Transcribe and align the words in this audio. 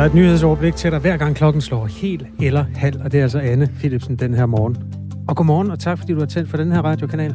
Der 0.00 0.04
er 0.04 0.08
et 0.10 0.14
nyhedsoverblik 0.14 0.76
til 0.76 0.90
dig 0.90 0.98
hver 0.98 1.16
gang 1.16 1.36
klokken 1.36 1.62
slår 1.62 1.86
helt 1.86 2.26
eller 2.42 2.64
halv, 2.74 3.00
og 3.04 3.12
det 3.12 3.18
er 3.18 3.22
altså 3.22 3.38
Anne 3.38 3.68
Philipsen 3.78 4.16
den 4.16 4.34
her 4.34 4.46
morgen. 4.46 4.76
Og 5.28 5.36
godmorgen, 5.36 5.70
og 5.70 5.78
tak 5.78 5.98
fordi 5.98 6.12
du 6.12 6.18
har 6.18 6.26
tændt 6.26 6.50
for 6.50 6.56
den 6.56 6.72
her 6.72 6.82
radiokanal. 6.82 7.34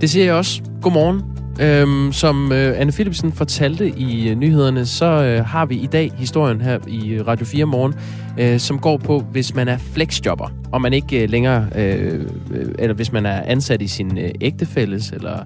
Det 0.00 0.10
siger 0.10 0.24
jeg 0.24 0.34
også. 0.34 0.62
Godmorgen. 0.82 1.22
Øhm, 1.60 2.12
som 2.12 2.52
øh, 2.52 2.80
Anne 2.80 2.92
Philipsen 2.92 3.32
fortalte 3.32 3.88
i 3.88 4.28
øh, 4.28 4.36
nyhederne, 4.36 4.86
så 4.86 5.06
øh, 5.06 5.44
har 5.44 5.66
vi 5.66 5.76
i 5.76 5.86
dag 5.86 6.12
historien 6.16 6.60
her 6.60 6.78
i 6.86 7.10
øh, 7.10 7.26
Radio 7.26 7.46
4 7.46 7.64
morgen, 7.64 7.94
øh, 8.38 8.58
som 8.58 8.78
går 8.78 8.96
på, 8.96 9.18
hvis 9.18 9.54
man 9.54 9.68
er 9.68 9.78
flexjobber, 9.78 10.48
og 10.72 10.80
man 10.80 10.92
ikke 10.92 11.22
øh, 11.22 11.30
længere, 11.30 11.66
øh, 11.76 12.26
øh, 12.50 12.74
eller 12.78 12.94
hvis 12.94 13.12
man 13.12 13.26
er 13.26 13.42
ansat 13.42 13.82
i 13.82 13.86
sin 13.86 14.18
øh, 14.18 14.30
ægtefælles 14.40 15.10
eller 15.10 15.38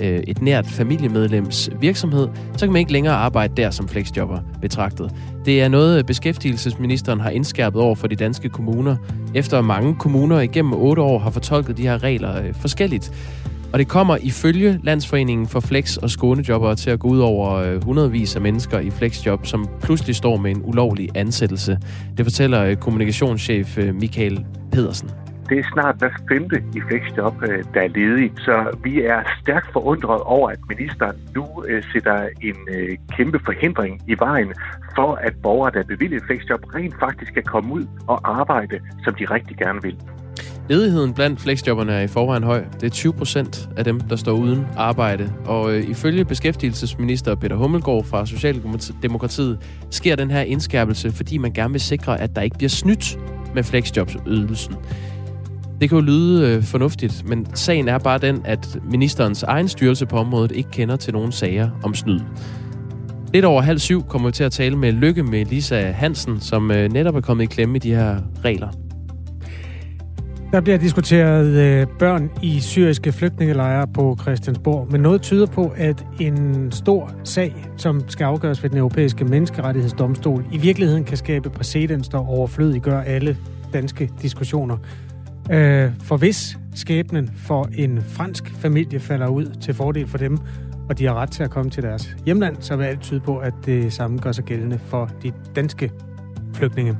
øh, 0.00 0.20
et 0.26 0.42
nært 0.42 0.66
familiemedlems 0.66 1.70
virksomhed, 1.80 2.28
så 2.56 2.66
kan 2.66 2.72
man 2.72 2.80
ikke 2.80 2.92
længere 2.92 3.14
arbejde 3.14 3.62
der 3.62 3.70
som 3.70 3.88
flexjobber 3.88 4.38
betragtet. 4.62 5.12
Det 5.46 5.62
er 5.62 5.68
noget, 5.68 6.06
beskæftigelsesministeren 6.06 7.20
har 7.20 7.30
indskærpet 7.30 7.82
over 7.82 7.94
for 7.94 8.06
de 8.06 8.16
danske 8.16 8.48
kommuner, 8.48 8.96
efter 9.34 9.60
mange 9.60 9.94
kommuner 9.94 10.40
igennem 10.40 10.72
otte 10.72 11.02
år 11.02 11.18
har 11.18 11.30
fortolket 11.30 11.76
de 11.76 11.82
her 11.82 12.02
regler 12.02 12.42
øh, 12.42 12.54
forskelligt. 12.54 13.12
Og 13.72 13.78
det 13.78 13.88
kommer 13.88 14.16
ifølge 14.16 14.80
Landsforeningen 14.84 15.46
for 15.46 15.60
Flex- 15.60 15.96
og 16.02 16.10
Skånejobber 16.10 16.74
til 16.74 16.90
at 16.90 16.98
gå 16.98 17.08
ud 17.08 17.18
over 17.18 17.50
øh, 17.50 17.84
hundredvis 17.84 18.36
af 18.36 18.42
mennesker 18.42 18.78
i 18.78 18.90
flexjob, 18.90 19.46
som 19.46 19.68
pludselig 19.82 20.16
står 20.16 20.36
med 20.36 20.50
en 20.50 20.62
ulovlig 20.64 21.08
ansættelse. 21.14 21.78
Det 22.16 22.26
fortæller 22.26 22.62
øh, 22.62 22.76
kommunikationschef 22.76 23.78
Michael 23.94 24.44
Pedersen. 24.72 25.25
Det 25.48 25.58
er 25.58 25.66
snart 25.72 25.96
hver 25.98 26.10
femte 26.30 26.62
i 26.76 26.80
fleksjob, 26.88 27.34
øh, 27.42 27.64
der 27.74 27.80
er 27.80 27.88
ledig, 27.88 28.32
så 28.38 28.76
vi 28.84 29.02
er 29.02 29.22
stærkt 29.42 29.72
forundret 29.72 30.20
over, 30.20 30.50
at 30.50 30.58
ministeren 30.68 31.16
nu 31.34 31.64
øh, 31.68 31.82
sætter 31.92 32.28
en 32.42 32.56
øh, 32.70 32.96
kæmpe 33.16 33.38
forhindring 33.44 34.02
i 34.08 34.14
vejen 34.18 34.54
for, 34.96 35.14
at 35.14 35.34
borgere, 35.42 35.70
der 35.74 35.78
er 35.78 35.84
bevilget 35.84 36.22
fleksjob, 36.26 36.60
rent 36.74 36.94
faktisk 37.00 37.34
kan 37.34 37.42
komme 37.42 37.72
ud 37.72 37.86
og 38.06 38.40
arbejde, 38.40 38.80
som 39.04 39.14
de 39.14 39.24
rigtig 39.24 39.56
gerne 39.56 39.82
vil. 39.82 39.96
Ledigheden 40.68 41.14
blandt 41.14 41.40
fleksjobberne 41.40 41.92
er 41.92 42.00
i 42.00 42.06
forvejen 42.06 42.42
høj. 42.42 42.64
Det 42.74 42.82
er 42.82 42.90
20 42.90 43.12
procent 43.12 43.68
af 43.76 43.84
dem, 43.84 44.00
der 44.00 44.16
står 44.16 44.32
uden 44.32 44.66
arbejde. 44.76 45.32
Og 45.44 45.74
øh, 45.74 45.90
ifølge 45.90 46.24
beskæftigelsesminister 46.24 47.34
Peter 47.34 47.56
Hummelgaard 47.56 48.04
fra 48.04 48.26
Socialdemokratiet 48.26 49.58
sker 49.90 50.16
den 50.16 50.30
her 50.30 50.40
indskærpelse, 50.40 51.12
fordi 51.12 51.38
man 51.38 51.52
gerne 51.52 51.72
vil 51.72 51.80
sikre, 51.80 52.20
at 52.20 52.36
der 52.36 52.42
ikke 52.42 52.56
bliver 52.58 52.70
snydt 52.70 53.18
med 53.54 53.64
fleksjobsydelsen. 53.64 54.74
Det 55.80 55.88
kan 55.88 55.98
jo 55.98 56.04
lyde 56.04 56.48
øh, 56.48 56.62
fornuftigt, 56.62 57.28
men 57.28 57.46
sagen 57.54 57.88
er 57.88 57.98
bare 57.98 58.18
den, 58.18 58.42
at 58.44 58.78
ministerens 58.90 59.42
egen 59.42 59.68
styrelse 59.68 60.06
på 60.06 60.16
området 60.16 60.52
ikke 60.52 60.70
kender 60.70 60.96
til 60.96 61.12
nogen 61.12 61.32
sager 61.32 61.70
om 61.82 61.94
snyd. 61.94 62.20
Lidt 63.32 63.44
over 63.44 63.62
halv 63.62 63.78
syv 63.78 64.02
kommer 64.02 64.28
vi 64.28 64.32
til 64.32 64.44
at 64.44 64.52
tale 64.52 64.76
med 64.76 64.92
Lykke 64.92 65.22
med 65.22 65.44
Lisa 65.44 65.90
Hansen, 65.90 66.40
som 66.40 66.70
øh, 66.70 66.92
netop 66.92 67.16
er 67.16 67.20
kommet 67.20 67.44
i 67.44 67.46
klemme 67.46 67.76
i 67.76 67.78
de 67.78 67.94
her 67.94 68.16
regler. 68.44 68.68
Der 70.52 70.60
bliver 70.60 70.78
diskuteret 70.78 71.46
øh, 71.46 71.86
børn 71.98 72.30
i 72.42 72.60
syriske 72.60 73.12
flygtningelejre 73.12 73.86
på 73.94 74.16
Christiansborg, 74.20 74.88
men 74.90 75.00
noget 75.00 75.22
tyder 75.22 75.46
på, 75.46 75.72
at 75.76 76.06
en 76.20 76.72
stor 76.72 77.12
sag, 77.24 77.54
som 77.76 78.08
skal 78.08 78.24
afgøres 78.24 78.62
ved 78.62 78.70
den 78.70 78.78
europæiske 78.78 79.24
menneskerettighedsdomstol, 79.24 80.44
i 80.52 80.58
virkeligheden 80.58 81.04
kan 81.04 81.16
skabe 81.16 81.50
præcedens, 81.50 82.08
der 82.08 82.18
overflødiggør 82.18 83.00
alle 83.00 83.36
danske 83.72 84.10
diskussioner. 84.22 84.76
Øh, 85.52 85.90
for 86.02 86.16
hvis 86.16 86.58
skæbnen 86.74 87.30
for 87.36 87.68
en 87.76 88.02
fransk 88.02 88.54
familie 88.54 89.00
falder 89.00 89.28
ud 89.28 89.46
til 89.60 89.74
fordel 89.74 90.08
for 90.08 90.18
dem, 90.18 90.38
og 90.88 90.98
de 90.98 91.06
har 91.06 91.14
ret 91.14 91.30
til 91.30 91.42
at 91.42 91.50
komme 91.50 91.70
til 91.70 91.82
deres 91.82 92.16
hjemland, 92.24 92.56
så 92.60 92.76
vil 92.76 92.84
alt 92.84 93.00
tyde 93.00 93.20
på, 93.20 93.38
at 93.38 93.54
det 93.66 93.92
samme 93.92 94.18
gør 94.18 94.32
sig 94.32 94.44
gældende 94.44 94.78
for 94.78 95.10
de 95.22 95.32
danske 95.56 95.90
flygtninge. 96.54 96.98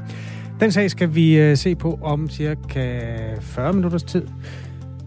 Den 0.61 0.73
sag 0.73 0.91
skal 0.91 1.15
vi 1.15 1.39
øh, 1.39 1.57
se 1.57 1.75
på 1.75 1.99
om 2.03 2.29
cirka 2.31 3.01
40 3.41 3.73
minutters 3.73 4.03
tid. 4.03 4.23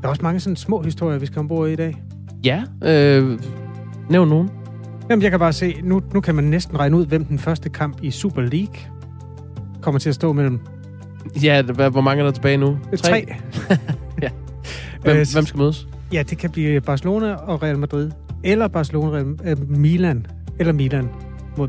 Der 0.01 0.07
er 0.07 0.07
også 0.07 0.23
mange 0.23 0.39
sådan 0.39 0.55
små 0.55 0.81
historier, 0.81 1.19
vi 1.19 1.25
skal 1.25 1.39
ombord 1.39 1.69
i 1.69 1.73
i 1.73 1.75
dag. 1.75 2.03
Ja, 2.45 2.63
øh, 2.83 3.39
nævn 4.09 4.29
nogen. 4.29 4.49
Jamen, 5.09 5.23
jeg 5.23 5.31
kan 5.31 5.39
bare 5.39 5.53
se, 5.53 5.75
nu, 5.83 6.01
nu 6.13 6.21
kan 6.21 6.35
man 6.35 6.43
næsten 6.43 6.79
regne 6.79 6.97
ud, 6.97 7.05
hvem 7.05 7.25
den 7.25 7.39
første 7.39 7.69
kamp 7.69 7.97
i 8.01 8.11
Super 8.11 8.41
League 8.41 8.75
kommer 9.81 9.99
til 9.99 10.09
at 10.09 10.15
stå 10.15 10.33
mellem. 10.33 10.59
Ja, 11.43 11.61
hvor 11.61 12.01
mange 12.01 12.21
er 12.21 12.25
der 12.25 12.31
tilbage 12.31 12.57
nu? 12.57 12.77
Tre. 12.97 12.97
Tre. 12.97 13.25
ja. 14.23 14.29
Hvem, 15.01 15.17
øh, 15.17 15.25
hvem 15.33 15.45
skal 15.45 15.57
mødes? 15.57 15.87
Ja, 16.13 16.23
det 16.29 16.37
kan 16.37 16.49
blive 16.49 16.81
Barcelona 16.81 17.33
og 17.33 17.63
Real 17.63 17.77
Madrid. 17.77 18.11
Eller 18.43 18.67
Barcelona, 18.67 19.23
øh, 19.43 19.69
Milan. 19.69 20.25
Eller 20.59 20.73
Milan 20.73 21.09
mod 21.57 21.67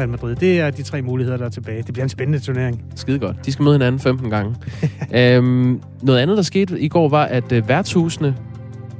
Real 0.00 0.08
Madrid. 0.08 0.36
Det 0.36 0.60
er 0.60 0.70
de 0.70 0.82
tre 0.82 1.02
muligheder, 1.02 1.38
der 1.38 1.44
er 1.44 1.50
tilbage. 1.50 1.82
Det 1.82 1.92
bliver 1.92 2.04
en 2.04 2.08
spændende 2.08 2.38
turnering. 2.38 2.84
Skide 2.94 3.18
godt. 3.18 3.46
De 3.46 3.52
skal 3.52 3.62
møde 3.62 3.74
hinanden 3.74 4.00
15 4.00 4.30
gange. 4.30 4.56
øhm, 5.36 5.80
noget 6.02 6.18
andet, 6.18 6.36
der 6.36 6.42
skete 6.42 6.80
i 6.80 6.88
går, 6.88 7.08
var, 7.08 7.24
at 7.24 7.52
uh, 7.52 7.68
værtshusene, 7.68 8.36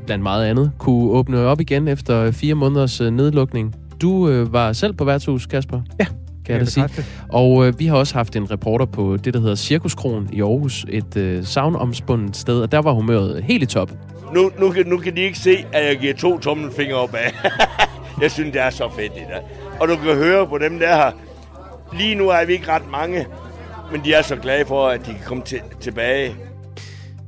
blandt 0.06 0.22
meget 0.22 0.47
andet, 0.47 0.72
kunne 0.78 1.10
åbne 1.10 1.39
op 1.39 1.60
igen 1.60 1.89
efter 1.89 2.31
fire 2.31 2.55
måneders 2.55 3.00
uh, 3.00 3.06
nedlukning. 3.06 3.75
Du 4.03 4.10
uh, 4.10 4.53
var 4.53 4.72
selv 4.72 4.93
på 4.93 5.05
værtshus, 5.05 5.47
Kasper. 5.47 5.81
Ja. 6.00 6.06
Kan 6.45 6.55
jeg, 6.55 6.61
jeg 6.61 6.69
sige. 6.69 6.89
Og 7.28 7.53
uh, 7.53 7.78
vi 7.78 7.87
har 7.87 7.97
også 7.97 8.15
haft 8.15 8.37
en 8.37 8.51
reporter 8.51 8.87
på 8.87 9.17
det, 9.17 9.34
der 9.34 9.41
hedder 9.41 9.55
Cirkuskron 9.55 10.28
i 10.33 10.41
Aarhus. 10.41 10.87
Et 10.89 11.17
uh, 11.17 11.45
savnomspundet 11.47 12.37
sted, 12.37 12.61
og 12.61 12.73
der 12.73 12.78
var 12.78 12.93
humøret 12.93 13.43
helt 13.45 13.62
i 13.62 13.67
top. 13.67 13.91
Nu, 14.34 14.51
nu, 14.59 14.73
nu 14.87 14.99
kan 14.99 15.17
de 15.17 15.21
ikke 15.21 15.39
se, 15.39 15.65
at 15.73 15.87
jeg 15.87 15.99
giver 15.99 16.15
to 16.15 16.39
tommelfingre 16.39 16.95
op 16.95 17.15
af. 17.15 17.34
jeg 18.23 18.31
synes, 18.31 18.53
det 18.53 18.61
er 18.61 18.71
så 18.71 18.89
fedt 18.97 19.12
i 19.17 19.25
dag. 19.31 19.43
Og 19.81 19.89
du 19.89 19.97
kan 19.97 20.15
høre 20.15 20.47
på 20.47 20.59
dem 20.59 20.78
der 20.78 20.97
her. 20.97 21.11
Lige 21.99 22.15
nu 22.15 22.28
er 22.28 22.47
vi 22.47 22.53
ikke 22.53 22.69
ret 22.69 22.91
mange, 22.91 23.27
men 23.93 24.01
de 24.05 24.12
er 24.12 24.22
så 24.22 24.37
glade 24.37 24.65
for, 24.67 24.89
at 24.89 25.01
de 25.01 25.12
kan 25.12 25.25
komme 25.27 25.43
til, 25.43 25.61
tilbage. 25.81 26.34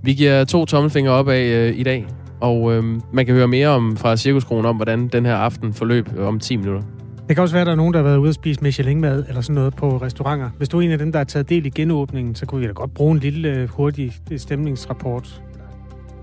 Vi 0.02 0.14
giver 0.14 0.44
to 0.44 0.64
tommelfingre 0.64 1.12
op 1.12 1.28
af 1.28 1.42
øh, 1.42 1.78
i 1.78 1.82
dag, 1.82 2.06
og 2.40 2.72
øh, 2.72 2.84
man 3.12 3.26
kan 3.26 3.34
høre 3.34 3.48
mere 3.48 3.68
om 3.68 3.96
fra 3.96 4.16
Cirkuskronen 4.16 4.66
om, 4.66 4.76
hvordan 4.76 5.08
den 5.08 5.26
her 5.26 5.36
aften 5.36 5.74
forløb 5.74 6.08
øh, 6.16 6.26
om 6.26 6.40
10 6.40 6.56
minutter. 6.56 6.82
Det 7.28 7.36
kan 7.36 7.42
også 7.42 7.54
være, 7.54 7.60
at 7.60 7.66
der 7.66 7.72
er 7.72 7.76
nogen, 7.76 7.94
der 7.94 8.00
har 8.00 8.04
været 8.04 8.18
ude 8.18 8.28
og 8.28 8.34
spise 8.34 8.62
Michelin-mad 8.62 9.24
eller 9.28 9.40
sådan 9.40 9.54
noget 9.54 9.76
på 9.76 9.96
restauranter. 9.96 10.50
Hvis 10.56 10.68
du 10.68 10.78
er 10.78 10.82
en 10.82 10.90
af 10.90 10.98
dem, 10.98 11.12
der 11.12 11.18
har 11.18 11.24
taget 11.24 11.48
del 11.48 11.66
i 11.66 11.70
genåbningen, 11.70 12.34
så 12.34 12.46
kunne 12.46 12.60
vi 12.60 12.66
da 12.66 12.72
godt 12.72 12.94
bruge 12.94 13.12
en 13.12 13.18
lille 13.18 13.48
øh, 13.48 13.68
hurtig 13.68 14.12
stemningsrapport, 14.36 15.42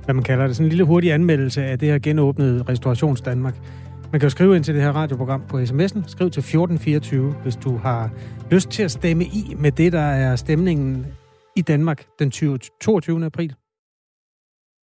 hvad 0.06 0.16
man 0.16 0.24
kalder 0.24 0.48
det. 0.48 0.56
Sådan 0.56 0.66
en 0.66 0.70
lille 0.70 0.84
hurtig 0.84 1.14
anmeldelse 1.14 1.64
af 1.64 1.80
det 1.80 1.88
her 1.88 2.00
genåbnede 2.00 2.64
Restaurations 2.70 3.22
Danmark. 3.22 3.56
Man 4.12 4.20
kan 4.20 4.26
jo 4.26 4.30
skrive 4.30 4.56
ind 4.56 4.64
til 4.64 4.76
det 4.76 4.84
her 4.84 4.92
radioprogram 4.92 5.42
på 5.48 5.58
sms'en. 5.58 6.04
Skriv 6.08 6.30
til 6.30 6.40
1424, 6.40 7.32
hvis 7.44 7.56
du 7.56 7.78
har 7.78 8.10
lyst 8.52 8.70
til 8.70 8.84
at 8.84 8.92
stemme 8.92 9.24
i 9.24 9.56
med 9.58 9.72
det, 9.72 9.92
der 9.92 10.00
er 10.00 10.36
stemningen 10.36 11.08
i 11.56 11.62
Danmark 11.62 12.06
den 12.20 12.32
20, 12.32 12.60
22. 12.82 13.26
april. 13.26 13.56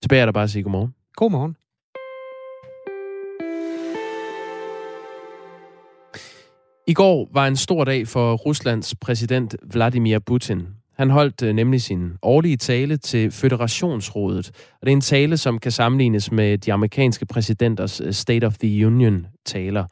Tilbage 0.03 0.21
er 0.21 0.27
der 0.27 0.33
bare 0.33 0.45
at 0.45 0.51
sige 0.51 0.63
godmorgen. 0.63 0.95
Godmorgen. 1.17 1.57
I 6.89 6.95
går 6.95 7.29
var 7.33 7.47
en 7.47 7.57
stor 7.57 7.85
dag 7.85 8.09
for 8.09 8.35
Ruslands 8.35 8.95
præsident 8.95 9.57
Vladimir 9.73 10.19
Putin. 10.19 10.67
Han 10.97 11.11
holdt 11.11 11.43
øh, 11.43 11.55
nemlig 11.55 11.83
sin 11.83 12.13
årlige 12.23 12.57
tale 12.57 12.97
til 12.97 13.31
Føderationsrådet, 13.31 14.51
og 14.81 14.87
det 14.87 14.89
er 14.89 14.93
en 14.93 15.01
tale, 15.01 15.37
som 15.37 15.59
kan 15.59 15.73
sammenlignes 15.73 16.33
med 16.33 16.59
de 16.59 16.73
amerikanske 16.73 17.27
præsidenters 17.27 18.01
øh, 18.01 18.13
State 18.13 18.47
of 18.47 18.59
the 18.59 18.87
Union-taler. 18.87 19.85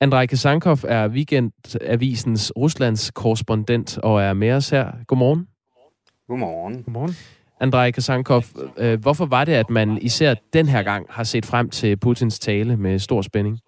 Andrej 0.00 0.26
Kasankov 0.26 0.78
er 0.84 1.08
Weekendavisens 1.08 2.52
Ruslands 2.56 3.10
korrespondent 3.10 3.98
og 3.98 4.22
er 4.22 4.32
med 4.32 4.52
os 4.52 4.70
her. 4.70 4.92
Godmorgen. 5.06 5.46
Godmorgen. 6.28 6.82
Godmorgen. 6.82 7.16
Andrej 7.60 7.90
Kasankov, 7.90 8.44
øh, 8.76 9.00
hvorfor 9.00 9.26
var 9.26 9.44
det, 9.44 9.52
at 9.52 9.70
man 9.70 9.98
især 10.02 10.34
den 10.52 10.68
her 10.68 10.82
gang 10.82 11.06
har 11.10 11.24
set 11.24 11.46
frem 11.46 11.70
til 11.70 11.96
Putins 11.96 12.38
tale 12.38 12.76
med 12.76 12.98
stor 12.98 13.22
spænding? 13.22 13.58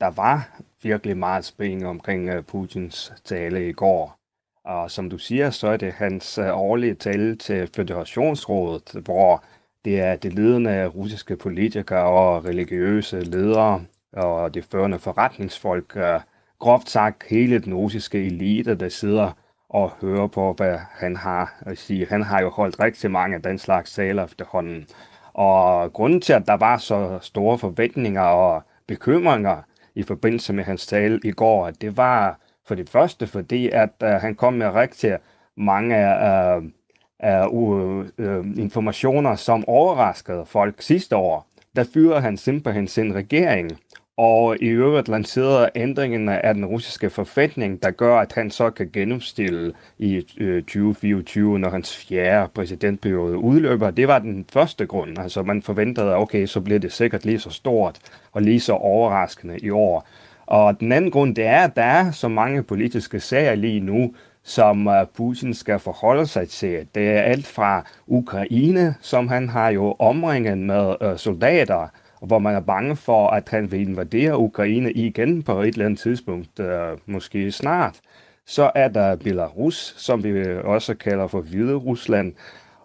Der 0.00 0.10
var 0.10 0.60
virkelig 0.82 1.16
meget 1.16 1.44
spænding 1.44 1.86
omkring 1.86 2.28
øh, 2.28 2.42
Putins 2.42 3.12
tale 3.24 3.68
i 3.68 3.72
går. 3.72 4.18
Og 4.64 4.90
som 4.90 5.10
du 5.10 5.18
siger, 5.18 5.50
så 5.50 5.68
er 5.68 5.76
det 5.76 5.92
hans 5.92 6.38
øh, 6.38 6.58
årlige 6.58 6.94
tale 6.94 7.36
til 7.36 7.70
Føderationsrådet, 7.76 8.96
hvor 9.04 9.44
det 9.84 10.00
er 10.00 10.16
de 10.16 10.28
ledende 10.28 10.86
russiske 10.86 11.36
politikere 11.36 12.04
og 12.04 12.44
religiøse 12.44 13.20
ledere 13.20 13.84
og 14.12 14.54
de 14.54 14.62
førende 14.62 14.98
forretningsfolk, 14.98 15.96
øh, 15.96 16.20
groft 16.58 16.90
sagt 16.90 17.24
hele 17.30 17.58
den 17.58 17.74
russiske 17.74 18.26
elite, 18.26 18.74
der 18.74 18.88
sidder 18.88 19.32
og 19.68 19.90
hører 20.00 20.26
på, 20.26 20.52
hvad 20.52 20.78
han 20.90 21.16
har 21.16 21.54
at 21.60 21.78
sige. 21.78 22.06
Han 22.06 22.22
har 22.22 22.40
jo 22.40 22.50
holdt 22.50 22.80
rigtig 22.80 23.10
mange 23.10 23.36
af 23.36 23.42
den 23.42 23.58
slags 23.58 23.92
taler 23.92 24.24
efterhånden. 24.24 24.86
Og 25.32 25.92
grunden 25.92 26.20
til, 26.20 26.32
at 26.32 26.46
der 26.46 26.56
var 26.56 26.76
så 26.76 27.18
store 27.22 27.58
forventninger 27.58 28.22
og 28.22 28.62
bekymringer 28.86 29.62
i 29.98 30.02
forbindelse 30.02 30.52
med 30.52 30.64
hans 30.64 30.86
tale 30.86 31.20
i 31.24 31.30
går, 31.30 31.70
det 31.70 31.96
var 31.96 32.38
for 32.66 32.74
det 32.74 32.90
første, 32.90 33.26
fordi 33.26 33.68
at 33.68 33.90
uh, 34.02 34.08
han 34.08 34.34
kom 34.34 34.52
med 34.54 34.74
rigtig 34.74 35.18
mange 35.56 35.96
uh, 35.96 36.62
uh, 37.52 38.06
uh, 38.18 38.46
informationer, 38.58 39.34
som 39.34 39.64
overraskede 39.68 40.46
folk 40.46 40.82
sidste 40.82 41.16
år. 41.16 41.46
Der 41.76 41.84
fyrede 41.94 42.20
han 42.20 42.36
simpelthen 42.36 42.88
sin 42.88 43.14
regering, 43.14 43.70
og 44.18 44.56
i 44.60 44.66
øvrigt 44.66 45.08
lancerede 45.08 45.70
ændringen 45.74 46.28
af 46.28 46.54
den 46.54 46.66
russiske 46.66 47.10
forfatning, 47.10 47.82
der 47.82 47.90
gør, 47.90 48.16
at 48.16 48.32
han 48.32 48.50
så 48.50 48.70
kan 48.70 48.90
genopstille 48.92 49.72
i 49.98 50.26
øh, 50.38 50.62
2024, 50.62 51.58
når 51.58 51.70
hans 51.70 51.96
fjerde 51.96 52.50
præsidentperiode 52.54 53.36
udløber. 53.36 53.90
Det 53.90 54.08
var 54.08 54.18
den 54.18 54.46
første 54.52 54.86
grund. 54.86 55.18
Altså 55.18 55.42
man 55.42 55.62
forventede, 55.62 56.10
at 56.10 56.16
okay, 56.16 56.46
så 56.46 56.60
bliver 56.60 56.78
det 56.78 56.92
sikkert 56.92 57.24
lige 57.24 57.38
så 57.38 57.50
stort 57.50 57.98
og 58.32 58.42
lige 58.42 58.60
så 58.60 58.72
overraskende 58.72 59.58
i 59.58 59.70
år. 59.70 60.08
Og 60.46 60.80
den 60.80 60.92
anden 60.92 61.10
grund, 61.10 61.34
det 61.34 61.46
er, 61.46 61.60
at 61.60 61.76
der 61.76 61.82
er 61.82 62.10
så 62.10 62.28
mange 62.28 62.62
politiske 62.62 63.20
sager 63.20 63.54
lige 63.54 63.80
nu, 63.80 64.14
som 64.42 64.88
øh, 64.88 65.06
Putin 65.16 65.54
skal 65.54 65.78
forholde 65.78 66.26
sig 66.26 66.48
til. 66.48 66.86
Det 66.94 67.08
er 67.08 67.22
alt 67.22 67.46
fra 67.46 67.84
Ukraine, 68.06 68.94
som 69.00 69.28
han 69.28 69.48
har 69.48 69.68
jo 69.68 69.96
omringet 69.98 70.58
med 70.58 70.94
øh, 71.02 71.18
soldater, 71.18 71.88
hvor 72.22 72.38
man 72.38 72.54
er 72.54 72.60
bange 72.60 72.96
for, 72.96 73.28
at 73.28 73.48
han 73.48 73.72
vil 73.72 73.88
invadere 73.88 74.38
Ukraine 74.38 74.92
igen 74.92 75.42
på 75.42 75.60
et 75.60 75.66
eller 75.68 75.84
andet 75.84 76.00
tidspunkt, 76.00 76.60
øh, 76.60 76.98
måske 77.06 77.52
snart. 77.52 78.00
Så 78.46 78.70
er 78.74 78.88
der 78.88 79.16
Belarus, 79.16 79.94
som 79.96 80.24
vi 80.24 80.56
også 80.64 80.94
kalder 80.94 81.26
for 81.26 81.40
Hvide 81.40 81.74
Rusland, 81.74 82.34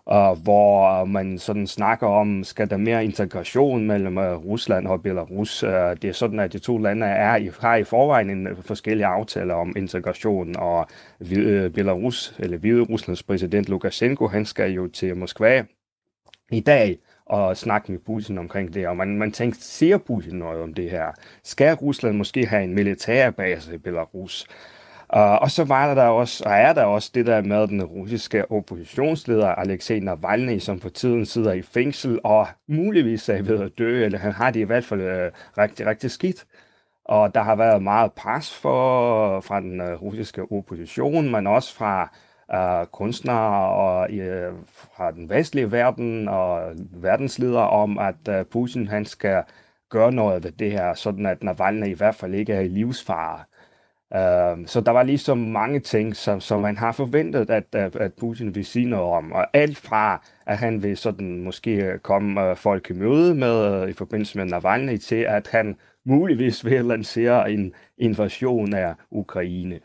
uh, 0.06 0.44
hvor 0.44 1.06
man 1.06 1.40
sådan 1.40 1.68
snakker 1.68 2.08
om, 2.08 2.44
skal 2.44 2.70
der 2.70 2.78
mere 2.78 3.06
integration 3.06 3.88
mellem 3.88 4.18
øh, 4.18 4.36
Rusland 4.36 4.88
og 4.88 5.02
Belarus. 5.02 5.64
Øh, 5.64 5.72
det 5.72 6.06
er 6.06 6.14
sådan, 6.14 6.40
at 6.40 6.54
de 6.54 6.60
to 6.60 6.78
lande 6.78 7.06
er 7.06 7.36
i, 7.36 7.50
har 7.60 7.76
i 7.76 7.84
forvejen 7.84 8.30
en 8.30 8.48
øh, 8.48 8.58
forskellige 8.62 9.06
aftaler 9.06 9.54
om 9.54 9.74
integration, 9.78 10.56
og 10.56 10.88
uh, 11.22 11.72
Belarus, 11.74 12.36
eller 12.40 12.58
Hvide 12.58 12.82
Ruslands 12.82 13.24
præsident 13.24 13.70
Lukashenko, 13.70 14.28
han 14.28 14.46
skal 14.46 14.72
jo 14.72 14.88
til 14.88 15.18
Moskva 15.18 15.64
i 16.52 16.60
dag 16.60 16.98
og 17.26 17.58
snakke 17.58 17.92
med 17.92 18.00
Putin 18.00 18.38
omkring 18.38 18.74
det, 18.74 18.88
og 18.88 18.98
man, 18.98 19.18
man 19.18 19.32
tænkte, 19.32 19.64
ser 19.64 19.98
Putin 19.98 20.36
noget 20.36 20.62
om 20.62 20.74
det 20.74 20.90
her? 20.90 21.12
Skal 21.44 21.76
Rusland 21.76 22.18
måske 22.18 22.46
have 22.46 22.64
en 22.64 22.76
militærbase 22.76 23.76
i 23.76 23.78
Belarus? 23.78 24.48
Uh, 25.16 25.20
og 25.20 25.52
så 25.52 25.64
var 25.64 25.94
der 25.94 26.04
også, 26.04 26.44
og 26.46 26.52
er 26.52 26.74
der 26.74 26.84
også 26.84 27.12
det 27.16 27.26
der 27.26 27.42
med 27.42 27.68
den 27.68 27.84
russiske 27.84 28.52
oppositionsleder 28.52 29.48
Alexei 29.48 30.00
Navalny, 30.00 30.60
som 30.60 30.80
for 30.80 30.90
tiden 30.90 31.26
sidder 31.26 31.54
i 31.54 31.62
fængsel 31.62 32.20
og 32.24 32.48
muligvis 32.68 33.30
er 33.30 33.42
ved 33.42 33.60
at 33.60 33.72
dø, 33.78 34.06
eller 34.06 34.20
han 34.20 34.32
har 34.32 34.52
det 34.52 34.60
i 34.60 34.64
hvert 34.64 34.86
fald 34.86 35.02
uh, 35.02 35.32
rigtig, 35.58 35.86
rigtig 35.86 36.12
skidt. 36.12 36.46
Og 37.06 37.36
der 37.36 37.42
har 37.42 37.56
været 37.56 37.84
meget 37.84 38.14
pres 38.14 38.54
for, 38.56 39.42
fra 39.42 39.60
den 39.60 39.82
uh, 39.82 40.02
russiske 40.02 40.42
opposition, 40.52 41.32
men 41.32 41.48
også 41.48 41.76
fra 41.76 42.16
øh, 42.54 42.86
kunstnere 42.92 43.70
og 43.70 44.14
øh, 44.14 44.54
fra 44.68 45.12
den 45.12 45.30
vestlige 45.30 45.72
verden 45.72 46.28
og 46.28 46.74
verdensledere 46.92 47.70
om, 47.70 47.98
at 47.98 48.28
øh, 48.30 48.46
Putin 48.46 48.88
han 48.88 49.06
skal 49.06 49.44
gøre 49.90 50.12
noget 50.12 50.44
ved 50.44 50.52
det 50.52 50.72
her, 50.72 50.94
sådan 50.94 51.26
at 51.26 51.44
Navalny 51.44 51.88
i 51.88 51.94
hvert 51.94 52.16
fald 52.16 52.34
ikke 52.34 52.54
er 52.54 52.62
i 52.62 52.68
livsfare. 52.68 53.40
Øh, 54.16 54.68
så 54.68 54.82
der 54.82 54.92
var 54.92 55.04
ligesom 55.04 55.38
mange 55.38 55.80
ting, 55.80 56.16
som, 56.16 56.40
som 56.42 56.62
man 56.62 56.78
har 56.78 56.92
forventet, 56.92 57.50
at, 57.50 57.64
øh, 57.76 57.92
at, 58.00 58.14
Putin 58.14 58.56
vil 58.56 58.66
sige 58.66 58.86
noget 58.86 59.06
om. 59.06 59.32
Og 59.32 59.48
alt 59.54 59.78
fra, 59.78 60.26
at 60.46 60.58
han 60.58 60.84
vil 60.84 60.98
sådan 60.98 61.44
måske 61.44 62.00
komme 62.04 62.50
øh, 62.50 62.56
folk 62.56 62.90
i 62.90 62.94
møde 62.94 63.36
med 63.36 63.84
øh, 63.84 63.90
i 63.90 63.94
forbindelse 63.94 64.38
med 64.38 64.46
Navalny, 64.46 64.98
til 64.98 65.16
at 65.16 65.48
han 65.48 65.76
muligvis 66.06 66.66
vil 66.66 66.86
lancere 66.86 67.52
en 67.52 67.74
invasion 67.98 68.74
af 68.74 68.96
Ukraine. 69.12 69.80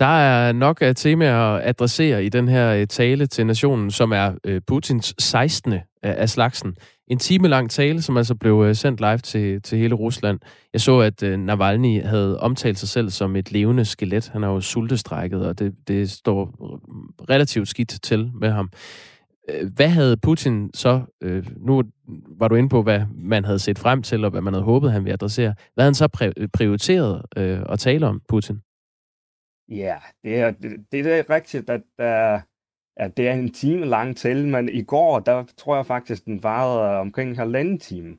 Der 0.00 0.06
er 0.06 0.52
nok 0.52 0.78
af 0.80 0.94
temaer 0.96 1.54
at 1.54 1.68
adressere 1.68 2.24
i 2.24 2.28
den 2.28 2.48
her 2.48 2.74
øh, 2.74 2.86
tale 2.86 3.26
til 3.26 3.46
nationen, 3.46 3.90
som 3.90 4.12
er 4.12 4.32
øh, 4.44 4.60
Putins 4.66 5.14
16. 5.18 5.74
af 6.02 6.28
slagsen. 6.30 6.76
En 7.08 7.18
time 7.18 7.48
lang 7.48 7.70
tale, 7.70 8.02
som 8.02 8.16
altså 8.16 8.34
blev 8.34 8.64
øh, 8.66 8.74
sendt 8.74 9.00
live 9.00 9.18
til, 9.18 9.62
til 9.62 9.78
hele 9.78 9.94
Rusland. 9.94 10.38
Jeg 10.72 10.80
så, 10.80 10.98
at 10.98 11.22
Navalny 11.22 12.02
havde 12.02 12.40
omtalt 12.40 12.78
sig 12.78 12.88
selv 12.88 13.10
som 13.10 13.36
et 13.36 13.52
levende 13.52 13.84
skelet. 13.84 14.28
Han 14.28 14.44
er 14.44 14.48
jo 14.48 14.60
sultestrækket, 14.60 15.46
og 15.46 15.58
det, 15.58 15.74
det 15.88 16.10
står 16.10 16.50
relativt 17.30 17.68
skidt 17.68 17.98
til 18.02 18.30
med 18.40 18.50
ham. 18.50 18.70
Hvad 19.76 19.88
havde 19.88 20.16
Putin 20.16 20.70
så, 20.74 21.00
nu 21.56 21.82
var 22.38 22.48
du 22.48 22.54
inde 22.54 22.68
på, 22.68 22.82
hvad 22.82 23.00
man 23.14 23.44
havde 23.44 23.58
set 23.58 23.78
frem 23.78 24.02
til, 24.02 24.24
og 24.24 24.30
hvad 24.30 24.40
man 24.40 24.54
havde 24.54 24.64
håbet, 24.64 24.92
han 24.92 25.04
ville 25.04 25.12
adressere. 25.12 25.54
Hvad 25.74 25.84
havde 25.84 25.88
han 25.88 25.94
så 25.94 26.08
prioriteret 26.54 27.22
at 27.68 27.78
tale 27.78 28.06
om, 28.06 28.20
Putin? 28.28 28.60
Ja, 29.68 29.96
det 30.24 30.40
er, 30.40 30.50
det, 30.50 30.86
det 30.92 31.06
er 31.06 31.30
rigtigt, 31.30 31.70
at, 31.70 31.82
uh, 31.98 32.42
at 32.96 33.16
det 33.16 33.28
er 33.28 33.32
en 33.32 33.52
time 33.52 33.86
lang 33.86 34.16
til, 34.16 34.48
men 34.48 34.68
i 34.68 34.82
går, 34.82 35.20
der 35.20 35.44
tror 35.56 35.76
jeg 35.76 35.86
faktisk, 35.86 36.24
den 36.24 36.42
varede 36.42 36.98
omkring 36.98 37.30
en 37.30 37.36
halvanden 37.36 37.78
time. 37.78 38.16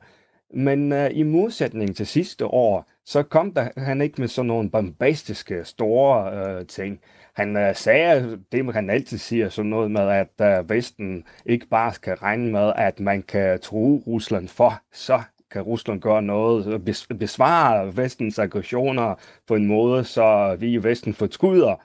Men 0.54 0.92
uh, 0.92 1.08
i 1.12 1.24
modsætning 1.24 1.96
til 1.96 2.08
sidste 2.08 2.46
år, 2.46 2.92
så 3.06 3.24
kom 3.24 3.54
der, 3.54 3.70
han 3.78 4.02
ikke 4.02 4.22
med 4.22 4.28
sådan 4.28 4.48
nogle 4.48 4.70
bombastiske, 4.72 5.66
store 5.66 6.60
uh, 6.60 6.68
ting. 6.68 7.00
Han 7.34 7.56
uh, 7.58 7.76
sagde 7.76 8.40
det, 8.52 8.74
kan 8.74 8.90
altid 8.90 9.18
siger, 9.18 9.50
sådan 9.50 9.70
noget 9.70 9.92
med, 9.92 10.02
at 10.40 10.62
uh, 10.62 10.70
Vesten 10.70 11.24
ikke 11.46 11.68
bare 11.68 11.94
skal 11.94 12.16
regne 12.16 12.52
med, 12.52 12.74
at 12.76 13.00
man 13.00 13.24
kan 13.24 13.60
true 13.60 14.04
Rusland 14.08 14.48
for, 14.48 14.82
så 14.92 15.22
kan 15.52 15.62
Rusland 15.62 16.02
gøre 16.02 16.22
noget, 16.22 16.82
besvare 17.20 17.98
vestens 17.98 18.40
aggressioner 18.40 19.16
på 19.48 19.56
en 19.56 19.66
måde, 19.66 20.04
så 20.04 20.56
vi 20.60 20.72
i 20.72 20.84
Vesten 20.84 21.14
fortryder. 21.14 21.76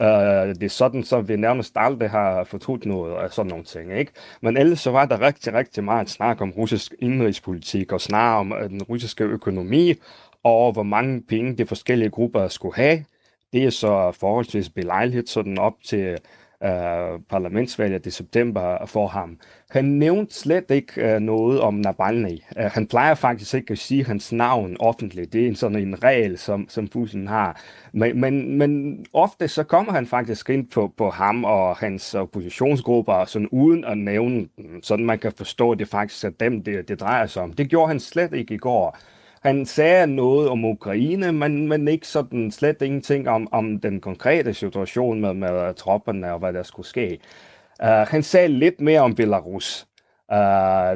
Uh, 0.00 0.06
det 0.54 0.62
er 0.62 0.68
sådan, 0.68 1.04
så 1.04 1.20
vi 1.20 1.36
nærmest 1.36 1.72
aldrig 1.76 2.10
har 2.10 2.44
fortrudt 2.44 2.86
noget 2.86 3.14
af 3.14 3.32
sådan 3.32 3.50
nogle 3.50 3.64
ting. 3.64 3.98
Ikke? 3.98 4.12
Men 4.40 4.56
ellers 4.56 4.80
så 4.80 4.90
var 4.90 5.06
der 5.06 5.20
rigtig, 5.20 5.54
rigtig 5.54 5.84
meget 5.84 6.10
snak 6.10 6.40
om 6.40 6.50
russisk 6.50 6.94
indrigspolitik 6.98 7.92
og 7.92 8.00
snak 8.00 8.40
om 8.40 8.52
øh, 8.52 8.70
den 8.70 8.82
russiske 8.82 9.24
økonomi 9.24 9.94
og 10.44 10.72
hvor 10.72 10.82
mange 10.82 11.22
penge 11.22 11.56
de 11.56 11.66
forskellige 11.66 12.10
grupper 12.10 12.48
skulle 12.48 12.76
have. 12.76 13.04
Det 13.52 13.64
er 13.64 13.70
så 13.70 14.12
forholdsvis 14.12 14.70
belejligt 14.70 15.28
sådan 15.28 15.58
op 15.58 15.74
til 15.84 16.18
Øh, 16.64 17.14
uh, 17.14 17.20
parlamentsvalget 17.30 18.06
i 18.06 18.10
september 18.10 18.86
for 18.86 19.06
ham. 19.06 19.38
Han 19.70 19.84
nævnte 19.84 20.34
slet 20.34 20.70
ikke 20.70 21.14
uh, 21.14 21.22
noget 21.22 21.60
om 21.60 21.74
Navalny. 21.74 22.38
Uh, 22.56 22.62
han 22.62 22.86
plejer 22.86 23.14
faktisk 23.14 23.54
ikke 23.54 23.72
at 23.72 23.78
sige 23.78 24.04
hans 24.04 24.32
navn 24.32 24.76
offentligt. 24.80 25.32
Det 25.32 25.42
er 25.42 25.48
en 25.48 25.56
sådan 25.56 25.78
en 25.78 26.04
regel, 26.04 26.38
som, 26.38 26.68
som 26.68 26.88
Putin 26.88 27.26
har. 27.26 27.60
Men, 27.92 28.20
men, 28.20 28.58
men 28.58 29.04
ofte 29.12 29.48
så 29.48 29.64
kommer 29.64 29.92
han 29.92 30.06
faktisk 30.06 30.50
ind 30.50 30.70
på, 30.70 30.92
på 30.96 31.10
ham 31.10 31.44
og 31.44 31.76
hans 31.76 32.14
oppositionsgrupper, 32.14 33.24
sådan 33.24 33.48
uden 33.48 33.84
at 33.84 33.98
nævne 33.98 34.48
dem, 34.56 34.82
sådan 34.82 35.06
man 35.06 35.18
kan 35.18 35.32
forstå, 35.32 35.72
at 35.72 35.78
det 35.78 35.88
faktisk 35.88 36.24
er 36.24 36.30
dem, 36.30 36.62
det, 36.64 36.88
det 36.88 37.00
drejer 37.00 37.26
sig 37.26 37.42
om. 37.42 37.52
Det 37.52 37.68
gjorde 37.68 37.88
han 37.88 38.00
slet 38.00 38.32
ikke 38.32 38.54
i 38.54 38.58
går. 38.58 38.98
Han 39.48 39.66
sagde 39.66 40.06
noget 40.06 40.48
om 40.48 40.64
Ukraine, 40.64 41.32
men, 41.32 41.68
men 41.68 41.88
ikke 41.88 42.06
sådan 42.06 42.50
slet 42.50 42.82
ingenting 42.82 43.28
om, 43.28 43.48
om 43.52 43.80
den 43.80 44.00
konkrete 44.00 44.54
situation 44.54 45.20
med, 45.20 45.34
med 45.34 45.74
tropperne 45.74 46.32
og 46.32 46.38
hvad 46.38 46.52
der 46.52 46.62
skulle 46.62 46.86
ske. 46.86 47.18
Uh, 47.82 47.88
han 47.88 48.22
sagde 48.22 48.48
lidt 48.48 48.80
mere 48.80 49.00
om 49.00 49.14
Belarus. 49.14 49.86
Uh, 50.32 50.36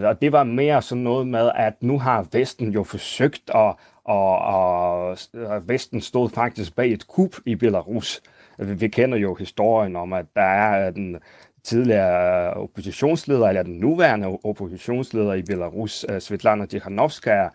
og 0.04 0.22
det 0.22 0.32
var 0.32 0.44
mere 0.44 0.82
sådan 0.82 1.04
noget 1.04 1.26
med, 1.26 1.50
at 1.54 1.74
nu 1.80 1.98
har 1.98 2.26
Vesten 2.32 2.68
jo 2.68 2.82
forsøgt, 2.84 3.50
at, 3.54 3.74
og, 4.04 4.38
og 4.38 5.16
Vesten 5.68 6.00
stod 6.00 6.30
faktisk 6.30 6.76
bag 6.76 6.92
et 6.92 7.06
kup 7.06 7.36
i 7.46 7.54
Belarus. 7.54 8.20
Vi, 8.58 8.74
vi 8.74 8.88
kender 8.88 9.18
jo 9.18 9.34
historien 9.34 9.96
om, 9.96 10.12
at 10.12 10.26
der 10.34 10.42
er 10.42 10.86
øh, 10.86 10.94
den 10.94 11.16
tidligere 11.64 12.50
øh, 12.50 12.62
oppositionsleder, 12.62 13.48
eller 13.48 13.62
den 13.62 13.74
nuværende 13.74 14.38
oppositionsleder 14.44 15.34
i 15.34 15.42
Belarus, 15.42 16.06
øh, 16.08 16.20
Svetlana 16.20 16.66
Tikhanovskaya, 16.66 17.48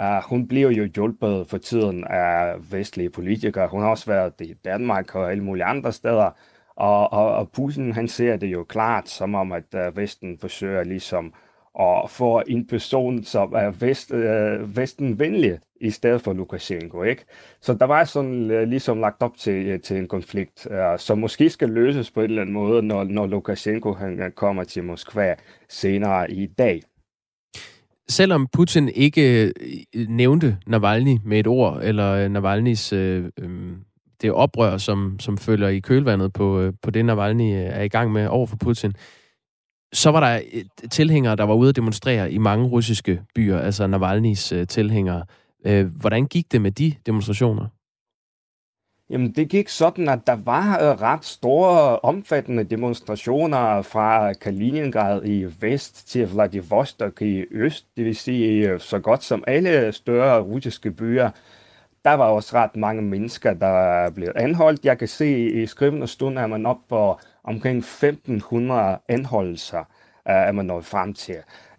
Uh, 0.00 0.24
hun 0.30 0.48
bliver 0.48 0.70
jo 0.70 0.88
hjulpet 0.94 1.46
for 1.48 1.58
tiden 1.58 2.04
af 2.04 2.54
vestlige 2.72 3.10
politikere. 3.10 3.68
Hun 3.68 3.80
har 3.80 3.88
også 3.88 4.06
været 4.06 4.32
i 4.40 4.54
Danmark 4.64 5.14
og 5.14 5.30
alle 5.30 5.44
mulige 5.44 5.64
andre 5.64 5.92
steder. 5.92 6.30
Og, 6.76 7.12
og, 7.12 7.34
og 7.34 7.50
Putin 7.50 7.92
han 7.92 8.08
ser 8.08 8.36
det 8.36 8.46
jo 8.46 8.64
klart 8.64 9.08
som 9.08 9.34
om, 9.34 9.52
at 9.52 9.74
uh, 9.74 9.96
Vesten 9.96 10.38
forsøger 10.38 10.84
ligesom 10.84 11.34
at 11.80 12.10
få 12.10 12.42
en 12.46 12.66
person, 12.66 13.24
som 13.24 13.52
er 13.52 13.70
vest, 13.70 14.10
uh, 14.10 14.76
Vesten-venlig, 14.76 15.58
i 15.80 15.90
stedet 15.90 16.22
for 16.22 16.32
Lukashenko. 16.32 17.02
Ikke? 17.02 17.24
Så 17.60 17.74
der 17.74 17.86
var 17.86 18.04
sådan 18.04 18.50
uh, 18.50 18.62
ligesom 18.62 19.00
lagt 19.00 19.22
op 19.22 19.36
til, 19.36 19.74
uh, 19.74 19.80
til 19.80 19.96
en 19.96 20.08
konflikt, 20.08 20.66
uh, 20.70 20.98
som 20.98 21.18
måske 21.18 21.50
skal 21.50 21.68
løses 21.68 22.10
på 22.10 22.20
en 22.20 22.24
eller 22.24 22.42
anden 22.42 22.54
måde, 22.54 22.82
når, 22.82 23.04
når 23.04 23.26
Lukashenko 23.26 23.92
han 23.92 24.32
kommer 24.36 24.64
til 24.64 24.84
Moskva 24.84 25.34
senere 25.68 26.30
i 26.30 26.46
dag 26.46 26.82
selvom 28.08 28.46
Putin 28.52 28.88
ikke 28.88 29.52
øh, 29.94 30.08
nævnte 30.08 30.58
Navalny 30.66 31.18
med 31.24 31.40
et 31.40 31.46
ord, 31.46 31.80
eller 31.82 32.12
øh, 32.12 32.28
Navalnys 32.28 32.92
øh, 32.92 33.24
øh, 33.38 33.76
det 34.22 34.32
oprør, 34.32 34.76
som, 34.76 35.20
som 35.20 35.38
følger 35.38 35.68
i 35.68 35.80
kølvandet 35.80 36.32
på, 36.32 36.60
øh, 36.60 36.72
på 36.82 36.90
det, 36.90 37.04
Navalny 37.04 37.54
øh, 37.54 37.62
er 37.62 37.82
i 37.82 37.88
gang 37.88 38.12
med 38.12 38.26
over 38.26 38.46
for 38.46 38.56
Putin, 38.56 38.92
så 39.92 40.10
var 40.10 40.20
der 40.20 40.40
tilhængere, 40.90 41.36
der 41.36 41.44
var 41.44 41.54
ude 41.54 41.68
at 41.68 41.76
demonstrere 41.76 42.32
i 42.32 42.38
mange 42.38 42.66
russiske 42.66 43.22
byer, 43.34 43.58
altså 43.58 43.86
Navalnys 43.86 44.52
øh, 44.52 44.66
tilhængere. 44.66 45.24
Øh, 45.66 45.86
hvordan 45.86 46.26
gik 46.26 46.52
det 46.52 46.60
med 46.60 46.70
de 46.70 46.94
demonstrationer? 47.06 47.66
Jamen, 49.10 49.32
det 49.32 49.48
gik 49.48 49.68
sådan, 49.68 50.08
at 50.08 50.26
der 50.26 50.36
var 50.36 50.78
øh, 50.82 51.00
ret 51.02 51.24
store, 51.24 51.98
omfattende 51.98 52.64
demonstrationer 52.64 53.82
fra 53.82 54.32
Kaliningrad 54.32 55.24
i 55.24 55.46
vest 55.60 56.08
til 56.08 56.32
Vladivostok 56.32 57.22
i 57.22 57.44
øst, 57.50 57.86
det 57.96 58.04
vil 58.04 58.16
sige 58.16 58.70
øh, 58.70 58.80
så 58.80 58.98
godt 58.98 59.22
som 59.22 59.44
alle 59.46 59.92
større 59.92 60.40
russiske 60.40 60.90
byer. 60.90 61.30
Der 62.04 62.12
var 62.14 62.26
også 62.26 62.56
ret 62.56 62.76
mange 62.76 63.02
mennesker, 63.02 63.54
der 63.54 64.10
blev 64.10 64.32
anholdt. 64.36 64.84
Jeg 64.84 64.98
kan 64.98 65.08
se 65.08 65.50
i 65.50 65.66
skrivende 65.66 66.06
stund, 66.06 66.38
at 66.38 66.50
man 66.50 66.66
op 66.66 66.78
på 66.88 67.18
omkring 67.44 67.78
1500 67.78 68.98
anholdelser 69.08 69.84
Øh, 70.28 70.34
er 70.34 70.52
man 70.52 70.66
nået 70.66 70.84
frem 70.84 71.14
til. 71.14 71.36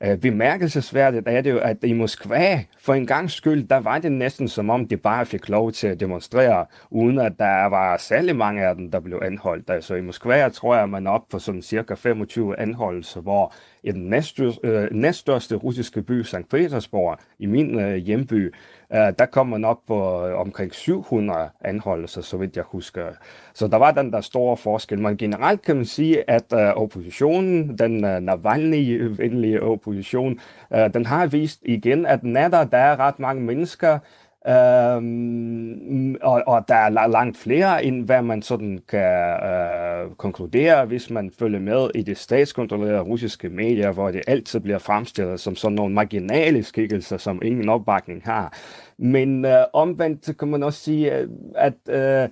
Uh, 0.08 0.16
bemærkelsesværdigt 0.18 1.28
er 1.28 1.42
det 1.42 1.52
jo, 1.52 1.60
at 1.60 1.78
i 1.84 1.94
Moskva, 1.94 2.64
for 2.80 2.94
en 2.94 3.08
gang 3.08 3.32
skyld, 3.32 3.68
der 3.68 3.78
var 3.78 4.00
det 4.00 4.12
næsten 4.12 4.48
som 4.48 4.70
om, 4.70 4.88
de 4.88 4.98
bare 4.98 5.25
fik 5.25 5.50
lov 5.50 5.72
til 5.72 5.88
at 5.88 6.00
demonstrere, 6.00 6.66
uden 6.90 7.20
at 7.20 7.34
der 7.40 7.66
var 7.66 7.98
særlig 7.98 8.36
mange 8.36 8.68
af 8.68 8.75
dem, 8.75 8.92
der 8.92 9.00
blev 9.00 9.22
anholdt. 9.24 9.70
Altså 9.70 9.96
i 9.96 10.02
Moskva 10.02 10.50
tror 10.50 10.74
jeg, 10.74 10.84
at 10.84 10.90
man 10.90 11.08
er 11.08 11.12
op 11.12 11.28
på 11.32 11.40
sådan 11.40 11.62
cirka 11.62 11.94
25 11.94 12.60
anholdelser, 12.60 13.22
hvor 13.22 13.54
i 13.86 13.92
den 13.92 14.10
næststørste, 14.10 14.68
øh, 14.68 14.88
næststørste 14.92 15.56
russiske 15.56 16.01
by, 16.01 16.24
St. 16.24 16.50
Petersborg, 16.50 17.18
i 17.39 17.46
min 17.46 17.80
øh, 17.80 17.96
hjemby, 17.96 18.54
øh, 18.94 19.13
der 19.20 19.25
kom 19.25 19.48
man 19.48 19.65
op 19.65 19.80
på 19.88 20.27
øh, 20.27 20.39
omkring 20.39 20.74
700 20.74 21.50
anholdelser, 21.62 22.22
så 22.22 22.38
vidt 22.38 22.56
jeg 22.56 22.63
husker. 22.68 23.06
Så 23.54 23.68
der 23.68 23.77
var 23.77 23.92
den 23.92 24.12
der 24.12 24.22
store 24.22 24.58
forskel. 24.58 25.00
Men 25.00 25.18
generelt 25.18 25.62
kan 25.62 25.75
man 25.75 25.86
sige, 25.86 26.30
at 26.30 26.54
øh, 26.54 26.60
oppositionen, 26.60 27.77
den 27.77 28.06
øh, 28.06 28.20
Navalny-venlige 28.20 29.63
opposition, 29.63 30.39
øh, 30.74 30.94
den 30.94 31.06
har 31.06 31.27
vist 31.27 31.60
igen, 31.65 32.06
at 32.06 32.24
natter, 32.24 32.63
der 32.63 32.77
er 32.77 33.00
ret 33.00 33.20
mange 33.20 33.44
mennesker, 33.44 34.00
Øhm, 34.48 35.04
mm, 35.04 36.16
og, 36.22 36.44
og 36.48 36.66
der 36.68 36.75
er 36.75 37.08
langt 37.08 37.38
flere, 37.38 37.86
end 37.86 38.06
hvad 38.06 38.22
man 38.22 38.42
sådan 38.42 38.80
kan 38.88 39.40
øh, 39.44 40.16
konkludere, 40.18 40.86
hvis 40.86 41.10
man 41.10 41.32
følger 41.40 41.60
med 41.60 41.90
i 41.96 42.02
det 42.02 42.18
statskontrollerede 42.18 43.02
russiske 43.02 43.50
medier, 43.50 43.92
hvor 43.92 44.12
det 44.12 44.22
altid 44.28 44.60
bliver 44.60 44.78
fremstillet 44.78 45.40
som 45.40 45.56
sådan 45.56 45.75
nogle 45.75 45.94
marginale 45.94 46.64
skikkelser, 46.64 47.18
som 47.18 47.42
ingen 47.44 47.70
opbakning 47.70 48.22
har. 48.25 48.54
Men 48.98 49.46
øh, 49.46 49.66
omvendt 49.74 50.38
kan 50.38 50.48
man 50.48 50.64
også 50.64 50.80
sige, 50.80 51.18
øh, 51.18 51.28
at 51.56 51.74
øh, 51.90 52.30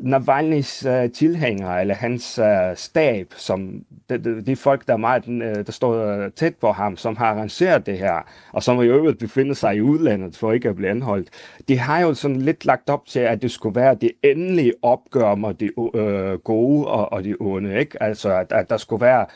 Navalny's 0.00 0.88
uh, 0.88 1.10
tilhængere, 1.10 1.80
eller 1.80 1.94
hans 1.94 2.38
uh, 2.38 2.76
stab, 2.76 3.34
som 3.36 3.84
de, 4.10 4.18
de, 4.18 4.42
de 4.46 4.56
folk, 4.56 4.86
der, 4.86 4.92
er 4.92 4.96
meget, 4.96 5.28
øh, 5.28 5.66
der 5.66 5.72
står 5.72 6.28
tæt 6.28 6.54
på 6.56 6.72
ham, 6.72 6.96
som 6.96 7.16
har 7.16 7.26
arrangeret 7.26 7.86
det 7.86 7.98
her, 7.98 8.26
og 8.52 8.62
som 8.62 8.82
i 8.82 8.86
øvrigt 8.86 9.18
befinder 9.18 9.54
sig 9.54 9.76
i 9.76 9.80
udlandet 9.80 10.36
for 10.36 10.52
ikke 10.52 10.68
at 10.68 10.76
blive 10.76 10.90
anholdt, 10.90 11.28
de 11.68 11.78
har 11.78 12.00
jo 12.00 12.14
sådan 12.14 12.36
lidt 12.36 12.64
lagt 12.64 12.90
op 12.90 13.06
til, 13.06 13.20
at 13.20 13.42
det 13.42 13.50
skulle 13.50 13.80
være 13.80 13.94
det 13.94 14.10
endelige 14.24 14.72
opgør 14.82 15.34
med 15.34 15.54
de 15.54 15.78
uh, 15.78 16.38
gode 16.38 16.86
og, 16.86 17.12
og 17.12 17.24
de 17.24 17.36
onde, 17.40 17.78
ikke? 17.78 18.02
Altså, 18.02 18.32
at, 18.32 18.52
at 18.52 18.70
der 18.70 18.76
skulle 18.76 19.00
være 19.04 19.26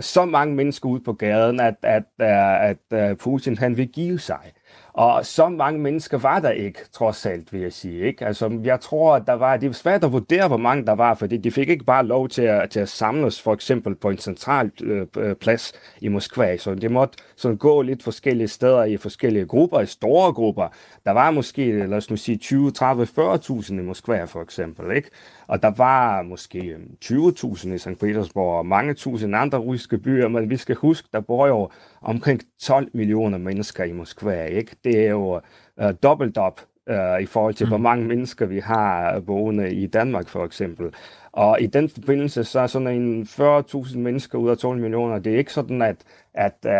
så 0.00 0.24
mange 0.24 0.54
mennesker 0.54 0.88
ude 0.88 1.00
på 1.00 1.12
gaden, 1.12 1.60
at, 1.60 1.74
at, 1.82 2.02
at, 2.18 2.76
at 2.90 3.18
Putin 3.18 3.58
han 3.58 3.76
vil 3.76 3.88
give 3.88 4.18
sig. 4.18 4.52
Og 4.92 5.26
så 5.26 5.48
mange 5.48 5.80
mennesker 5.80 6.18
var 6.18 6.40
der 6.40 6.50
ikke, 6.50 6.78
trods 6.92 7.26
alt, 7.26 7.52
vil 7.52 7.60
jeg 7.60 7.72
sige. 7.72 8.06
Ikke? 8.06 8.26
Altså, 8.26 8.60
jeg 8.64 8.80
tror, 8.80 9.14
at 9.14 9.22
der 9.26 9.32
var, 9.32 9.56
det 9.56 9.68
er 9.68 9.72
svært 9.72 10.04
at 10.04 10.12
vurdere, 10.12 10.48
hvor 10.48 10.56
mange 10.56 10.86
der 10.86 10.92
var, 10.92 11.14
fordi 11.14 11.36
de 11.36 11.50
fik 11.50 11.68
ikke 11.68 11.84
bare 11.84 12.06
lov 12.06 12.28
til 12.28 12.42
at, 12.42 12.70
til 12.70 12.80
at 12.80 12.88
samles, 12.88 13.42
for 13.42 13.54
eksempel 13.54 13.94
på 13.94 14.10
en 14.10 14.18
central 14.18 14.70
øh, 14.82 15.06
øh 15.16 15.34
plads 15.34 15.72
i 16.00 16.08
Moskva. 16.08 16.56
Så 16.56 16.74
de 16.74 16.88
måtte 16.88 17.18
sådan 17.36 17.56
gå 17.56 17.82
lidt 17.82 18.02
forskellige 18.02 18.48
steder 18.48 18.84
i 18.84 18.96
forskellige 18.96 19.46
grupper, 19.46 19.80
i 19.80 19.86
store 19.86 20.32
grupper. 20.32 20.68
Der 21.04 21.10
var 21.10 21.30
måske, 21.30 21.86
lad 21.86 21.98
os 21.98 22.10
nu 22.10 22.16
sige, 22.16 22.38
20, 22.38 22.70
30, 22.70 23.08
40.000 23.18 23.72
i 23.72 23.82
Moskva, 23.82 24.24
for 24.24 24.42
eksempel. 24.42 24.96
Ikke? 24.96 25.10
Og 25.50 25.62
der 25.62 25.70
var 25.76 26.22
måske 26.22 26.76
20.000 27.04 27.66
øhm, 27.66 27.74
i 27.74 27.78
St. 27.78 27.88
Petersborg 28.00 28.58
og 28.58 28.66
mange 28.66 28.94
tusind 28.94 29.36
andre 29.36 29.58
russiske 29.58 29.98
byer, 29.98 30.28
men 30.28 30.50
vi 30.50 30.56
skal 30.56 30.76
huske, 30.76 31.08
der 31.12 31.20
bor 31.20 31.46
jo 31.46 31.70
omkring 32.02 32.40
12 32.60 32.90
millioner 32.94 33.38
mennesker 33.38 33.84
i 33.84 33.92
Moskva. 33.92 34.44
Ikke? 34.44 34.76
Det 34.84 35.06
er 35.06 35.10
jo 35.10 35.40
uh, 35.82 35.90
dobbelt 36.02 36.38
op 36.38 36.60
uh, 36.90 37.22
i 37.22 37.26
forhold 37.26 37.54
til, 37.54 37.66
mm. 37.66 37.70
hvor 37.70 37.78
mange 37.78 38.06
mennesker 38.06 38.46
vi 38.46 38.58
har 38.58 39.20
boende 39.20 39.74
i 39.74 39.86
Danmark 39.86 40.28
for 40.28 40.44
eksempel. 40.44 40.94
Og 41.32 41.60
i 41.60 41.66
den 41.66 41.88
forbindelse, 41.88 42.44
så 42.44 42.60
er 42.60 42.66
sådan 42.66 42.88
en 42.88 43.22
40.000 43.22 43.98
mennesker 43.98 44.38
ud 44.38 44.50
af 44.50 44.58
12 44.58 44.80
millioner, 44.80 45.18
det 45.18 45.34
er 45.34 45.38
ikke 45.38 45.52
sådan, 45.52 45.82
at, 45.82 45.96
at 46.34 46.56
uh, 46.64 46.70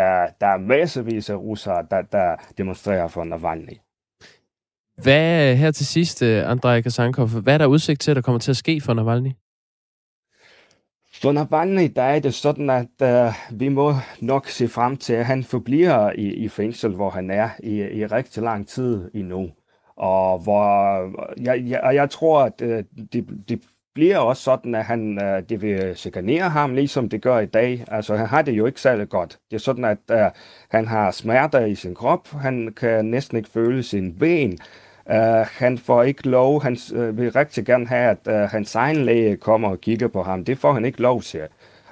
der 0.41 0.47
er 0.47 0.57
massevis 0.57 1.29
af 1.29 1.35
russere, 1.35 1.85
der, 1.91 2.01
der 2.01 2.35
demonstrerer 2.57 3.07
for 3.07 3.23
Navalny. 3.23 3.77
Hvad 4.95 5.51
øh, 5.51 5.57
her 5.57 5.71
til 5.71 5.85
sidst, 5.85 6.21
øh, 6.21 6.51
Andrej 6.51 6.81
Kasankov, 6.81 7.27
hvad 7.27 7.53
er 7.53 7.57
der 7.57 7.65
udsigt 7.65 8.01
til, 8.01 8.11
at 8.11 8.15
der 8.15 8.21
kommer 8.21 8.39
til 8.39 8.51
at 8.51 8.57
ske 8.57 8.81
for 8.81 8.93
Navalny? 8.93 9.31
For 11.21 11.31
Navalny, 11.31 11.91
der 11.95 12.01
er 12.01 12.19
det 12.19 12.33
sådan, 12.33 12.69
at 12.69 12.87
uh, 13.29 13.59
vi 13.59 13.69
må 13.69 13.93
nok 14.21 14.47
se 14.47 14.67
frem 14.67 14.97
til, 14.97 15.13
at 15.13 15.25
han 15.25 15.43
forbliver 15.43 16.11
i, 16.11 16.33
i 16.33 16.49
fængsel, 16.49 16.91
hvor 16.91 17.09
han 17.09 17.31
er 17.31 17.49
i, 17.63 17.81
i 17.81 18.05
rigtig 18.05 18.43
lang 18.43 18.67
tid 18.67 19.11
endnu. 19.13 19.51
Og 19.95 20.39
hvor 20.39 21.01
jeg, 21.41 21.63
jeg, 21.67 21.95
jeg 21.95 22.09
tror, 22.09 22.43
at 22.43 22.61
uh, 22.61 23.05
det, 23.13 23.27
det 23.49 23.61
bliver 23.93 24.17
også 24.17 24.43
sådan, 24.43 24.75
at 24.75 24.85
han, 24.85 25.23
øh, 25.23 25.43
det 25.49 25.61
vil 25.61 25.95
chikanere 25.95 26.49
ham, 26.49 26.73
ligesom 26.73 27.09
det 27.09 27.21
gør 27.21 27.39
i 27.39 27.45
dag. 27.45 27.85
Altså, 27.87 28.15
han 28.15 28.27
har 28.27 28.41
det 28.41 28.51
jo 28.51 28.65
ikke 28.65 28.81
særlig 28.81 29.09
godt. 29.09 29.37
Det 29.51 29.55
er 29.55 29.59
sådan, 29.59 29.85
at 29.85 29.97
øh, 30.11 30.31
han 30.69 30.87
har 30.87 31.11
smerter 31.11 31.65
i 31.65 31.75
sin 31.75 31.95
krop, 31.95 32.27
han 32.31 32.73
kan 32.77 33.05
næsten 33.05 33.37
ikke 33.37 33.49
føle 33.49 33.83
sin 33.83 34.17
ben, 34.19 34.59
Uh, 35.09 35.45
han 35.51 35.77
får 35.77 36.03
ikke 36.03 36.29
lov, 36.29 36.63
han 36.63 36.77
uh, 36.95 37.17
vil 37.17 37.31
rigtig 37.31 37.65
gerne 37.65 37.87
have, 37.87 38.09
at 38.09 38.27
uh, 38.27 38.33
hans 38.33 38.75
egen 38.75 39.05
læge 39.05 39.37
kommer 39.37 39.69
og 39.69 39.81
kigger 39.81 40.07
på 40.07 40.23
ham. 40.23 40.45
Det 40.45 40.57
får 40.57 40.73
han 40.73 40.85
ikke 40.85 41.01
lov 41.01 41.21
til. 41.21 41.41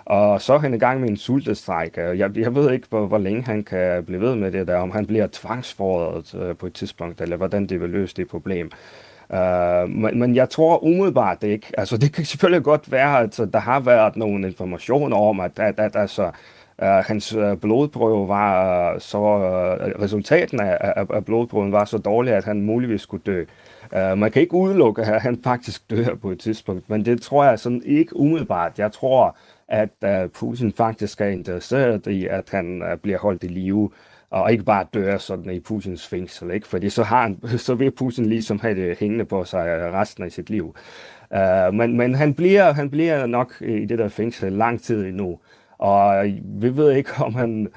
Og 0.05 0.41
så 0.41 0.53
er 0.53 0.57
han 0.59 0.73
i 0.73 0.77
gang 0.77 1.01
med 1.01 1.09
en 1.09 1.17
sultestræk. 1.17 1.97
Jeg, 1.97 2.37
jeg 2.37 2.55
ved 2.55 2.71
ikke, 2.71 2.87
hvor, 2.89 3.07
hvor 3.07 3.17
længe 3.17 3.43
han 3.43 3.63
kan 3.63 4.05
blive 4.05 4.21
ved 4.21 4.35
med 4.35 4.51
det 4.51 4.67
der, 4.67 4.75
om 4.75 4.91
han 4.91 5.05
bliver 5.05 5.27
tvangsfordret 5.31 6.33
uh, 6.33 6.57
på 6.57 6.65
et 6.67 6.73
tidspunkt, 6.73 7.21
eller 7.21 7.37
hvordan 7.37 7.67
det 7.67 7.81
vil 7.81 7.89
løse 7.89 8.15
det 8.15 8.27
problem. 8.27 8.65
Uh, 8.65 9.08
Øh, 9.33 9.89
men, 9.89 10.19
men 10.19 10.35
jeg 10.35 10.49
tror 10.49 10.83
umiddelbart 10.83 11.41
det 11.41 11.47
ikke. 11.47 11.67
Altså, 11.77 11.97
det 11.97 12.13
kan 12.13 12.25
selvfølgelig 12.25 12.63
godt 12.63 12.91
være, 12.91 13.19
at 13.19 13.39
der 13.53 13.59
har 13.59 13.79
været 13.79 14.15
nogle 14.15 14.47
informationer 14.47 15.17
om, 15.17 15.39
at, 15.39 15.59
at, 15.59 15.79
at 15.79 15.95
altså, 15.95 16.31
Uh, 16.81 16.87
hans 16.87 17.33
øh, 17.33 17.57
blodprøve 17.57 18.27
var 18.27 18.93
uh, 18.93 18.99
så, 19.01 19.17
uh, 19.17 20.01
resultaten 20.01 20.59
af, 20.59 20.77
af, 20.81 21.05
af 21.13 21.25
blodprøven 21.25 21.71
var 21.71 21.85
så 21.85 21.97
dårlig, 21.97 22.33
at 22.33 22.45
han 22.45 22.61
muligvis 22.61 23.01
skulle 23.01 23.23
dø. 23.25 23.43
Uh, 23.95 24.17
man 24.17 24.31
kan 24.31 24.41
ikke 24.41 24.53
udelukke, 24.53 25.01
at 25.01 25.21
han 25.21 25.39
faktisk 25.43 25.89
dør 25.89 26.15
på 26.15 26.31
et 26.31 26.39
tidspunkt, 26.39 26.89
men 26.89 27.05
det 27.05 27.21
tror 27.21 27.43
jeg 27.43 27.59
sådan 27.59 27.81
ikke 27.85 28.15
umiddelbart. 28.15 28.79
Jeg 28.79 28.91
tror, 28.91 29.37
at 29.67 29.89
uh, 30.05 30.29
Putin 30.31 30.73
faktisk 30.73 31.21
er 31.21 31.27
interesseret 31.27 32.07
i, 32.07 32.27
at 32.27 32.49
han 32.51 32.81
uh, 32.81 32.99
bliver 32.99 33.17
holdt 33.17 33.43
i 33.43 33.47
live, 33.47 33.89
og 34.31 34.51
ikke 34.51 34.63
bare 34.63 34.85
dør 34.93 35.17
sådan 35.17 35.53
i 35.53 35.59
Putins 35.59 36.07
fængsel, 36.07 36.51
ikke? 36.51 36.67
fordi 36.67 36.89
så, 36.89 37.03
har 37.03 37.21
han, 37.21 37.39
så 37.57 37.75
vil 37.75 37.91
Putin 37.91 38.25
ligesom 38.25 38.59
have 38.59 38.75
det 38.75 38.97
hængende 38.99 39.25
på 39.25 39.43
sig 39.43 39.93
resten 39.93 40.23
af 40.23 40.31
sit 40.31 40.49
liv. 40.49 40.75
Uh, 41.35 41.73
men 41.73 41.97
men 41.97 42.15
han, 42.15 42.33
bliver, 42.33 42.73
han 42.73 42.89
bliver 42.89 43.25
nok 43.25 43.61
i 43.61 43.85
det 43.85 43.99
der 43.99 44.07
fængsel 44.07 44.51
lang 44.53 44.81
tid 44.81 45.05
endnu. 45.05 45.39
Og 45.77 46.25
vi 46.43 46.77
ved 46.77 46.91
ikke, 46.91 47.11
om 47.19 47.35
han, 47.35 47.67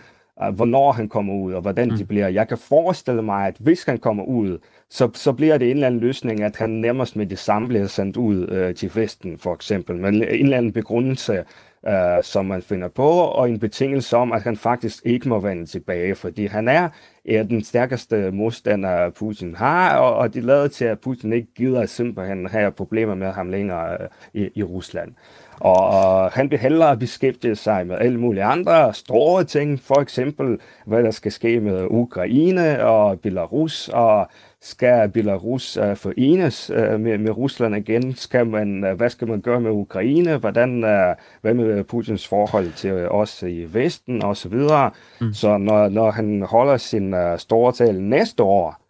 uh, 0.43 0.55
hvornår 0.55 0.93
han 0.93 1.09
kommer 1.09 1.35
ud, 1.35 1.53
og 1.53 1.63
hvordan 1.63 1.89
mm. 1.89 1.97
det 1.97 2.09
bliver. 2.09 2.29
Jeg 2.29 2.49
kan 2.49 2.59
forestille 2.59 3.23
mig, 3.23 3.47
at 3.47 3.57
hvis 3.61 3.85
han 3.85 3.99
kommer 3.99 4.25
ud, 4.25 4.59
så, 4.91 5.11
så 5.15 5.33
bliver 5.33 5.59
det 5.59 5.71
en 5.71 5.77
eller 5.77 5.87
anden 5.87 6.01
løsning, 6.01 6.43
at 6.43 6.57
han 6.57 6.71
nærmest 6.71 7.17
med 7.17 7.27
det 7.27 7.39
samme 7.39 7.69
bliver 7.69 7.87
sendt 7.87 8.17
ud 8.17 8.69
uh, 8.69 8.75
til 8.75 8.91
Vesten, 8.95 9.39
for 9.39 9.55
eksempel. 9.55 9.97
Men 9.97 10.15
en 10.15 10.23
eller 10.23 10.57
anden 10.57 10.73
begrundelse, 10.73 11.45
øh, 11.89 12.23
som 12.23 12.47
man 12.47 12.63
finder 12.63 12.89
på, 12.89 13.09
og 13.09 13.51
en 13.51 13.59
betingelse 13.59 14.17
om, 14.17 14.33
at 14.33 14.43
han 14.43 14.57
faktisk 14.57 15.07
ikke 15.07 15.29
må 15.29 15.41
vende 15.41 15.67
tilbage, 15.67 16.15
fordi 16.15 16.47
han 16.47 16.69
er, 16.69 16.89
er 17.29 17.43
den 17.43 17.65
stærkeste 17.65 18.31
modstander, 18.31 19.11
Putin 19.11 19.55
har, 19.55 19.97
og, 19.99 20.15
og 20.15 20.35
det 20.35 20.45
lader 20.45 20.69
til, 20.69 20.85
at 20.85 21.01
Putin 21.01 21.33
ikke 21.33 21.55
gider 21.55 21.87
simpelthen 21.87 22.47
have 22.47 22.73
problemer 22.73 23.15
med 23.15 23.33
ham 23.33 23.49
længere 23.49 24.03
øh, 24.03 24.09
i, 24.35 24.51
i 24.55 24.63
Rusland. 24.63 25.15
Og 25.63 26.31
han 26.31 26.51
vil 26.51 26.59
hellere 26.59 26.97
beskæftige 26.97 27.57
sig 27.57 27.87
med 27.87 27.97
alle 28.01 28.21
mulige 28.21 28.45
andre 28.45 28.95
store 28.95 29.45
ting, 29.45 29.81
for 29.81 30.01
eksempel 30.01 30.59
hvad 30.87 31.03
der 31.03 31.11
skal 31.11 31.33
ske 31.33 31.61
med 31.61 31.87
Ukraine 31.91 32.85
og 32.85 33.21
Belarus, 33.21 33.89
og 33.89 34.29
skal 34.61 35.09
Belarus 35.09 35.77
uh, 35.77 35.97
forenes 35.97 36.71
uh, 36.71 37.01
med, 37.01 37.19
med 37.19 37.31
Rusland 37.31 37.77
igen? 37.77 38.15
Skal 38.15 38.47
man, 38.47 38.85
uh, 38.85 38.91
hvad 38.91 39.11
skal 39.11 39.29
man 39.29 39.41
gøre 39.41 39.61
med 39.61 39.71
Ukraine? 39.71 40.37
Hvordan, 40.37 40.85
uh, 40.85 41.15
hvad 41.41 41.55
med 41.55 41.85
Putins 41.85 42.29
forhold 42.29 42.73
til 42.73 42.93
os 42.93 43.43
i 43.43 43.75
Vesten 43.75 44.25
og 44.25 44.37
så 44.37 44.49
videre? 44.49 44.91
Mm. 45.21 45.33
Så 45.33 45.59
når, 45.59 45.89
når 45.89 46.11
han 46.11 46.43
holder 46.43 46.77
sin 46.77 47.15
uh, 47.15 47.39
store 47.39 47.73
tale 47.73 48.09
næste 48.09 48.43
år, 48.43 48.81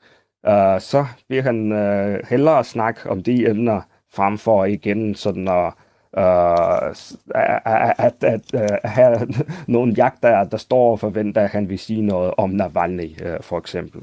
uh, 0.49 0.81
så 0.81 1.07
vil 1.29 1.43
han 1.43 1.73
uh, 1.73 2.29
hellere 2.29 2.65
snakke 2.65 3.11
om 3.11 3.23
de 3.23 3.51
emner, 3.51 3.81
frem 4.15 4.39
for 4.39 4.65
igen 4.65 5.15
sådan 5.15 5.49
at 5.49 5.67
uh, 5.67 5.73
at, 6.13 8.25
at 8.25 8.55
uh, 8.55 8.61
have 8.85 9.29
nogle 9.67 9.95
jagter, 9.97 10.45
der 10.45 10.57
står 10.57 10.91
og 10.91 11.01
forventer, 11.01 11.41
at 11.41 11.51
han 11.51 11.69
vil 11.69 11.79
sige 11.79 12.03
noget 12.03 12.35
om 12.37 12.51
Navalny, 12.51 13.23
uh, 13.23 13.41
for 13.41 13.59
eksempel. 13.59 14.01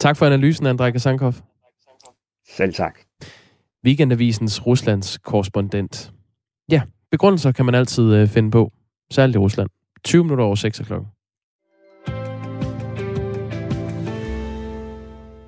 Tak 0.00 0.16
for 0.16 0.26
analysen, 0.26 0.66
Andrej 0.66 0.90
Kasankov. 0.90 1.34
Selv 2.48 2.74
tak. 2.74 2.98
Weekendavisens 3.84 4.66
Ruslands 4.66 5.18
korrespondent. 5.18 6.12
Ja, 6.70 6.82
begrundelser 7.10 7.52
kan 7.52 7.64
man 7.64 7.74
altid 7.74 8.14
øh, 8.14 8.28
finde 8.28 8.50
på, 8.50 8.72
særligt 9.10 9.36
i 9.36 9.38
Rusland. 9.38 9.68
20 10.04 10.24
minutter 10.24 10.44
over 10.44 10.54
6 10.54 10.78
klokken. 10.78 11.08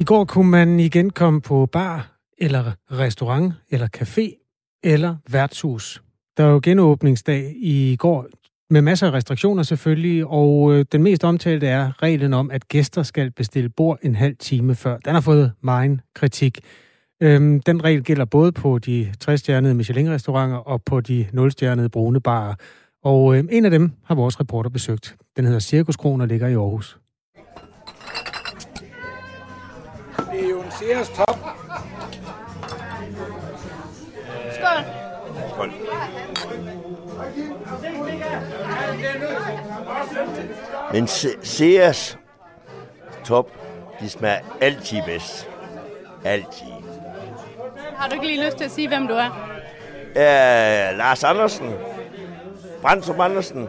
I 0.01 0.05
går 0.05 0.25
kunne 0.25 0.51
man 0.51 0.81
igen 0.81 1.11
komme 1.11 1.41
på 1.41 1.67
bar, 1.67 2.19
eller 2.39 2.73
restaurant, 2.91 3.55
eller 3.71 3.89
café, 3.97 4.48
eller 4.83 5.17
værtshus. 5.31 6.03
Der 6.37 6.45
er 6.45 6.49
jo 6.49 6.61
genåbningsdag 6.63 7.53
i 7.57 7.97
går, 7.97 8.27
med 8.71 8.83
masser 8.83 9.07
af 9.07 9.13
restriktioner 9.13 9.63
selvfølgelig, 9.63 10.27
og 10.27 10.73
øh, 10.73 10.85
den 10.93 11.03
mest 11.03 11.25
omtalte 11.25 11.67
er 11.67 12.03
reglen 12.03 12.35
om, 12.35 12.51
at 12.51 12.69
gæster 12.69 13.03
skal 13.03 13.31
bestille 13.31 13.69
bord 13.69 13.99
en 14.03 14.15
halv 14.15 14.37
time 14.37 14.75
før. 14.75 14.97
Den 14.97 15.15
har 15.15 15.21
fået 15.21 15.53
meget 15.61 16.01
kritik. 16.15 16.61
Øhm, 17.23 17.61
den 17.61 17.85
regel 17.85 18.05
gælder 18.05 18.25
både 18.25 18.53
på 18.53 18.79
de 18.79 19.13
60-stjernede 19.25 19.75
Michelin-restauranter 19.75 20.57
og 20.57 20.83
på 20.83 21.01
de 21.01 21.27
0-stjernede 21.35 21.89
brune 21.89 22.21
barer. 22.21 22.55
Og 23.05 23.37
øh, 23.37 23.45
en 23.51 23.65
af 23.65 23.71
dem 23.71 23.93
har 24.05 24.15
vores 24.15 24.41
reporter 24.41 24.71
besøgt. 24.71 25.17
Den 25.37 25.45
hedder 25.45 25.61
Cirkuskron 25.61 26.21
og 26.21 26.29
ligger 26.29 26.49
i 26.49 26.55
Aarhus. 26.55 26.99
Det 30.17 30.45
er 30.45 30.51
jo 30.51 30.63
en 30.63 30.71
Sears 30.71 31.09
top. 31.09 31.39
Skål. 34.59 34.85
Skål. 35.51 35.73
Men 40.93 41.07
Se- 41.07 41.39
Sears 41.43 42.19
top, 43.25 43.51
de 44.01 44.09
smager 44.11 44.39
altid 44.61 45.03
bedst. 45.07 45.49
Altid. 46.25 46.67
Har 47.97 48.09
du 48.09 48.15
ikke 48.15 48.27
lige 48.27 48.45
lyst 48.47 48.57
til 48.57 48.65
at 48.65 48.71
sige, 48.71 48.89
hvem 48.89 49.09
du 49.09 49.15
er? 49.15 49.39
Jeg 50.15 50.89
er 50.89 50.93
Lars 50.97 51.25
Andersen. 51.25 51.75
Brandstrup 52.83 53.21
Andersen. 53.21 53.69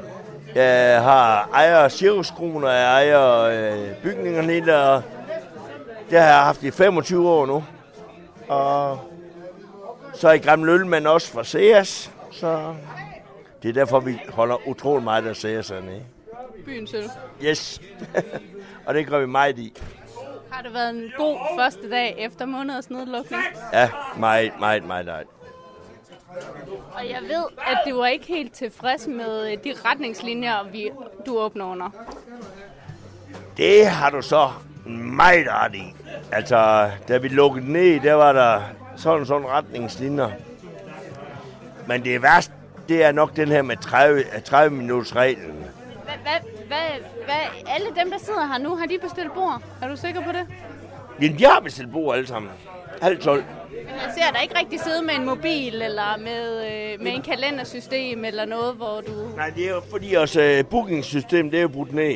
Jeg 0.55 1.01
har 1.03 1.49
ejer 1.53 1.89
cirkuskronen, 1.89 2.63
og 2.63 2.71
jeg 2.73 2.83
ejer 2.83 3.41
øh, 3.41 3.95
bygningerne 4.03 4.75
og 4.83 5.01
det 6.09 6.19
har 6.19 6.27
jeg 6.27 6.39
haft 6.39 6.63
i 6.63 6.71
25 6.71 7.29
år 7.29 7.45
nu. 7.45 7.63
Og 8.47 8.99
så 10.19 10.27
er 10.27 10.31
jeg 10.31 10.41
gammel 10.41 10.69
ølmand 10.69 11.07
også 11.07 11.31
fra 11.31 11.43
Sears, 11.43 12.11
så 12.31 12.75
det 13.63 13.69
er 13.69 13.73
derfor, 13.73 13.99
vi 13.99 14.19
holder 14.29 14.67
utrolig 14.67 15.03
meget 15.03 15.27
af 15.27 15.35
Sears 15.35 15.69
hernede. 15.69 16.03
Byens 16.65 16.93
øl. 16.93 17.03
Yes, 17.43 17.81
og 18.85 18.93
det 18.93 19.07
gør 19.07 19.19
vi 19.19 19.25
meget 19.25 19.59
i. 19.59 19.73
Har 20.49 20.61
det 20.61 20.73
været 20.73 20.89
en 20.89 21.11
god 21.17 21.37
første 21.59 21.89
dag 21.89 22.15
efter 22.17 22.45
måneders 22.45 22.89
nedlukning? 22.89 23.41
Ja, 23.73 23.89
meget, 24.17 24.51
meget, 24.59 24.87
meget 24.87 25.05
dejligt. 25.05 25.31
Og 26.93 27.09
jeg 27.09 27.21
ved, 27.21 27.43
at 27.57 27.77
du 27.89 27.97
var 27.97 28.07
ikke 28.07 28.27
helt 28.27 28.53
tilfreds 28.53 29.07
med 29.07 29.57
de 29.57 29.73
retningslinjer, 29.85 30.63
vi, 30.71 30.91
du 31.25 31.39
åbner 31.39 31.65
under. 31.65 31.89
Det 33.57 33.87
har 33.87 34.09
du 34.09 34.21
så 34.21 34.49
meget 34.95 35.47
ret 35.49 35.75
i. 35.75 35.95
Altså, 36.31 36.91
da 37.07 37.17
vi 37.17 37.27
lukkede 37.27 37.71
ned, 37.71 37.99
der 37.99 38.13
var 38.13 38.33
der 38.33 38.61
sådan 38.99 39.25
sådan 39.25 39.47
retningslinjer. 39.47 40.29
Men 41.87 42.03
det 42.03 42.21
værste, 42.21 42.53
det 42.89 43.03
er 43.03 43.11
nok 43.11 43.35
den 43.35 43.47
her 43.47 43.61
med 43.61 43.77
30, 43.77 44.23
30 44.45 44.77
minutters 44.77 45.15
reglen. 45.15 45.65
Hvad, 46.03 46.13
hvad, 46.23 46.51
hvad, 46.67 46.77
hvad, 47.25 47.65
alle 47.67 47.87
dem, 47.99 48.11
der 48.11 48.19
sidder 48.19 48.45
her 48.45 48.57
nu, 48.57 48.75
har 48.75 48.85
de 48.85 48.97
bestilt 49.01 49.33
bord? 49.33 49.61
Er 49.81 49.87
du 49.87 49.95
sikker 49.95 50.21
på 50.21 50.31
det? 50.31 50.45
Jamen, 51.21 51.39
de 51.39 51.45
har 51.45 51.59
bestilt 51.59 51.91
bord 51.91 52.15
alle 52.15 52.27
sammen. 52.27 52.51
Halv 53.01 53.21
12. 53.21 53.43
Men 53.71 53.87
jeg 53.87 54.11
ser 54.17 54.31
dig 54.33 54.43
ikke 54.43 54.59
rigtig 54.59 54.79
sidde 54.79 55.01
med 55.01 55.13
en 55.13 55.25
mobil, 55.25 55.81
eller 55.81 56.17
med, 56.17 56.65
øh, 56.65 57.01
med 57.01 57.11
en 57.13 57.21
kalendersystem, 57.21 58.25
eller 58.25 58.45
noget, 58.45 58.75
hvor 58.75 59.01
du... 59.01 59.35
Nej, 59.35 59.49
det 59.49 59.65
er 59.65 59.69
jo 59.69 59.81
fordi 59.91 60.15
vores 60.15 60.37
uh, 60.37 60.69
bookingsystem, 60.69 61.51
det 61.51 61.57
er 61.57 61.61
jo 61.61 61.67
brudt 61.67 61.93
ned. 61.93 62.15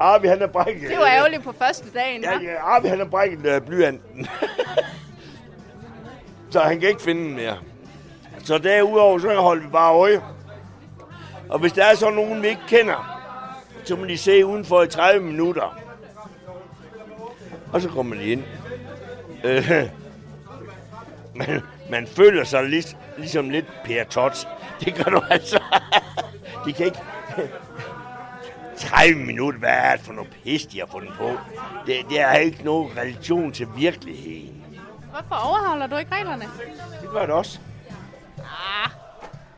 Arvi, 0.00 0.28
han 0.28 0.42
er 0.42 0.46
brækket. 0.46 0.90
Det 0.90 0.98
var 0.98 1.06
ærgerligt 1.06 1.42
på 1.42 1.52
første 1.58 1.90
dagen, 1.94 2.22
Ja, 2.22 2.30
ja, 2.30 2.58
Arvi, 2.62 2.88
han 2.88 3.00
er 3.00 3.04
brækket 3.04 3.56
uh, 3.56 3.66
blyanten. 3.66 4.28
så 6.50 6.60
han 6.60 6.80
kan 6.80 6.88
ikke 6.88 7.02
finde 7.02 7.24
den 7.24 7.34
mere. 7.34 7.56
Så 8.44 8.58
derudover, 8.58 9.18
så 9.18 9.34
holder 9.34 9.62
vi 9.62 9.68
bare 9.68 9.94
øje. 9.94 10.22
Og 11.48 11.58
hvis 11.58 11.72
der 11.72 11.84
er 11.84 11.94
så 11.94 12.10
nogen, 12.10 12.42
vi 12.42 12.48
ikke 12.48 12.62
kender, 12.68 13.22
så 13.84 13.96
må 13.96 14.04
de 14.04 14.18
se 14.18 14.46
udenfor 14.46 14.82
i 14.82 14.88
30 14.88 15.24
minutter. 15.24 15.78
Og 17.72 17.80
så 17.82 17.88
kommer 17.88 18.16
de 18.16 18.24
ind. 18.24 18.42
Øh, 19.44 19.70
man, 21.34 21.62
man 21.90 22.06
føler 22.06 22.44
sig 22.44 22.64
lig, 22.64 22.84
ligesom 23.18 23.50
lidt 23.50 23.66
Per 23.84 24.04
Tots. 24.04 24.48
Det 24.80 24.94
gør 24.94 25.10
du 25.10 25.22
altså. 25.30 25.62
de 26.66 26.72
kan 26.72 26.86
ikke... 26.86 26.98
30 28.76 29.14
minutter, 29.14 29.58
hvad 29.58 29.70
er 29.70 29.96
det 29.96 30.04
for 30.04 30.12
noget 30.12 30.30
pis, 30.44 30.66
de 30.66 30.78
har 30.78 30.86
fundet 30.86 31.10
på? 31.18 31.30
Det, 31.86 31.96
det 32.10 32.20
er 32.20 32.32
ikke 32.32 32.64
nogen 32.64 32.90
relation 32.96 33.52
til 33.52 33.66
virkeligheden. 33.76 34.65
Hvorfor 35.16 35.48
overholder 35.48 35.86
du 35.86 35.96
ikke 35.96 36.12
reglerne? 36.14 36.44
Det 37.02 37.10
gør 37.10 37.20
det 37.20 37.30
også. 37.34 37.58
Ah, 38.38 38.90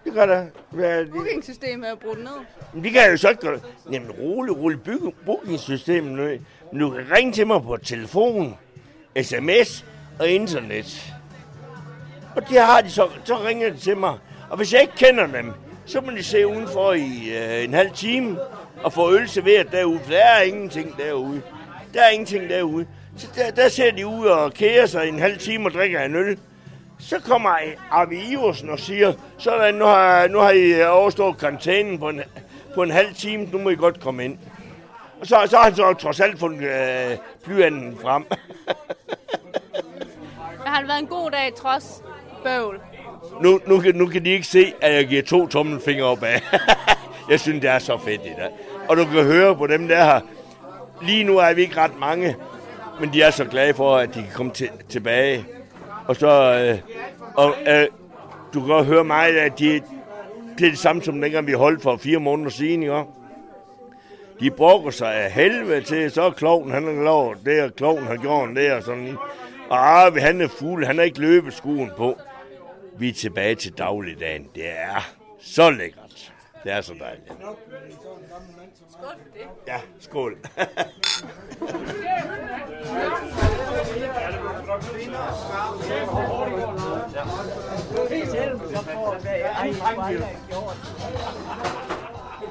Det 0.05 0.13
gør 0.13 0.27
det. 0.27 0.51
Hvad, 0.71 1.07
bookingsystemet 1.07 1.91
er 1.91 1.95
brudt 1.95 2.19
ned. 2.19 2.33
Men 2.73 2.85
det 2.85 2.93
kan 2.93 3.03
jeg 3.03 3.13
jo 3.13 3.17
så 3.17 3.29
ikke 3.29 3.41
gøre. 3.41 3.61
Jamen, 3.93 4.11
rolig, 4.11 4.57
rolig. 4.57 4.83
Bygge 4.83 5.13
bookingsystemet 5.27 6.13
nu. 6.13 6.25
Men 6.73 6.81
du 6.81 6.91
kan 6.91 7.07
ringe 7.17 7.33
til 7.33 7.47
mig 7.47 7.63
på 7.63 7.77
telefon, 7.77 8.59
sms 9.23 9.85
og 10.19 10.29
internet. 10.29 11.15
Og 12.37 12.49
det 12.49 12.61
har 12.61 12.81
de 12.81 12.91
så. 12.91 13.09
Så 13.25 13.39
ringer 13.39 13.71
de 13.71 13.77
til 13.77 13.97
mig. 13.97 14.19
Og 14.51 14.57
hvis 14.57 14.73
jeg 14.73 14.81
ikke 14.81 14.95
kender 14.97 15.27
dem, 15.27 15.53
så 15.87 16.01
må 16.01 16.11
de 16.11 16.23
se 16.23 16.47
udenfor 16.47 16.93
i 16.93 17.37
øh, 17.37 17.65
en 17.65 17.75
halv 17.75 17.91
time 17.91 18.39
og 18.83 18.93
få 18.93 19.13
øl 19.13 19.29
serveret 19.29 19.73
derude. 19.73 20.01
For 20.01 20.11
der 20.11 20.25
er 20.25 20.43
ingenting 20.43 20.97
derude. 20.99 21.43
Der 21.95 22.03
er 22.03 22.09
ingenting 22.09 22.49
derude. 22.51 22.87
Så 23.19 23.29
der, 23.35 23.51
der 23.51 23.69
ser 23.69 23.91
de 23.91 24.07
ud 24.07 24.27
og 24.27 24.53
kærer 24.53 24.87
sig 24.87 25.09
en 25.09 25.19
halv 25.19 25.39
time 25.39 25.67
og 25.67 25.71
drikker 25.73 26.03
en 26.03 26.15
øl. 26.15 26.39
Så 26.99 27.21
kommer 27.21 27.51
Arvi 27.91 28.17
Iversen 28.31 28.71
og 28.71 28.79
siger, 28.79 29.13
sådan, 29.39 29.75
nu 29.75 29.85
har, 29.85 30.29
nu 30.29 30.39
har 30.39 30.51
I 30.51 30.83
overstået 30.83 31.39
karantænen 31.39 31.99
på 31.99 32.09
en, 32.09 32.21
på 32.75 32.83
en 32.83 32.91
halv 32.91 33.15
time, 33.15 33.45
nu 33.53 33.59
må 33.59 33.71
I 33.71 33.75
godt 33.75 34.01
komme 34.01 34.25
ind. 34.25 34.39
Og 35.21 35.27
så, 35.27 35.47
så 35.51 35.57
har 35.57 35.65
han 35.65 35.75
så 35.75 35.95
trods 35.95 36.21
alt 36.21 36.39
fundet 36.39 36.63
øh, 36.63 37.17
blyanten 37.45 37.99
frem. 38.03 38.25
Det 40.59 40.75
har 40.75 40.87
været 40.87 40.99
en 40.99 41.07
god 41.07 41.31
dag, 41.31 41.55
trods 41.55 42.03
bøvl. 42.45 42.81
nu, 43.43 43.61
nu, 43.67 43.81
kan, 43.81 43.95
nu 43.95 44.07
kan 44.07 44.25
de 44.25 44.31
ikke 44.31 44.47
se, 44.47 44.73
at 44.81 44.95
jeg 44.95 45.07
giver 45.07 45.23
to 45.23 45.47
tommelfingre 45.47 46.05
op 46.05 46.23
af. 46.23 46.43
jeg 47.31 47.41
synes, 47.41 47.61
det 47.61 47.71
er 47.71 47.79
så 47.79 47.99
fedt 47.99 48.21
i 48.21 48.33
dag. 48.39 48.51
Og 48.89 48.97
du 48.97 49.05
kan 49.05 49.25
høre 49.25 49.57
på 49.57 49.67
dem 49.67 49.89
der 49.89 50.05
her. 50.05 50.21
Lige 51.03 51.25
nu 51.25 51.39
er 51.39 51.55
vi 51.55 51.61
ikke 51.61 51.77
ret 51.77 51.99
mange, 51.99 52.37
men 53.01 53.13
de 53.13 53.23
er 53.23 53.31
så 53.31 53.45
glade 53.45 53.75
for, 53.75 53.97
at 53.97 54.15
de 54.15 54.23
kan 54.23 54.33
komme 54.35 54.53
til, 54.53 54.71
tilbage. 54.89 55.45
Og 56.07 56.17
så, 56.17 56.29
øh, 56.29 56.79
og, 57.35 57.55
øh, 57.67 57.87
du 58.55 58.61
kan 58.61 58.69
godt 58.69 58.87
høre 58.87 59.05
mig, 59.05 59.41
at 59.41 59.59
de, 59.59 59.73
det 60.59 60.67
er 60.67 60.71
det 60.71 60.79
samme 60.79 61.03
som 61.03 61.21
dengang 61.21 61.47
vi 61.47 61.53
holdt 61.53 61.83
for 61.83 61.97
fire 61.97 62.19
måneder 62.19 62.51
siden, 62.51 62.83
ikke? 62.83 63.05
De 64.41 64.51
brokker 64.51 64.91
sig 64.91 65.15
af 65.15 65.33
helvede 65.33 65.81
til, 65.81 66.11
så 66.11 66.23
er 66.23 66.31
kloven, 66.31 66.71
han 66.71 66.85
har 66.85 67.05
lavet 67.05 67.39
det, 67.45 67.63
og 67.63 67.77
kloven 67.77 68.07
har 68.07 68.17
gjort 68.17 68.49
det, 68.57 68.73
og 68.73 68.83
sådan. 68.83 69.17
Og 69.69 69.89
Arve, 69.89 70.21
han 70.21 70.41
er 70.41 70.49
fuld, 70.49 70.87
han 70.87 70.97
har 70.97 71.05
ikke 71.05 71.21
løbeskuen 71.21 71.91
på. 71.97 72.19
Vi 72.99 73.09
er 73.09 73.13
tilbage 73.13 73.55
til 73.55 73.73
dagligdagen. 73.79 74.47
Det 74.55 74.69
er 74.69 75.09
så 75.41 75.71
lækkert. 75.71 76.08
Det 76.65 76.73
er 76.73 76.81
så 76.81 76.95
dejligt. 77.01 77.33
Skål 78.91 79.15
for 79.23 79.33
det. 79.35 79.47
Ja, 79.67 79.81
skål. 80.01 80.39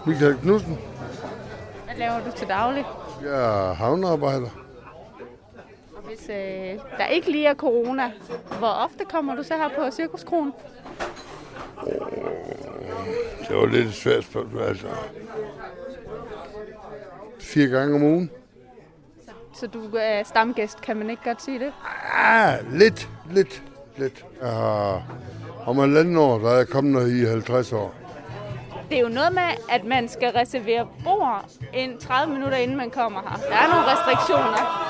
Michael 0.06 0.38
Knudsen. 0.38 0.80
Hvad 1.86 1.96
laver 1.96 2.20
du 2.20 2.32
til 2.38 2.48
daglig? 2.48 2.86
Jeg 3.22 3.70
er 3.70 3.74
havnearbejder. 3.74 4.50
Og 5.98 6.04
hvis 6.08 6.30
øh, 6.30 6.80
der 6.98 7.06
ikke 7.06 7.32
lige 7.32 7.48
er 7.48 7.54
corona, 7.56 8.12
hvor 8.60 8.68
ofte 8.68 9.06
kommer 9.06 9.36
du 9.36 9.44
så 9.44 9.54
her 9.58 9.70
på 9.70 9.92
Cirkuskronen? 9.92 10.54
Det 13.48 13.56
var 13.58 13.66
lidt 13.66 13.88
et 13.88 13.94
svært 13.94 14.24
spørgsmål, 14.24 14.62
altså. 14.62 14.88
Fire 17.40 17.68
gange 17.68 17.96
om 17.96 18.04
ugen. 18.04 18.32
Så 19.54 19.68
du 19.68 19.90
er 20.00 20.24
stamgæst, 20.24 20.82
kan 20.82 20.98
man 20.98 21.10
ikke 21.10 21.24
godt 21.24 21.42
sige 21.42 21.60
det? 21.60 21.74
Ah, 22.14 22.54
lidt, 22.72 23.10
lidt, 23.32 23.64
lidt. 23.98 24.26
Jeg 24.42 24.50
har, 24.50 25.04
om 25.66 25.80
en 25.80 25.98
anden 25.98 26.18
år, 26.18 26.38
der 26.38 26.50
er 26.50 26.58
jeg 26.58 26.68
kommet 26.68 27.12
her 27.12 27.28
i 27.28 27.30
50 27.30 27.74
år. 27.74 27.96
Det 28.90 28.98
er 28.98 29.02
jo 29.02 29.08
noget 29.08 29.34
med, 29.34 29.50
at 29.70 29.86
man 29.86 30.10
skal 30.10 30.32
reservere 30.32 30.88
bord 31.04 31.46
ind 31.74 31.98
30 32.00 32.34
minutter, 32.34 32.58
inden 32.58 32.78
man 32.78 32.90
kommer 32.90 33.22
her. 33.22 33.38
Der 33.38 33.56
er 33.56 33.68
nogle 33.68 33.86
restriktioner. 33.92 34.88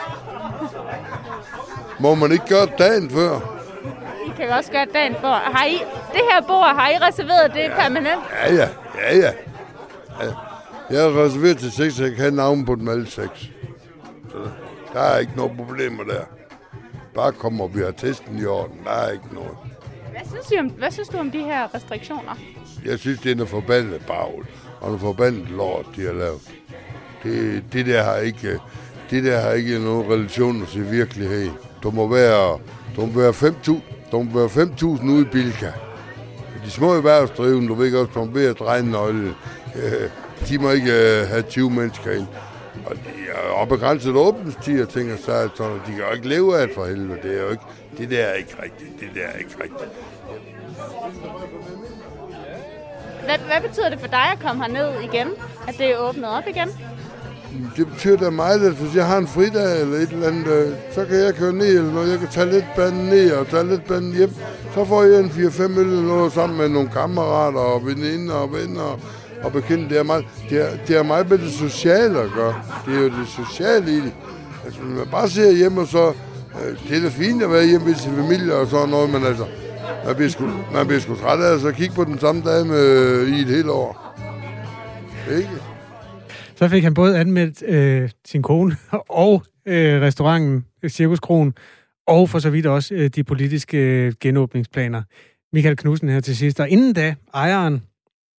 Må 2.00 2.16
man 2.16 2.32
ikke 2.32 2.46
gøre 2.48 2.66
dagen 2.78 3.10
før? 3.10 3.57
Kan 4.38 4.50
også 4.50 4.72
gøre 4.72 4.86
dagen 4.94 5.16
for. 5.22 5.28
Har 5.28 5.66
I, 5.66 5.78
det 6.14 6.22
her 6.32 6.42
bord, 6.48 6.76
har 6.76 6.90
I 6.90 6.98
reserveret 7.08 7.54
det 7.54 7.72
permanent? 7.80 8.22
Ja, 8.46 8.54
ja, 8.54 8.70
ja, 8.96 9.18
ja. 9.18 9.32
ja. 10.24 10.32
Jeg 10.90 11.02
har 11.02 11.24
reserveret 11.24 11.58
til 11.58 11.72
seks, 11.72 11.94
så 11.96 12.04
jeg 12.04 12.16
kan 12.16 12.34
navn 12.34 12.66
på 12.66 12.76
dem 12.76 12.88
alle 12.88 13.08
seks. 13.08 13.50
Så 14.32 14.38
der 14.94 15.00
er 15.00 15.18
ikke 15.18 15.34
nogen 15.36 15.58
problemer 15.58 16.04
der. 16.04 16.22
Bare 17.16 17.32
kom 17.32 17.62
og 17.62 17.76
vi 17.76 17.80
har 17.82 17.92
testen 17.92 18.40
i 18.40 18.46
orden. 18.46 18.80
Der 18.84 18.92
er 18.92 19.12
ikke 19.12 19.34
noget. 19.34 19.58
Hvad 20.12 20.22
synes, 20.30 20.52
I 20.52 20.60
om, 20.60 20.66
hvad 20.66 20.92
synes 20.92 21.10
du 21.10 21.18
om 21.18 21.32
de 21.32 21.44
her 21.44 21.76
restriktioner? 21.76 22.38
Jeg 22.86 23.00
synes, 23.00 23.20
det 23.20 23.32
er 23.32 23.36
noget 23.36 23.50
forbandet 23.50 24.06
bagl. 24.08 24.48
Og 24.80 24.88
noget 24.88 25.02
forbandet 25.02 25.50
lort, 25.50 25.86
de 25.96 26.06
har 26.06 26.14
lavet. 26.14 26.42
Det, 27.24 27.64
det 27.74 27.86
der 27.86 28.04
har 28.04 28.18
ikke... 28.18 28.60
Det 29.10 29.24
der 29.24 29.40
har 29.40 29.52
ikke 29.52 29.80
nogen 29.80 30.12
relation 30.12 30.66
til 30.66 30.92
virkelighed. 30.92 31.50
Du 31.84 31.92
må 31.92 32.08
være, 32.08 32.60
du 32.96 33.06
må 33.06 33.22
være 33.22 33.30
5.000 33.30 33.97
der 34.12 34.24
må 34.24 34.40
være 34.40 34.66
5.000 34.66 35.10
ude 35.12 35.22
i 35.22 35.26
Bilka. 35.26 35.72
De 36.66 36.72
små 36.72 36.94
erhvervsdrivende, 36.94 37.68
du 37.68 37.74
ved 37.74 37.86
ikke 37.86 38.00
også, 38.00 38.12
du 38.14 38.24
ved 38.24 38.48
at 38.48 38.60
dreje 38.60 38.84
nøgle. 38.84 39.34
Øh, 39.76 40.10
de 40.50 40.58
må 40.58 40.72
ikke 40.72 41.22
øh, 41.22 41.28
have 41.28 41.42
20 41.42 41.70
mennesker 41.70 42.12
ind. 42.12 42.28
Og 42.86 42.96
de 42.96 43.02
er 43.62 43.66
begrænset 43.66 44.16
åbningstid 44.16 44.82
og 44.82 44.90
ting 44.90 45.20
så, 45.20 45.50
de 45.88 45.92
kan 45.92 46.00
jo 46.00 46.12
ikke 46.16 46.28
leve 46.28 46.60
af 46.60 46.68
det 46.68 46.76
for 46.76 46.86
helvede. 46.86 47.20
Det 47.24 47.38
er 47.38 47.44
jo 47.44 47.50
ikke, 47.50 47.64
det 47.98 48.10
der 48.10 48.24
er 48.24 48.34
ikke 48.34 48.56
rigtigt. 48.64 49.00
Det 49.00 49.10
der 49.16 49.22
er 49.22 49.38
ikke 49.38 49.56
rigtigt. 49.64 49.92
Hvad, 53.26 53.38
hvad 53.38 53.70
betyder 53.70 53.90
det 53.90 54.00
for 54.00 54.08
dig 54.08 54.32
at 54.34 54.40
komme 54.40 54.64
herned 54.64 55.02
igen? 55.02 55.28
At 55.68 55.76
det 55.78 55.86
er 55.92 55.98
åbnet 55.98 56.26
op 56.26 56.44
igen? 56.48 56.70
Det 57.78 57.88
betyder 57.88 58.18
da 58.18 58.30
meget, 58.30 58.66
at 58.66 58.74
hvis 58.74 58.96
jeg 58.96 59.06
har 59.06 59.18
en 59.18 59.28
fridag 59.28 59.82
eller 59.82 59.98
et 59.98 60.10
eller 60.10 60.28
andet, 60.28 60.48
øh, 60.48 60.72
så 60.96 61.06
kan 61.06 61.18
jeg 61.20 61.34
køre 61.34 61.54
ned 61.54 61.68
eller 61.68 61.94
noget. 61.94 62.12
Jeg 62.12 62.20
kan 62.20 62.28
tage 62.28 62.52
lidt 62.52 62.66
banden 62.76 63.06
ned 63.06 63.32
og 63.32 63.48
tage 63.48 63.68
lidt 63.70 63.86
banden 63.88 64.14
hjem. 64.14 64.30
Så 64.74 64.86
får 64.86 65.04
jeg 65.04 65.20
en 65.20 65.30
4-5 65.30 65.80
øl 65.80 65.88
eller 65.88 66.02
noget 66.02 66.34
sammen 66.34 66.58
med 66.58 66.70
nogle 66.70 66.90
kammerater 66.90 67.60
og 67.60 67.86
veninder 67.86 68.34
og 68.34 68.54
venner 68.54 69.00
og 69.44 69.52
bekendte. 69.52 69.90
Det 69.90 69.98
er 69.98 70.04
meget, 70.04 70.26
det 70.50 70.62
er, 70.62 70.70
det 70.88 70.98
er 70.98 71.04
meget 71.04 71.30
med 71.30 71.38
det 71.38 71.52
sociale 71.52 72.20
at 72.20 72.30
gøre. 72.36 72.56
Det 72.86 72.96
er 72.96 73.00
jo 73.00 73.10
det 73.10 73.28
sociale 73.28 73.92
i 73.92 73.96
det. 73.96 74.14
Altså, 74.66 74.82
man 74.82 75.08
bare 75.12 75.30
ser 75.30 75.52
hjemme, 75.52 75.82
og 75.82 75.88
så... 75.88 76.08
Øh, 76.08 76.90
det 76.90 76.98
er 76.98 77.02
da 77.02 77.10
fint 77.10 77.44
at 77.44 77.52
være 77.52 77.66
hjemme 77.66 77.88
med 77.88 77.96
sin 77.96 78.16
familie 78.16 78.56
og 78.56 78.68
sådan 78.68 78.90
noget, 78.90 79.10
men 79.10 79.26
altså... 79.26 79.46
Man 80.06 80.16
bliver 80.16 80.30
sgu, 80.30 80.50
man 80.74 80.88
bliver 80.88 81.00
sgu 81.00 81.16
træt 81.16 81.40
af 81.40 81.52
altså, 81.52 81.68
at 81.68 81.76
kigge 81.76 81.96
på 81.96 82.04
den 82.04 82.20
samme 82.20 82.42
dag 82.46 82.66
med, 82.66 82.80
øh, 82.80 83.30
i 83.30 83.42
et 83.42 83.48
helt 83.48 83.70
år. 83.70 84.16
Ikke? 85.38 85.50
Så 86.58 86.68
fik 86.68 86.84
han 86.84 86.94
både 86.94 87.20
anmeldt 87.20 87.64
øh, 87.64 88.10
sin 88.26 88.42
kone 88.42 88.76
og 89.26 89.44
øh, 89.66 90.02
restauranten 90.02 90.66
øh, 90.84 90.90
Cirkuskronen, 90.90 91.54
og 92.08 92.30
for 92.30 92.40
så 92.40 92.50
vidt 92.50 92.66
også 92.66 92.94
øh, 92.94 93.10
de 93.10 93.24
politiske 93.24 93.78
øh, 93.78 94.14
genåbningsplaner. 94.20 95.04
Michael 95.54 95.76
Knudsen 95.76 96.10
her 96.10 96.20
til 96.20 96.38
sidst. 96.38 96.60
Og 96.60 96.70
inden 96.70 96.94
da, 96.94 97.16
ejeren 97.34 97.82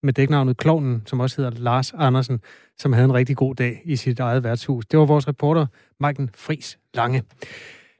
med 0.02 0.12
dæknavnet 0.12 0.56
Klovnen, 0.56 1.02
som 1.06 1.20
også 1.20 1.42
hedder 1.42 1.62
Lars 1.62 1.92
Andersen, 1.92 2.40
som 2.78 2.92
havde 2.92 3.04
en 3.04 3.14
rigtig 3.14 3.36
god 3.36 3.54
dag 3.54 3.82
i 3.84 3.96
sit 3.96 4.20
eget 4.20 4.44
værtshus. 4.44 4.86
Det 4.86 4.98
var 4.98 5.04
vores 5.04 5.28
reporter, 5.28 5.66
Maiken 6.00 6.30
Fris 6.34 6.78
Lange. 6.94 7.22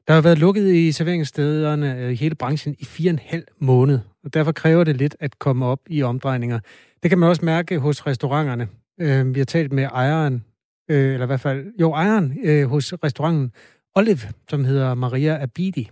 Der 0.07 0.13
har 0.13 0.21
været 0.21 0.37
lukket 0.37 0.73
i 0.73 0.91
serveringsstederne 0.91 1.97
øh, 1.97 2.11
i 2.11 2.15
hele 2.15 2.35
branchen 2.35 2.75
i 2.79 2.85
fire 2.85 3.09
og 3.09 3.13
en 3.13 3.19
halv 3.25 3.43
måned, 3.59 3.99
og 4.23 4.33
derfor 4.33 4.51
kræver 4.51 4.83
det 4.83 4.97
lidt 4.97 5.15
at 5.19 5.39
komme 5.39 5.65
op 5.65 5.79
i 5.89 6.03
omdrejninger. 6.03 6.59
Det 7.03 7.11
kan 7.11 7.19
man 7.19 7.29
også 7.29 7.45
mærke 7.45 7.79
hos 7.79 8.07
restauranterne. 8.07 8.67
Øh, 9.01 9.35
vi 9.35 9.39
har 9.39 9.45
talt 9.45 9.73
med 9.73 9.83
ejeren, 9.83 10.43
øh, 10.89 11.13
eller 11.13 11.25
i 11.25 11.27
hvert 11.27 11.39
fald, 11.39 11.65
jo, 11.79 11.93
ejeren 11.93 12.37
øh, 12.43 12.69
hos 12.69 12.93
restauranten 13.03 13.51
Olive, 13.95 14.19
som 14.49 14.65
hedder 14.65 14.93
Maria 14.93 15.41
Abidi. 15.41 15.89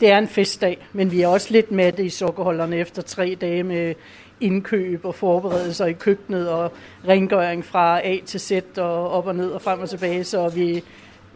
Det 0.00 0.10
er 0.10 0.18
en 0.18 0.28
festdag, 0.28 0.86
men 0.92 1.12
vi 1.12 1.22
er 1.22 1.28
også 1.28 1.52
lidt 1.52 1.70
med 1.70 1.98
i 1.98 2.08
sukkerholderne 2.08 2.76
efter 2.76 3.02
tre 3.02 3.36
dage 3.40 3.62
med 3.62 3.94
indkøb 4.40 5.04
og 5.04 5.14
forberedelser 5.14 5.86
i 5.86 5.92
køkkenet 5.92 6.48
og 6.48 6.72
rengøring 7.08 7.64
fra 7.64 8.00
A 8.06 8.18
til 8.26 8.40
Z 8.40 8.52
og 8.76 9.10
op 9.10 9.26
og 9.26 9.34
ned 9.34 9.50
og 9.50 9.62
frem 9.62 9.80
og 9.80 9.90
tilbage. 9.90 10.24
Så 10.24 10.48
vi, 10.48 10.84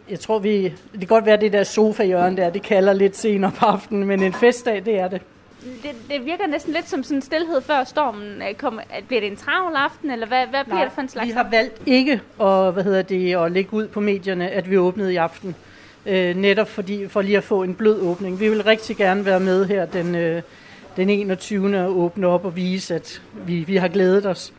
jeg 0.09 0.19
tror, 0.19 0.39
vi, 0.39 0.63
det 0.63 0.99
kan 0.99 1.07
godt 1.07 1.25
være, 1.25 1.39
det 1.39 1.53
der 1.53 1.63
sofa-hjørne 1.63 2.37
der, 2.37 2.49
det 2.49 2.63
kalder 2.63 2.93
lidt 2.93 3.17
senere 3.17 3.51
på 3.51 3.65
aftenen, 3.65 4.07
men 4.07 4.23
en 4.23 4.33
festdag, 4.33 4.85
det 4.85 4.99
er 4.99 5.07
det. 5.07 5.21
Det, 5.61 5.95
det 6.09 6.25
virker 6.25 6.47
næsten 6.47 6.73
lidt 6.73 6.89
som 6.89 7.03
sådan 7.03 7.17
en 7.17 7.21
stillhed 7.21 7.61
før 7.61 7.83
stormen. 7.83 8.41
Kommer, 8.57 8.81
bliver 9.07 9.21
det 9.21 9.31
en 9.31 9.35
travl 9.37 9.75
aften, 9.75 10.11
eller 10.11 10.27
hvad, 10.27 10.47
hvad 10.47 10.63
bliver 10.63 10.75
Nej, 10.75 10.83
det 10.83 10.93
for 10.93 11.01
en 11.01 11.09
slags? 11.09 11.27
vi 11.27 11.31
har 11.31 11.47
valgt 11.51 11.81
ikke 11.85 12.21
at, 12.41 12.73
hvad 12.73 12.83
hedder 12.83 13.01
det, 13.01 13.35
at 13.35 13.51
lægge 13.51 13.73
ud 13.73 13.87
på 13.87 13.99
medierne, 13.99 14.49
at 14.49 14.69
vi 14.69 14.77
åbnede 14.77 15.13
i 15.13 15.15
aften. 15.15 15.55
Øh, 16.05 16.35
netop 16.37 16.69
fordi, 16.69 17.07
for 17.07 17.21
lige 17.21 17.37
at 17.37 17.43
få 17.43 17.63
en 17.63 17.75
blød 17.75 18.01
åbning. 18.01 18.39
Vi 18.39 18.49
vil 18.49 18.63
rigtig 18.63 18.97
gerne 18.97 19.25
være 19.25 19.39
med 19.39 19.65
her 19.65 19.85
den, 19.85 20.15
øh, 20.15 20.41
den 20.95 21.09
21. 21.09 21.77
at 21.77 21.87
åbne 21.87 22.27
op 22.27 22.45
og 22.45 22.55
vise, 22.55 22.95
at 22.95 23.21
vi, 23.45 23.55
vi 23.55 23.75
har 23.75 23.87
glædet 23.87 24.25
os. 24.25 24.53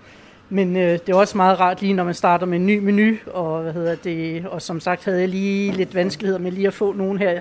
Men 0.49 0.77
øh, 0.77 0.93
det 0.93 1.09
er 1.09 1.15
også 1.15 1.37
meget 1.37 1.61
rart 1.61 1.81
lige, 1.83 1.95
når 1.95 2.05
man 2.05 2.15
starter 2.15 2.47
med 2.47 2.59
en 2.59 2.67
ny 2.67 2.79
menu, 2.79 3.17
og, 3.27 3.63
hvad 3.63 3.73
hedder 3.73 3.95
det, 3.95 4.47
og 4.47 4.63
som 4.63 4.81
sagt 4.81 5.05
havde 5.05 5.21
jeg 5.21 5.29
lige 5.29 5.73
lidt 5.73 5.95
vanskeligheder 5.95 6.41
med 6.41 6.53
lige 6.53 6.67
at 6.67 6.75
få 6.75 6.93
nogen 6.93 7.19
her 7.19 7.41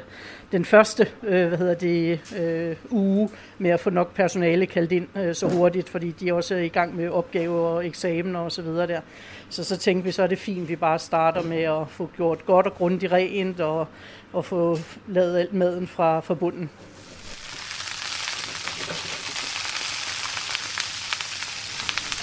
den 0.52 0.66
første 0.66 1.08
øh, 1.24 1.48
hvad 1.48 1.58
hedder 1.58 1.74
det, 1.74 2.20
øh, 2.38 2.76
uge 2.90 3.30
med 3.58 3.72
at 3.72 3.80
få 3.80 3.90
nok 3.90 4.14
personale 4.14 4.66
kaldt 4.66 4.92
ind 4.92 5.08
øh, 5.18 5.36
så 5.36 5.48
hurtigt, 5.48 5.90
fordi 5.90 6.12
de 6.12 6.34
også 6.34 6.56
er 6.56 6.60
i 6.60 6.68
gang 6.68 6.96
med 6.96 7.10
opgaver 7.10 7.60
og 7.60 7.88
eksamener 7.88 8.40
og 8.40 8.52
så 8.52 8.62
videre 8.62 8.88
der. 8.88 9.02
Så 9.50 9.64
så 9.64 9.78
tænkte 9.78 10.06
vi, 10.06 10.12
så 10.12 10.24
er 10.24 10.28
det 10.28 10.40
fint, 10.40 10.62
at 10.62 10.70
vi 10.70 10.76
bare 10.76 11.00
starter 11.00 11.44
med 11.44 11.64
at 11.64 11.88
få 11.90 12.10
gjort 12.16 12.46
godt 12.46 12.66
og 12.66 12.74
grundigt 12.74 13.12
rent 13.12 13.60
og, 13.60 13.88
og 14.34 14.46
få 14.46 14.78
lavet 15.08 15.40
alt 15.40 15.54
maden 15.54 15.88
fra, 15.88 16.20
fra 16.20 16.34
bunden. 16.34 16.70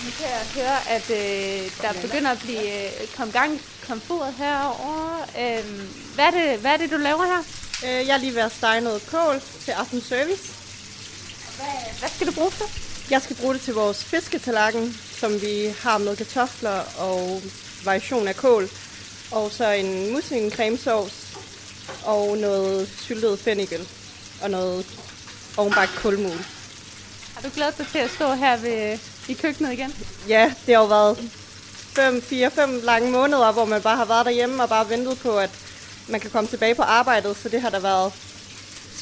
Nu 0.04 0.10
kan 0.18 0.28
jeg 0.36 0.44
høre, 0.62 0.78
at 0.96 1.10
øh, 1.10 1.70
der 1.82 2.06
begynder 2.06 2.30
at 2.30 2.40
blive 2.44 2.68
øh, 2.84 3.08
kom 3.16 3.30
gang 3.32 3.60
komfuret 3.88 4.34
herovre. 4.34 5.18
Øh, 5.42 5.64
hvad, 6.14 6.24
er 6.24 6.30
det, 6.30 6.60
hvad 6.60 6.70
er 6.70 6.76
det, 6.76 6.90
du 6.90 6.96
laver 6.96 7.24
her? 7.24 7.67
Øh, 7.84 8.06
jeg 8.06 8.14
er 8.14 8.18
lige 8.18 8.34
ved 8.34 8.42
at 8.42 8.52
stege 8.52 8.80
noget 8.80 9.02
kål 9.10 9.40
til 9.64 9.70
aften 9.70 10.00
service. 10.00 10.52
Hvad, 11.56 11.98
hvad 11.98 12.08
skal 12.08 12.26
du 12.26 12.32
bruge 12.32 12.50
til? 12.50 12.66
Jeg 13.10 13.22
skal 13.22 13.36
bruge 13.36 13.54
det 13.54 13.62
til 13.62 13.74
vores 13.74 14.04
fisketalakken, 14.04 14.96
som 15.20 15.42
vi 15.42 15.74
har 15.80 15.98
med 15.98 16.16
kartofler 16.16 16.82
og 16.98 17.42
variation 17.84 18.28
af 18.28 18.36
kål. 18.36 18.68
Og 19.30 19.50
så 19.50 19.70
en 19.70 20.12
musling 20.12 20.52
cremesauce 20.52 21.36
og 22.04 22.38
noget 22.38 22.88
syltet 23.00 23.38
fennikel 23.38 23.88
og 24.42 24.50
noget 24.50 24.86
ovenbagt 25.56 25.90
kulmul. 25.96 26.38
Har 27.34 27.42
du 27.42 27.48
glædet 27.54 27.78
dig 27.78 27.86
til 27.86 27.98
at 27.98 28.10
stå 28.10 28.32
her 28.34 28.56
ved, 28.56 28.98
i 29.28 29.32
køkkenet 29.32 29.72
igen? 29.72 29.94
Ja, 30.28 30.52
det 30.66 30.74
har 30.74 30.82
jo 30.82 30.88
været 30.88 31.18
5, 31.94 32.22
4, 32.22 32.50
5 32.50 32.80
lange 32.84 33.10
måneder, 33.10 33.52
hvor 33.52 33.64
man 33.64 33.82
bare 33.82 33.96
har 33.96 34.04
været 34.04 34.26
derhjemme 34.26 34.62
og 34.62 34.68
bare 34.68 34.90
ventet 34.90 35.18
på, 35.18 35.38
at 35.38 35.50
man 36.10 36.20
kan 36.20 36.30
komme 36.30 36.48
tilbage 36.48 36.74
på 36.74 36.82
arbejdet. 36.82 37.36
Så 37.36 37.48
det 37.48 37.60
har 37.60 37.70
da 37.70 37.80
været 37.80 38.12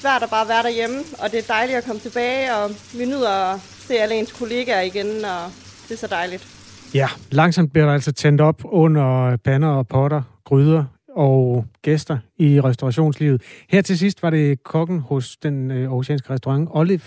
svært 0.00 0.22
at 0.22 0.30
bare 0.30 0.48
være 0.48 0.62
derhjemme, 0.62 0.98
og 1.22 1.30
det 1.32 1.38
er 1.38 1.46
dejligt 1.48 1.78
at 1.78 1.84
komme 1.84 2.00
tilbage, 2.00 2.54
og 2.56 2.70
vi 2.98 3.04
nyder 3.04 3.30
at 3.30 3.60
se 3.60 3.94
alle 3.94 4.14
ens 4.14 4.32
kollegaer 4.32 4.80
igen, 4.80 5.06
og 5.06 5.42
det 5.88 5.94
er 5.94 5.98
så 5.98 6.06
dejligt. 6.06 6.48
Ja, 6.94 7.08
langsomt 7.30 7.72
bliver 7.72 7.86
der 7.86 7.92
altså 7.92 8.12
tændt 8.12 8.40
op 8.40 8.62
under 8.64 9.36
pander 9.36 9.68
og 9.68 9.88
potter, 9.88 10.22
gryder 10.44 10.84
og 11.16 11.64
gæster 11.82 12.18
i 12.38 12.60
restaurationslivet. 12.60 13.42
Her 13.68 13.82
til 13.82 13.98
sidst 13.98 14.22
var 14.22 14.30
det 14.30 14.62
kokken 14.62 15.00
hos 15.00 15.36
den 15.36 15.70
øh, 15.70 15.92
oceanske 15.92 16.30
restaurant 16.30 16.68
Olive, 16.72 17.00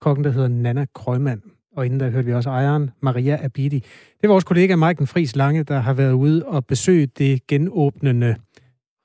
kokken, 0.00 0.24
der 0.24 0.30
hedder 0.30 0.48
Nana 0.48 0.86
Krøjmand. 0.94 1.42
Og 1.76 1.86
inden 1.86 2.00
der 2.00 2.10
hørte 2.10 2.26
vi 2.26 2.34
også 2.34 2.50
ejeren, 2.50 2.90
Maria 3.00 3.44
Abidi. 3.44 3.78
Det 3.78 4.24
er 4.24 4.28
vores 4.28 4.44
kollega 4.44 4.76
Maiken 4.76 5.06
Friis 5.06 5.36
Lange, 5.36 5.62
der 5.62 5.80
har 5.80 5.92
været 5.92 6.12
ude 6.12 6.44
og 6.46 6.66
besøge 6.66 7.06
det 7.06 7.46
genåbnende 7.46 8.36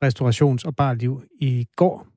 restaurations- 0.05 0.65
og 0.65 0.75
barliv 0.75 1.21
i 1.41 1.65
går. 1.75 2.07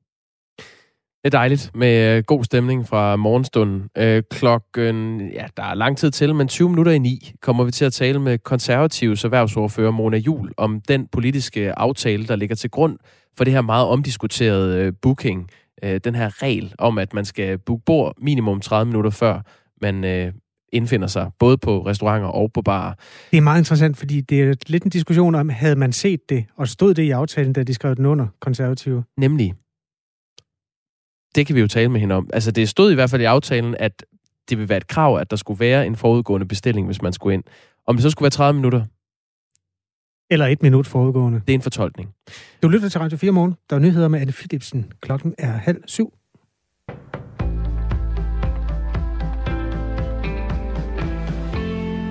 Det 1.24 1.34
er 1.34 1.38
dejligt 1.38 1.70
med 1.74 2.16
øh, 2.16 2.22
god 2.26 2.44
stemning 2.44 2.88
fra 2.88 3.16
morgenstunden. 3.16 3.88
Øh, 3.98 4.22
klokken, 4.30 5.20
ja, 5.32 5.46
der 5.56 5.62
er 5.62 5.74
lang 5.74 5.98
tid 5.98 6.10
til, 6.10 6.34
men 6.34 6.48
20 6.48 6.68
minutter 6.68 6.92
i 6.92 6.98
ni 6.98 7.32
kommer 7.42 7.64
vi 7.64 7.70
til 7.70 7.84
at 7.84 7.92
tale 7.92 8.18
med 8.18 8.38
konservativs 8.38 9.24
erhvervsordfører 9.24 9.90
Mona 9.90 10.16
Jul 10.16 10.52
om 10.56 10.80
den 10.80 11.06
politiske 11.06 11.78
aftale, 11.78 12.26
der 12.26 12.36
ligger 12.36 12.56
til 12.56 12.70
grund 12.70 12.98
for 13.36 13.44
det 13.44 13.52
her 13.52 13.60
meget 13.60 13.86
omdiskuterede 13.86 14.84
øh, 14.84 14.92
booking. 15.02 15.50
Øh, 15.82 16.00
den 16.04 16.14
her 16.14 16.42
regel 16.42 16.74
om, 16.78 16.98
at 16.98 17.14
man 17.14 17.24
skal 17.24 17.58
booke 17.58 17.82
bord 17.86 18.14
minimum 18.18 18.60
30 18.60 18.86
minutter 18.86 19.10
før 19.10 19.40
man 19.82 20.04
øh, 20.04 20.32
indfinder 20.72 21.06
sig, 21.06 21.30
både 21.38 21.58
på 21.58 21.86
restauranter 21.86 22.28
og 22.28 22.52
på 22.52 22.62
barer. 22.62 22.94
Det 23.30 23.36
er 23.36 23.40
meget 23.40 23.60
interessant, 23.60 23.96
fordi 23.96 24.20
det 24.20 24.42
er 24.42 24.54
lidt 24.66 24.84
en 24.84 24.90
diskussion 24.90 25.34
om, 25.34 25.48
havde 25.48 25.76
man 25.76 25.92
set 25.92 26.20
det, 26.28 26.44
og 26.56 26.68
stod 26.68 26.94
det 26.94 27.02
i 27.02 27.10
aftalen, 27.10 27.52
da 27.52 27.62
de 27.62 27.74
skrev 27.74 27.96
den 27.96 28.06
under, 28.06 28.26
konservative? 28.40 29.04
Nemlig. 29.16 29.54
Det 31.34 31.46
kan 31.46 31.56
vi 31.56 31.60
jo 31.60 31.68
tale 31.68 31.88
med 31.88 32.00
hende 32.00 32.14
om. 32.14 32.30
Altså, 32.32 32.50
det 32.50 32.68
stod 32.68 32.92
i 32.92 32.94
hvert 32.94 33.10
fald 33.10 33.22
i 33.22 33.24
aftalen, 33.24 33.76
at 33.78 34.04
det 34.48 34.58
vil 34.58 34.68
være 34.68 34.78
et 34.78 34.86
krav, 34.86 35.18
at 35.18 35.30
der 35.30 35.36
skulle 35.36 35.60
være 35.60 35.86
en 35.86 35.96
forudgående 35.96 36.46
bestilling, 36.46 36.86
hvis 36.86 37.02
man 37.02 37.12
skulle 37.12 37.34
ind. 37.34 37.44
Om 37.86 37.96
det 37.96 38.02
så 38.02 38.10
skulle 38.10 38.24
være 38.24 38.30
30 38.30 38.56
minutter. 38.56 38.84
Eller 40.30 40.46
et 40.46 40.62
minut 40.62 40.86
forudgående. 40.86 41.40
Det 41.46 41.52
er 41.52 41.54
en 41.54 41.62
fortolkning. 41.62 42.14
Du 42.62 42.68
lytter 42.68 42.88
til 42.88 43.00
Radio 43.00 43.18
4 43.18 43.32
morgen. 43.32 43.54
Der 43.70 43.76
er 43.76 43.80
nyheder 43.80 44.08
med 44.08 44.20
Anne 44.20 44.32
Philipsen. 44.32 44.92
Klokken 45.00 45.34
er 45.38 45.52
halv 45.52 45.82
syv. 45.86 46.12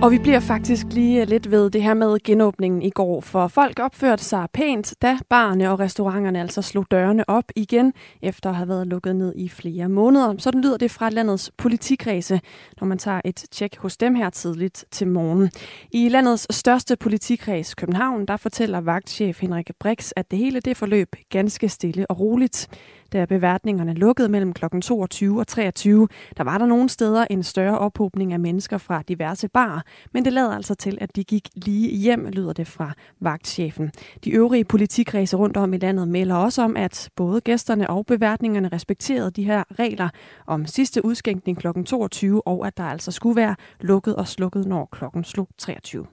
Og 0.02 0.12
vi 0.12 0.18
bliver 0.18 0.40
faktisk 0.40 0.86
lige 0.92 1.22
øh, 1.22 1.28
lidt 1.28 1.52
ved 1.52 1.70
det 1.70 1.84
her 1.84 1.94
med 1.94 2.18
genåbningen 2.24 2.82
i 2.82 2.90
går, 2.90 3.22
for 3.22 3.48
folk 3.48 3.80
opførte 3.80 4.24
sig 4.24 4.48
pænt, 4.54 4.94
da 5.02 5.18
barne 5.30 5.72
og 5.72 5.80
restauranterne 5.80 6.42
altså 6.42 6.62
slog 6.62 6.86
dørene 6.92 7.30
op 7.30 7.44
igen, 7.56 7.94
efter 8.22 8.50
at 8.50 8.56
have 8.56 8.70
været 8.70 8.88
lukket 8.88 9.16
ned 9.16 9.34
i 9.36 9.50
flere 9.50 9.90
måneder. 9.90 10.36
Sådan 10.38 10.62
lyder 10.62 10.78
det 10.78 10.92
fra 10.92 11.10
landets 11.10 11.52
politikredse, 11.58 12.42
når 12.82 12.88
man 12.88 12.98
tager 12.98 13.22
et 13.26 13.46
tjek 13.52 13.78
hos 13.78 13.98
dem 13.98 14.16
her 14.16 14.30
tidligt 14.30 14.86
til 14.92 15.08
morgen. 15.08 15.52
I 15.92 16.10
landets 16.10 16.56
største 16.56 16.96
politikreds, 16.96 17.76
København, 17.76 18.26
der 18.26 18.38
fortæller 18.38 18.82
vagtchef 18.82 19.42
Henrik 19.42 19.72
Brix, 19.80 20.12
at 20.16 20.32
det 20.32 20.40
hele 20.40 20.60
det 20.60 20.78
forløb 20.78 21.16
ganske 21.30 21.70
stille 21.70 22.12
og 22.12 22.20
roligt. 22.20 22.68
Da 23.14 23.26
beværtningerne 23.26 23.94
lukkede 23.94 24.30
mellem 24.30 24.54
kl. 24.54 24.66
22 24.82 25.40
og 25.40 25.48
23, 25.48 26.08
der 26.38 26.44
var 26.44 26.58
der 26.58 26.66
nogle 26.66 26.90
steder 26.90 27.26
en 27.30 27.44
større 27.44 27.78
ophobning 27.78 28.34
af 28.34 28.40
mennesker 28.40 28.78
fra 28.78 29.02
diverse 29.08 29.48
bar, 29.48 29.84
men 30.14 30.26
det 30.26 30.34
lader 30.34 30.56
altså 30.56 30.76
til, 30.76 30.98
at 31.02 31.16
de 31.16 31.24
gik 31.24 31.50
lige 31.56 31.98
hjem, 31.98 32.28
lyder 32.28 32.54
det 32.54 32.68
fra 32.68 32.94
vagtchefen. 33.20 33.92
De 34.24 34.32
øvrige 34.32 34.66
politikredse 34.66 35.38
rundt 35.38 35.58
om 35.58 35.74
i 35.74 35.78
landet 35.78 36.08
melder 36.08 36.36
også 36.36 36.62
om, 36.62 36.78
at 36.78 37.10
både 37.16 37.42
gæsterne 37.42 37.90
og 37.90 38.06
beværtningerne 38.06 38.70
respekterede 38.74 39.32
de 39.32 39.44
her 39.44 39.64
regler 39.80 40.10
om 40.48 40.66
sidste 40.66 41.06
udskænkning 41.06 41.58
kl. 41.58 41.68
22, 41.86 42.48
og 42.48 42.68
at 42.68 42.78
der 42.78 42.84
altså 42.84 43.12
skulle 43.12 43.36
være 43.36 43.56
lukket 43.82 44.16
og 44.16 44.28
slukket, 44.28 44.68
når 44.68 44.90
klokken 44.92 45.24
slog 45.24 45.48
23. 45.58 46.06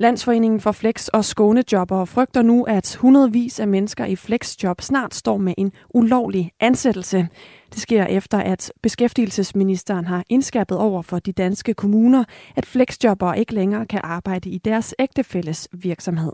Landsforeningen 0.00 0.60
for 0.60 0.72
Flex 0.72 1.08
og 1.08 1.24
Skånejobber 1.24 2.04
frygter 2.04 2.42
nu, 2.42 2.64
at 2.64 2.96
hundredvis 3.00 3.60
af 3.60 3.68
mennesker 3.68 4.04
i 4.04 4.16
flexjob 4.16 4.80
snart 4.80 5.14
står 5.14 5.36
med 5.36 5.54
en 5.58 5.72
ulovlig 5.94 6.52
ansættelse. 6.60 7.28
Det 7.72 7.80
sker 7.80 8.04
efter, 8.04 8.38
at 8.38 8.72
beskæftigelsesministeren 8.82 10.04
har 10.04 10.24
indskærpet 10.28 10.78
over 10.78 11.02
for 11.02 11.18
de 11.18 11.32
danske 11.32 11.74
kommuner, 11.74 12.24
at 12.56 12.66
flexjobber 12.66 13.34
ikke 13.34 13.54
længere 13.54 13.86
kan 13.86 14.00
arbejde 14.04 14.50
i 14.50 14.58
deres 14.58 14.94
ægtefælles 14.98 15.68
virksomhed. 15.72 16.32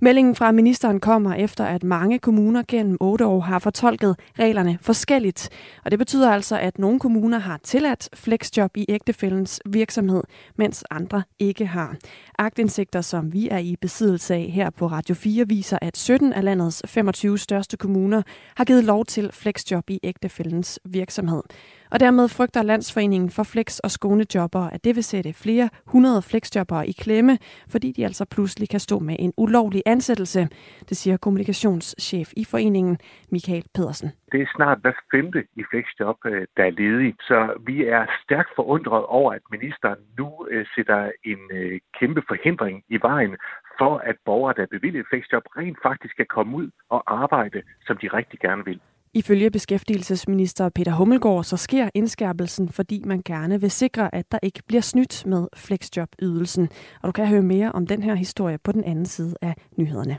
Meldingen 0.00 0.34
fra 0.34 0.52
ministeren 0.52 1.00
kommer 1.00 1.34
efter, 1.34 1.64
at 1.64 1.84
mange 1.84 2.18
kommuner 2.18 2.62
gennem 2.68 2.96
otte 3.00 3.26
år 3.26 3.40
har 3.40 3.58
fortolket 3.58 4.16
reglerne 4.38 4.78
forskelligt. 4.80 5.48
Og 5.84 5.90
det 5.90 5.98
betyder 5.98 6.30
altså, 6.30 6.58
at 6.58 6.78
nogle 6.78 7.00
kommuner 7.00 7.38
har 7.38 7.60
tilladt 7.62 8.08
flexjob 8.14 8.76
i 8.76 8.86
ægtefællens 8.88 9.60
virksomhed, 9.66 10.22
mens 10.56 10.84
andre 10.90 11.22
ikke 11.38 11.66
har. 11.66 11.96
Agtindsigter, 12.38 13.00
som 13.00 13.32
vi 13.32 13.48
er 13.48 13.58
i 13.58 13.76
besiddelse 13.80 14.34
af 14.34 14.50
her 14.54 14.70
på 14.70 14.86
Radio 14.86 15.14
4, 15.14 15.48
viser, 15.48 15.78
at 15.82 15.96
17 15.96 16.32
af 16.32 16.44
landets 16.44 16.82
25 16.86 17.38
største 17.38 17.76
kommuner 17.76 18.22
har 18.56 18.64
givet 18.64 18.84
lov 18.84 19.04
til 19.04 19.30
flexjob 19.32 19.90
i 19.90 20.00
ægtefællens 20.02 20.80
virksomhed. 20.84 21.42
Og 21.92 22.00
dermed 22.00 22.28
frygter 22.28 22.62
Landsforeningen 22.62 23.30
for 23.30 23.42
Flex 23.42 23.78
og 23.78 23.90
Skånejobber, 23.90 24.64
at 24.74 24.84
det 24.84 24.96
vil 24.96 25.04
sætte 25.04 25.32
flere 25.32 25.68
hundrede 25.86 26.22
flexjobbere 26.22 26.88
i 26.88 26.92
klemme, 26.92 27.38
fordi 27.68 27.92
de 27.92 28.04
altså 28.04 28.24
pludselig 28.24 28.68
kan 28.68 28.80
stå 28.80 28.98
med 28.98 29.16
en 29.18 29.32
ulovlig 29.36 29.82
ansættelse. 29.86 30.48
Det 30.88 30.96
siger 30.96 31.16
kommunikationschef 31.16 32.32
i 32.36 32.44
foreningen, 32.44 32.98
Michael 33.30 33.64
Pedersen. 33.74 34.10
Det 34.32 34.42
er 34.42 34.46
snart 34.56 34.78
hver 34.80 34.92
femte 35.14 35.44
i 35.56 35.62
flexjob, 35.70 36.16
øh, 36.26 36.46
der 36.56 36.64
er 36.64 36.70
ledig. 36.70 37.14
Så 37.20 37.38
vi 37.66 37.84
er 37.84 38.06
stærkt 38.24 38.50
forundret 38.56 39.04
over, 39.04 39.32
at 39.32 39.42
ministeren 39.50 39.98
nu 40.18 40.46
øh, 40.50 40.66
sætter 40.74 41.10
en 41.24 41.38
øh, 41.52 41.80
kæmpe 42.00 42.22
forhindring 42.28 42.84
i 42.88 42.98
vejen 43.02 43.36
for, 43.78 43.98
at 44.10 44.16
borgere, 44.24 44.54
der 44.56 44.62
er 44.62 44.76
bevilget 44.76 45.06
flexjob, 45.10 45.42
rent 45.56 45.78
faktisk 45.82 46.16
kan 46.16 46.26
komme 46.36 46.56
ud 46.56 46.70
og 46.88 47.22
arbejde, 47.22 47.62
som 47.86 47.96
de 47.96 48.08
rigtig 48.08 48.38
gerne 48.40 48.64
vil. 48.64 48.80
Ifølge 49.14 49.50
beskæftigelsesminister 49.50 50.68
Peter 50.68 50.92
Hummelgaard, 50.92 51.44
så 51.44 51.56
sker 51.56 51.88
indskærpelsen, 51.94 52.68
fordi 52.68 53.02
man 53.06 53.22
gerne 53.24 53.60
vil 53.60 53.70
sikre, 53.70 54.14
at 54.14 54.32
der 54.32 54.38
ikke 54.42 54.62
bliver 54.66 54.80
snydt 54.80 55.26
med 55.26 55.46
flexjob-ydelsen. 55.56 56.68
Og 57.02 57.06
du 57.06 57.12
kan 57.12 57.26
høre 57.26 57.42
mere 57.42 57.72
om 57.72 57.86
den 57.86 58.02
her 58.02 58.14
historie 58.14 58.58
på 58.58 58.72
den 58.72 58.84
anden 58.84 59.06
side 59.06 59.34
af 59.42 59.54
nyhederne. 59.76 60.18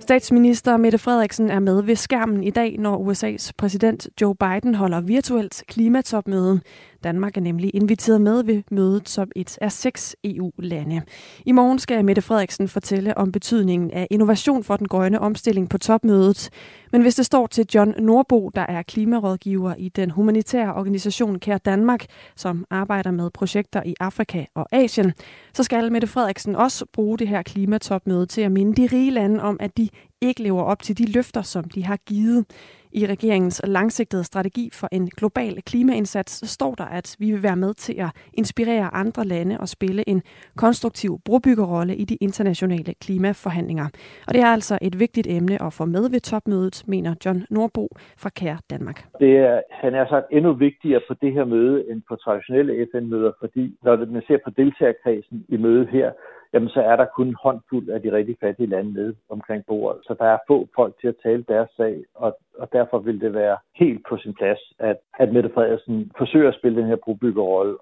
Statsminister 0.00 0.76
Mette 0.76 0.98
Frederiksen 0.98 1.50
er 1.50 1.60
med 1.60 1.82
ved 1.82 1.96
skærmen 1.96 2.44
i 2.44 2.50
dag, 2.50 2.76
når 2.78 3.12
USA's 3.12 3.50
præsident 3.58 4.08
Joe 4.20 4.34
Biden 4.34 4.74
holder 4.74 5.00
virtuelt 5.00 5.62
klimatopmøde. 5.68 6.60
Danmark 7.04 7.36
er 7.36 7.40
nemlig 7.40 7.70
inviteret 7.74 8.20
med 8.20 8.44
ved 8.44 8.62
mødet 8.70 9.08
som 9.08 9.30
et 9.36 9.58
af 9.60 9.72
seks 9.72 10.16
EU-lande. 10.24 11.02
I 11.46 11.52
morgen 11.52 11.78
skal 11.78 12.04
Mette 12.04 12.22
Frederiksen 12.22 12.68
fortælle 12.68 13.18
om 13.18 13.32
betydningen 13.32 13.90
af 13.90 14.06
innovation 14.10 14.64
for 14.64 14.76
den 14.76 14.88
grønne 14.88 15.20
omstilling 15.20 15.70
på 15.70 15.78
topmødet. 15.78 16.50
Men 16.92 17.02
hvis 17.02 17.14
det 17.14 17.26
står 17.26 17.46
til 17.46 17.66
John 17.74 17.94
Norbo, 17.98 18.50
der 18.54 18.66
er 18.68 18.82
klimarådgiver 18.82 19.74
i 19.78 19.88
den 19.88 20.10
humanitære 20.10 20.74
organisation 20.74 21.38
Kær 21.38 21.58
Danmark, 21.58 22.06
som 22.36 22.64
arbejder 22.70 23.10
med 23.10 23.30
projekter 23.30 23.82
i 23.86 23.94
Afrika 24.00 24.44
og 24.54 24.66
Asien, 24.72 25.12
så 25.54 25.62
skal 25.62 25.92
Mette 25.92 26.06
Frederiksen 26.06 26.56
også 26.56 26.86
bruge 26.92 27.18
det 27.18 27.28
her 27.28 27.42
klimatopmøde 27.42 28.26
til 28.26 28.40
at 28.40 28.52
minde 28.52 28.82
de 28.82 28.96
rige 28.96 29.10
lande 29.10 29.42
om, 29.42 29.56
at 29.60 29.76
de 29.76 29.88
ikke 30.20 30.42
lever 30.42 30.62
op 30.62 30.82
til 30.82 30.98
de 30.98 31.12
løfter, 31.12 31.42
som 31.42 31.64
de 31.64 31.84
har 31.84 31.96
givet. 31.96 32.44
I 32.92 33.06
regeringens 33.06 33.62
langsigtede 33.64 34.24
strategi 34.24 34.70
for 34.72 34.88
en 34.92 35.06
global 35.06 35.62
klimaindsats 35.62 36.50
står 36.50 36.74
der, 36.74 36.84
at 36.84 37.16
vi 37.18 37.32
vil 37.32 37.42
være 37.42 37.56
med 37.56 37.74
til 37.74 37.94
at 37.98 38.10
inspirere 38.32 38.94
andre 38.94 39.24
lande 39.24 39.60
og 39.60 39.68
spille 39.68 40.08
en 40.08 40.22
konstruktiv 40.56 41.18
brobyggerrolle 41.24 41.96
i 41.96 42.04
de 42.04 42.16
internationale 42.20 42.94
klimaforhandlinger. 42.94 43.86
Og 44.26 44.34
det 44.34 44.40
er 44.40 44.46
altså 44.46 44.78
et 44.82 45.00
vigtigt 45.00 45.26
emne 45.30 45.62
at 45.62 45.72
få 45.72 45.84
med 45.84 46.10
ved 46.10 46.20
topmødet, 46.20 46.84
mener 46.86 47.14
John 47.24 47.44
Norbo 47.50 47.88
fra 48.18 48.30
Kær 48.30 48.56
Danmark. 48.70 49.04
Det 49.20 49.36
er, 49.36 49.60
han 49.70 49.94
er 49.94 50.06
sagt 50.08 50.26
endnu 50.32 50.52
vigtigere 50.52 51.00
på 51.08 51.14
det 51.22 51.32
her 51.32 51.44
møde 51.44 51.90
end 51.90 52.02
på 52.08 52.16
traditionelle 52.16 52.86
FN-møder, 52.92 53.32
fordi 53.40 53.76
når 53.82 53.96
man 53.96 54.22
ser 54.26 54.38
på 54.44 54.50
deltagerkredsen 54.50 55.44
i 55.48 55.56
mødet 55.56 55.88
her, 55.88 56.12
jamen 56.52 56.68
så 56.68 56.80
er 56.80 56.96
der 56.96 57.06
kun 57.16 57.28
en 57.28 57.36
håndfuld 57.42 57.88
af 57.88 58.02
de 58.02 58.12
rigtig 58.12 58.36
fattige 58.40 58.68
lande 58.68 58.92
nede 58.92 59.14
omkring 59.28 59.64
bordet. 59.66 60.00
Så 60.04 60.14
der 60.18 60.24
er 60.24 60.38
få 60.46 60.68
folk 60.76 60.94
til 61.00 61.08
at 61.08 61.20
tale 61.22 61.44
deres 61.48 61.70
sag, 61.76 62.04
og, 62.14 62.38
og 62.58 62.68
derfor 62.72 62.98
vil 62.98 63.20
det 63.20 63.34
være 63.34 63.56
helt 63.76 64.02
på 64.08 64.16
sin 64.16 64.34
plads, 64.34 64.58
at, 64.78 64.96
at 65.18 65.32
Mette 65.32 65.50
Frederiksen 65.54 66.12
forsøger 66.18 66.48
at 66.48 66.54
spille 66.54 66.80
den 66.80 66.88
her 66.88 66.96
brobyggerrolle. 67.04 67.76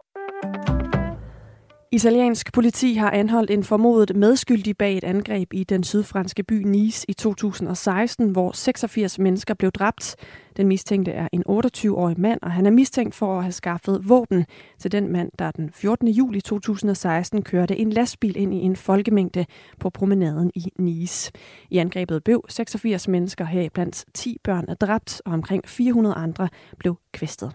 Italiensk 1.92 2.52
politi 2.52 2.94
har 2.94 3.10
anholdt 3.10 3.50
en 3.50 3.64
formodet 3.64 4.16
medskyldig 4.16 4.76
bag 4.76 4.96
et 4.96 5.04
angreb 5.04 5.52
i 5.52 5.64
den 5.64 5.84
sydfranske 5.84 6.42
by 6.42 6.62
Nice 6.62 7.10
i 7.10 7.12
2016, 7.12 8.30
hvor 8.30 8.52
86 8.52 9.18
mennesker 9.18 9.54
blev 9.54 9.70
dræbt. 9.70 10.16
Den 10.56 10.68
mistænkte 10.68 11.12
er 11.12 11.28
en 11.32 11.44
28-årig 11.48 12.20
mand, 12.20 12.40
og 12.42 12.50
han 12.50 12.66
er 12.66 12.70
mistænkt 12.70 13.14
for 13.14 13.36
at 13.36 13.42
have 13.42 13.52
skaffet 13.52 14.08
våben 14.08 14.44
til 14.78 14.92
den 14.92 15.12
mand, 15.12 15.30
der 15.38 15.50
den 15.50 15.70
14. 15.74 16.08
juli 16.08 16.40
2016 16.40 17.42
kørte 17.42 17.76
en 17.76 17.90
lastbil 17.90 18.36
ind 18.36 18.54
i 18.54 18.58
en 18.58 18.76
folkemængde 18.76 19.46
på 19.80 19.90
promenaden 19.90 20.50
i 20.54 20.72
Nice. 20.78 21.32
I 21.70 21.78
angrebet 21.78 22.24
blev 22.24 22.44
86 22.48 23.08
mennesker 23.08 23.44
heriblandt 23.44 24.04
10 24.14 24.36
børn 24.44 24.64
er 24.68 24.74
dræbt, 24.74 25.22
og 25.24 25.32
omkring 25.32 25.68
400 25.68 26.14
andre 26.14 26.48
blev 26.78 26.98
kvæstet. 27.12 27.52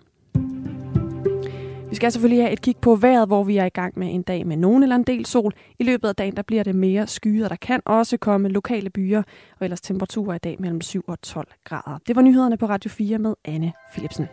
Skal 2.02 2.12
selvfølgelig 2.12 2.44
have 2.44 2.54
et 2.54 2.62
kig 2.62 2.76
på 2.82 2.96
vejret, 2.96 3.28
hvor 3.28 3.44
vi 3.44 3.58
er 3.58 3.66
i 3.66 3.70
gang 3.70 4.00
med 4.00 4.14
en 4.14 4.22
dag 4.22 4.48
med 4.48 4.58
nogen 4.58 4.84
eller 4.84 4.96
en 4.96 5.04
del 5.04 5.26
sol. 5.26 5.54
I 5.80 5.84
løbet 5.84 6.08
af 6.08 6.16
dagen 6.16 6.36
der 6.36 6.42
bliver 6.42 6.64
det 6.64 6.76
mere 6.76 7.08
skyet, 7.08 7.44
og 7.44 7.50
der 7.50 7.56
kan 7.56 7.82
også 7.86 8.18
komme 8.18 8.50
lokale 8.50 8.90
byer, 8.90 9.24
og 9.60 9.66
ellers 9.66 9.82
temperaturer 9.82 10.36
i 10.36 10.38
dag 10.38 10.56
mellem 10.60 10.82
7 10.82 11.04
og 11.08 11.22
12 11.22 11.48
grader. 11.64 12.00
Det 12.08 12.16
var 12.16 12.22
nyhederne 12.22 12.58
på 12.58 12.66
Radio 12.66 12.90
4 12.90 13.18
med 13.18 13.34
Anne 13.46 13.74
Philipsen. 13.92 14.26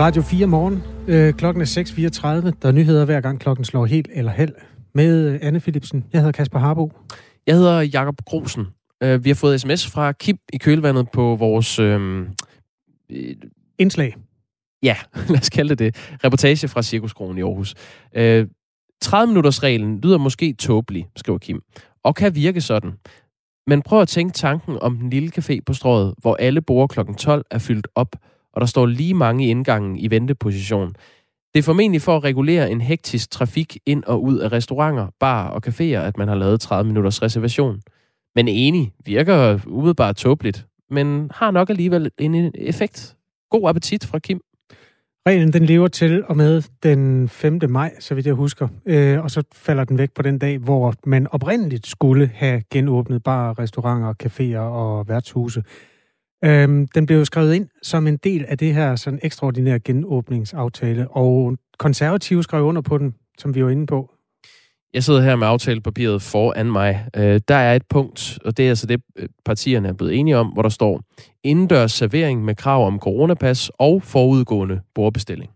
Radio 0.00 0.22
4 0.22 0.46
morgen. 0.46 0.82
Øh, 1.08 1.34
klokken 1.34 1.62
er 1.62 1.66
6.34. 1.66 2.52
Der 2.62 2.68
er 2.68 2.72
nyheder 2.72 3.04
hver 3.04 3.20
gang 3.20 3.40
klokken 3.40 3.64
slår 3.64 3.86
helt 3.86 4.08
eller 4.14 4.30
halv. 4.30 4.52
Med 4.94 5.28
øh, 5.28 5.38
Anne 5.42 5.60
Philipsen. 5.60 6.04
Jeg 6.12 6.20
hedder 6.20 6.32
Kasper 6.32 6.58
Harbo. 6.58 6.92
Jeg 7.46 7.54
hedder 7.54 7.80
Jakob 7.80 8.16
Grosen. 8.26 8.66
Uh, 9.04 9.24
vi 9.24 9.30
har 9.30 9.34
fået 9.34 9.60
sms 9.60 9.86
fra 9.86 10.12
Kip 10.12 10.36
i 10.52 10.56
kølvandet 10.56 11.10
på 11.10 11.36
vores... 11.36 11.78
Uh, 11.78 12.26
Indslag. 13.78 14.16
Ja, 14.82 14.96
lad 15.28 15.38
os 15.38 15.50
kalde 15.50 15.74
det 15.74 15.78
det. 15.78 16.18
Reportage 16.24 16.68
fra 16.68 16.82
Cirkuskronen 16.82 17.38
i 17.38 17.42
Aarhus. 17.42 17.74
Uh, 18.16 18.46
30-minutters-reglen 19.04 20.00
lyder 20.00 20.18
måske 20.18 20.52
tåbelig, 20.52 21.08
skriver 21.16 21.38
Kim, 21.38 21.62
og 22.04 22.14
kan 22.14 22.34
virke 22.34 22.60
sådan. 22.60 22.92
Men 23.66 23.82
prøv 23.82 24.00
at 24.00 24.08
tænke 24.08 24.32
tanken 24.32 24.78
om 24.80 24.96
den 24.96 25.10
lille 25.10 25.32
café 25.38 25.58
på 25.66 25.74
strået, 25.74 26.14
hvor 26.18 26.36
alle 26.36 26.62
borde 26.62 26.88
kl. 26.88 27.14
12 27.18 27.44
er 27.50 27.58
fyldt 27.58 27.88
op, 27.94 28.16
og 28.52 28.60
der 28.60 28.66
står 28.66 28.86
lige 28.86 29.14
mange 29.14 29.46
i 29.46 29.48
indgangen 29.48 29.96
i 29.96 30.10
venteposition. 30.10 30.94
Det 31.54 31.58
er 31.58 31.62
formentlig 31.62 32.02
for 32.02 32.16
at 32.16 32.24
regulere 32.24 32.70
en 32.70 32.80
hektisk 32.80 33.30
trafik 33.30 33.78
ind 33.86 34.04
og 34.04 34.22
ud 34.22 34.38
af 34.38 34.52
restauranter, 34.52 35.06
bar 35.20 35.48
og 35.48 35.62
caféer, 35.66 35.98
at 35.98 36.18
man 36.18 36.28
har 36.28 36.34
lavet 36.34 36.60
30 36.60 36.88
minutters 36.88 37.22
reservation. 37.22 37.80
Men 38.34 38.48
enig, 38.48 38.92
virker 39.04 39.58
umiddelbart 39.66 40.16
tåbeligt, 40.16 40.66
men 40.90 41.30
har 41.34 41.50
nok 41.50 41.70
alligevel 41.70 42.10
en 42.18 42.52
effekt. 42.54 43.16
God 43.50 43.68
appetit 43.68 44.06
fra 44.06 44.18
Kim. 44.18 44.40
Reglen 45.26 45.52
den 45.52 45.64
lever 45.64 45.88
til 45.88 46.24
og 46.24 46.36
med 46.36 46.62
den 46.82 47.28
5. 47.28 47.60
maj, 47.68 47.92
så 48.00 48.14
vidt 48.14 48.26
jeg 48.26 48.34
husker, 48.34 48.68
øh, 48.86 49.22
og 49.22 49.30
så 49.30 49.42
falder 49.52 49.84
den 49.84 49.98
væk 49.98 50.10
på 50.14 50.22
den 50.22 50.38
dag, 50.38 50.58
hvor 50.58 50.94
man 51.06 51.26
oprindeligt 51.30 51.86
skulle 51.86 52.30
have 52.34 52.62
genåbnet 52.70 53.22
bare 53.22 53.52
restauranter, 53.52 54.14
caféer 54.22 54.58
og 54.58 55.08
værtshuse. 55.08 55.62
Øhm, 56.44 56.88
den 56.88 57.06
blev 57.06 57.18
jo 57.18 57.24
skrevet 57.24 57.54
ind 57.54 57.68
som 57.82 58.06
en 58.06 58.16
del 58.16 58.44
af 58.48 58.58
det 58.58 58.74
her 58.74 58.96
sådan 58.96 59.18
ekstraordinære 59.22 59.78
genåbningsaftale, 59.78 61.08
og 61.08 61.56
konservative 61.78 62.42
skrev 62.42 62.64
under 62.64 62.82
på 62.82 62.98
den, 62.98 63.14
som 63.38 63.54
vi 63.54 63.64
var 63.64 63.70
inde 63.70 63.86
på. 63.86 64.10
Jeg 64.94 65.04
sidder 65.04 65.20
her 65.20 65.36
med 65.36 65.46
aftalepapiret 65.46 66.22
foran 66.22 66.72
mig. 66.72 67.06
Øh, 67.16 67.40
der 67.48 67.54
er 67.54 67.74
et 67.76 67.86
punkt, 67.90 68.38
og 68.44 68.56
det 68.56 68.64
er 68.64 68.68
altså 68.68 68.86
det, 68.86 69.02
øh, 69.16 69.28
partierne 69.44 69.88
er 69.88 69.92
blevet 69.92 70.14
enige 70.18 70.38
om, 70.38 70.46
hvor 70.46 70.62
der 70.62 70.68
står 70.68 71.02
indendørs 71.44 71.92
servering 71.92 72.44
med 72.44 72.54
krav 72.54 72.86
om 72.86 72.98
coronapas 72.98 73.70
og 73.78 74.02
forudgående 74.02 74.80
bordbestilling. 74.94 75.50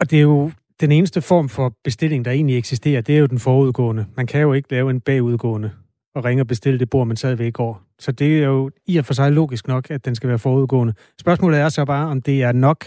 Og 0.00 0.10
det 0.10 0.18
er 0.18 0.22
jo 0.22 0.50
den 0.80 0.92
eneste 0.92 1.22
form 1.22 1.48
for 1.48 1.72
bestilling, 1.84 2.24
der 2.24 2.30
egentlig 2.30 2.58
eksisterer, 2.58 3.00
det 3.00 3.14
er 3.14 3.18
jo 3.18 3.26
den 3.26 3.38
forudgående. 3.38 4.06
Man 4.16 4.26
kan 4.26 4.40
jo 4.40 4.52
ikke 4.52 4.70
lave 4.70 4.90
en 4.90 5.00
bagudgående 5.00 5.70
og 6.14 6.24
ringe 6.24 6.42
og 6.42 6.46
bestille 6.46 6.78
det 6.78 6.90
bord, 6.90 7.06
man 7.06 7.16
sad 7.16 7.34
ved 7.34 7.46
i 7.46 7.50
går. 7.50 7.89
Så 8.00 8.12
det 8.12 8.38
er 8.38 8.46
jo 8.46 8.70
i 8.86 8.96
og 8.96 9.04
for 9.04 9.14
sig 9.14 9.32
logisk 9.32 9.68
nok, 9.68 9.90
at 9.90 10.04
den 10.04 10.14
skal 10.14 10.28
være 10.28 10.38
forudgående. 10.38 10.94
Spørgsmålet 11.20 11.60
er 11.60 11.68
så 11.68 11.84
bare, 11.84 12.08
om 12.08 12.22
det 12.22 12.42
er 12.42 12.52
nok, 12.52 12.84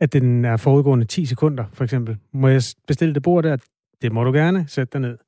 at 0.00 0.12
den 0.12 0.44
er 0.44 0.56
forudgående 0.56 1.04
10 1.04 1.26
sekunder, 1.26 1.64
for 1.72 1.84
eksempel. 1.84 2.16
Må 2.32 2.48
jeg 2.48 2.62
bestille 2.86 3.14
det 3.14 3.22
bord 3.22 3.44
der? 3.44 3.56
Det 4.02 4.12
må 4.12 4.24
du 4.24 4.32
gerne. 4.32 4.64
Sæt 4.68 4.92
dig 4.92 5.00
ned. 5.00 5.18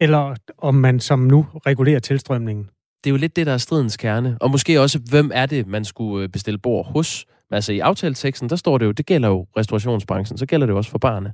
Eller 0.00 0.34
om 0.58 0.74
man 0.74 1.00
som 1.00 1.18
nu 1.18 1.46
regulerer 1.66 1.98
tilstrømningen. 1.98 2.64
Det 3.04 3.10
er 3.10 3.12
jo 3.12 3.16
lidt 3.16 3.36
det, 3.36 3.46
der 3.46 3.52
er 3.52 3.58
stridens 3.58 3.96
kerne. 3.96 4.36
Og 4.40 4.50
måske 4.50 4.80
også, 4.80 5.00
hvem 5.10 5.30
er 5.34 5.46
det, 5.46 5.66
man 5.66 5.84
skulle 5.84 6.24
øh, 6.24 6.28
bestille 6.28 6.58
bord 6.58 6.86
hos? 6.86 7.26
Men 7.50 7.54
altså 7.54 7.72
i 7.72 7.78
aftaleteksten, 7.78 8.50
der 8.50 8.56
står 8.56 8.78
det 8.78 8.86
jo, 8.86 8.92
det 8.92 9.06
gælder 9.06 9.28
jo 9.28 9.46
restaurationsbranchen, 9.56 10.38
så 10.38 10.46
gælder 10.46 10.66
det 10.66 10.72
jo 10.72 10.76
også 10.76 10.90
for 10.90 10.98
barne. 10.98 11.32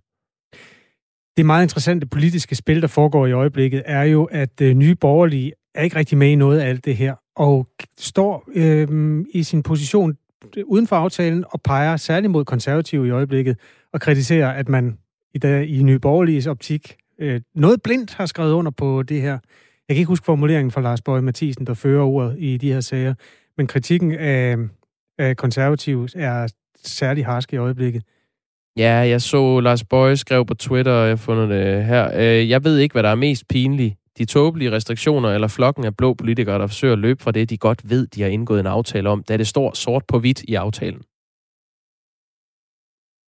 Det 1.37 1.47
meget 1.47 1.62
interessante 1.62 2.07
politiske 2.07 2.55
spil, 2.55 2.83
der 2.83 2.88
foregår 2.88 3.27
i 3.27 3.33
øjeblikket, 3.33 3.83
er 3.87 4.03
jo, 4.03 4.25
at 4.25 4.61
øh, 4.61 4.75
nye 4.75 4.95
borgerlige 4.95 5.53
er 5.74 5.83
ikke 5.83 5.96
rigtig 5.96 6.18
med 6.18 6.28
i 6.28 6.35
noget 6.35 6.61
af 6.61 6.68
alt 6.68 6.85
det 6.85 6.96
her, 6.96 7.14
og 7.37 7.66
står 7.98 8.48
øh, 8.54 9.24
i 9.35 9.42
sin 9.42 9.62
position 9.62 10.16
uden 10.64 10.87
for 10.87 10.96
aftalen 10.96 11.44
og 11.50 11.61
peger 11.62 11.96
særligt 11.96 12.30
mod 12.30 12.44
konservative 12.44 13.06
i 13.06 13.11
øjeblikket 13.11 13.56
og 13.92 14.00
kritiserer, 14.00 14.50
at 14.50 14.68
man 14.68 14.98
i, 15.35 15.38
dag, 15.38 15.68
i 15.68 15.83
Nye 15.83 15.98
Borgerliges 15.98 16.46
optik 16.46 16.96
øh, 17.18 17.40
noget 17.54 17.83
blindt 17.83 18.14
har 18.14 18.26
skrevet 18.26 18.52
under 18.52 18.70
på 18.70 19.02
det 19.02 19.22
her. 19.22 19.38
Jeg 19.88 19.96
kan 19.96 19.96
ikke 19.96 20.09
huske 20.09 20.24
formuleringen 20.24 20.70
fra 20.70 20.80
Lars 20.80 21.02
Bøge 21.02 21.22
Mathisen, 21.22 21.66
der 21.66 21.74
fører 21.74 22.02
ordet 22.02 22.37
i 22.38 22.56
de 22.56 22.72
her 22.72 22.80
sager, 22.80 23.14
men 23.56 23.66
kritikken 23.66 24.12
af, 24.12 24.56
af 25.18 25.37
konservative 25.37 26.09
er 26.14 26.48
særlig 26.85 27.26
harsk 27.26 27.52
i 27.52 27.56
øjeblikket. 27.56 28.02
Ja, 28.76 28.92
jeg 28.92 29.22
så 29.22 29.61
Lars 29.61 29.85
Bøge 29.85 30.16
skrev 30.16 30.46
på 30.46 30.54
Twitter, 30.54 30.92
og 30.92 31.02
jeg 31.02 31.11
har 31.11 31.16
fundet 31.16 31.48
det 31.48 31.85
her. 31.85 32.11
Øh, 32.14 32.50
jeg 32.50 32.64
ved 32.64 32.78
ikke, 32.78 32.92
hvad 32.92 33.02
der 33.02 33.09
er 33.09 33.14
mest 33.14 33.48
pinligt. 33.48 33.96
De 34.20 34.24
tåbelige 34.24 34.70
restriktioner 34.70 35.28
eller 35.28 35.48
flokken 35.48 35.85
af 35.85 35.96
blå 35.96 36.14
politikere, 36.14 36.59
der 36.59 36.66
forsøger 36.66 36.92
at 36.92 36.98
løbe 36.98 37.22
fra 37.22 37.33
det, 37.33 37.50
de 37.50 37.59
godt 37.59 37.90
ved, 37.90 38.06
de 38.06 38.22
har 38.22 38.28
indgået 38.28 38.61
en 38.61 38.66
aftale 38.66 39.09
om, 39.09 39.22
da 39.22 39.37
det 39.37 39.46
står 39.46 39.74
sort 39.74 40.04
på 40.09 40.18
hvidt 40.18 40.42
i 40.42 40.54
aftalen. 40.54 41.02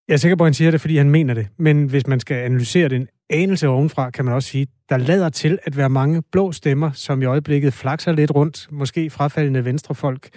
Jeg 0.07 0.13
er 0.13 0.17
sikker 0.17 0.35
på, 0.35 0.43
at 0.43 0.47
han 0.47 0.53
siger 0.53 0.71
det, 0.71 0.81
fordi 0.81 0.97
han 0.97 1.09
mener 1.09 1.33
det. 1.33 1.47
Men 1.57 1.85
hvis 1.85 2.07
man 2.07 2.19
skal 2.19 2.35
analysere 2.35 2.89
den 2.89 3.07
anelse 3.29 3.67
ovenfra, 3.67 4.09
kan 4.09 4.25
man 4.25 4.33
også 4.33 4.49
sige, 4.49 4.67
der 4.89 4.97
lader 4.97 5.29
til 5.29 5.59
at 5.63 5.77
være 5.77 5.89
mange 5.89 6.21
blå 6.31 6.51
stemmer, 6.51 6.91
som 6.91 7.21
i 7.21 7.25
øjeblikket 7.25 7.73
flakser 7.73 8.11
lidt 8.11 8.31
rundt, 8.35 8.67
måske 8.71 9.09
frafaldende 9.09 9.65
venstrefolk, 9.65 10.29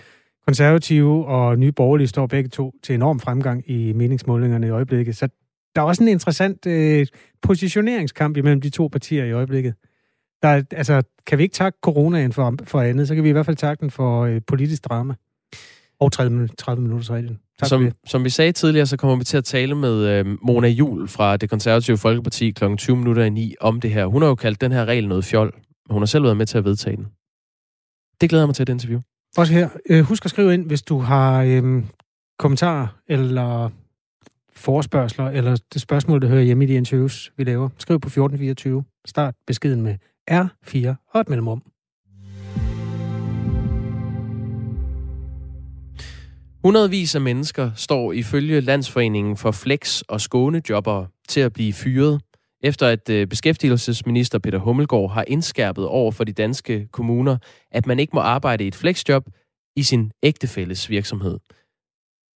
konservative 0.46 1.26
og 1.26 1.58
nye 1.58 1.72
borgerlige 1.72 2.08
står 2.08 2.26
begge 2.26 2.48
to 2.48 2.74
til 2.82 2.94
enorm 2.94 3.20
fremgang 3.20 3.70
i 3.70 3.92
meningsmålingerne 3.92 4.66
i 4.66 4.70
øjeblikket. 4.70 5.16
Så 5.16 5.28
der 5.74 5.82
er 5.82 5.86
også 5.86 6.02
en 6.02 6.08
interessant 6.08 6.66
øh, 6.66 7.06
positioneringskamp 7.42 8.36
imellem 8.36 8.60
de 8.60 8.70
to 8.70 8.88
partier 8.88 9.24
i 9.24 9.32
øjeblikket. 9.32 9.74
Der 10.42 10.48
er, 10.48 10.62
altså, 10.70 11.02
kan 11.26 11.38
vi 11.38 11.42
ikke 11.42 11.54
takke 11.54 11.78
coronaen 11.82 12.32
for, 12.32 12.54
for 12.64 12.80
andet, 12.80 13.08
så 13.08 13.14
kan 13.14 13.24
vi 13.24 13.28
i 13.28 13.32
hvert 13.32 13.46
fald 13.46 13.56
takke 13.56 13.80
den 13.80 13.90
for 13.90 14.24
øh, 14.24 14.40
politisk 14.46 14.84
drama. 14.84 15.14
Og 16.00 16.12
30, 16.12 16.48
30 16.58 16.82
minutters 16.82 17.10
reglen. 17.10 17.38
Tak 17.58 17.68
som, 17.68 17.92
som 18.06 18.24
vi 18.24 18.30
sagde 18.30 18.52
tidligere, 18.52 18.86
så 18.86 18.96
kommer 18.96 19.16
vi 19.16 19.24
til 19.24 19.36
at 19.36 19.44
tale 19.44 19.74
med 19.74 20.06
øh, 20.06 20.26
Mona 20.42 20.68
Jul 20.68 21.08
fra 21.08 21.36
det 21.36 21.50
konservative 21.50 21.98
Folkeparti 21.98 22.50
kl. 22.50 22.64
20 22.76 22.96
minutter 22.96 23.24
i 23.24 23.30
9 23.30 23.54
om 23.60 23.80
det 23.80 23.90
her. 23.90 24.06
Hun 24.06 24.22
har 24.22 24.28
jo 24.28 24.34
kaldt 24.34 24.60
den 24.60 24.72
her 24.72 24.84
regel 24.84 25.08
noget 25.08 25.24
fjol, 25.24 25.52
hun 25.90 26.02
har 26.02 26.06
selv 26.06 26.24
været 26.24 26.36
med 26.36 26.46
til 26.46 26.58
at 26.58 26.64
vedtage 26.64 26.96
den. 26.96 27.06
Det 28.20 28.30
glæder 28.30 28.46
mig 28.46 28.54
til 28.54 28.62
et 28.62 28.68
interview. 28.68 29.00
Også 29.36 29.52
her. 29.52 29.68
Øh, 29.90 30.04
husk 30.04 30.24
at 30.24 30.30
skrive 30.30 30.54
ind, 30.54 30.66
hvis 30.66 30.82
du 30.82 30.98
har 30.98 31.42
øh, 31.42 31.82
kommentarer 32.38 32.86
eller 33.08 33.70
forespørgseler, 34.54 35.30
eller 35.30 35.56
det 35.72 35.80
spørgsmål, 35.80 36.22
der 36.22 36.28
hører 36.28 36.42
hjemme 36.42 36.64
i 36.64 36.66
de 36.66 36.74
interviews, 36.74 37.32
vi 37.36 37.44
laver. 37.44 37.68
Skriv 37.78 38.00
på 38.00 38.06
1424. 38.06 38.84
Start 39.06 39.34
beskeden 39.46 39.82
med 39.82 39.94
R4 40.30 40.94
og 41.14 41.20
et 41.20 41.28
mellemrum. 41.28 41.62
Hundredvis 46.64 47.14
af 47.14 47.20
mennesker 47.20 47.70
står 47.76 48.12
ifølge 48.12 48.60
Landsforeningen 48.60 49.36
for 49.36 49.50
Flex 49.50 50.00
og 50.00 50.20
Skånejobber 50.20 51.06
til 51.28 51.40
at 51.40 51.52
blive 51.52 51.72
fyret, 51.72 52.20
efter 52.62 52.88
at 52.88 53.10
øh, 53.10 53.26
beskæftigelsesminister 53.26 54.38
Peter 54.38 54.58
Hummelgaard 54.58 55.10
har 55.10 55.24
indskærpet 55.26 55.86
over 55.86 56.12
for 56.12 56.24
de 56.24 56.32
danske 56.32 56.88
kommuner, 56.92 57.38
at 57.70 57.86
man 57.86 57.98
ikke 57.98 58.10
må 58.14 58.20
arbejde 58.20 58.64
i 58.64 58.68
et 58.68 58.74
flexjob 58.74 59.28
i 59.76 59.82
sin 59.82 60.12
ægtefælles 60.22 60.90
virksomhed. 60.90 61.38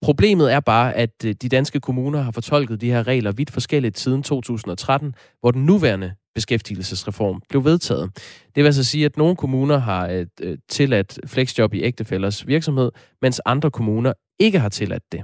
Problemet 0.03 0.53
er 0.53 0.61
bare, 0.61 0.95
at 0.95 1.25
øh, 1.25 1.35
de 1.43 1.49
danske 1.49 1.81
kommuner 1.81 2.21
har 2.21 2.31
fortolket 2.31 2.81
de 2.81 2.91
her 2.91 3.07
regler 3.07 3.33
vidt 3.33 3.51
forskelligt 3.51 3.99
siden 3.99 4.23
2013, 4.23 5.15
hvor 5.41 5.51
den 5.51 5.67
nuværende 5.67 6.15
beskæftigelsesreform 6.35 7.43
blev 7.49 7.65
vedtaget. 7.65 8.11
Det 8.55 8.57
vil 8.57 8.65
altså 8.65 8.85
sige, 8.85 9.05
at 9.05 9.17
nogle 9.17 9.37
kommuner 9.37 9.79
har 9.79 10.09
øh, 10.09 10.27
øh, 10.41 10.59
tilladt 10.69 11.19
flexjob 11.27 11.75
i 11.75 11.83
ægtefællers 11.83 12.47
virksomhed, 12.47 12.91
mens 13.23 13.41
andre 13.47 13.71
kommuner 13.71 14.13
ikke 14.39 14.59
har 14.59 14.69
tilladt 14.69 15.13
det. 15.13 15.23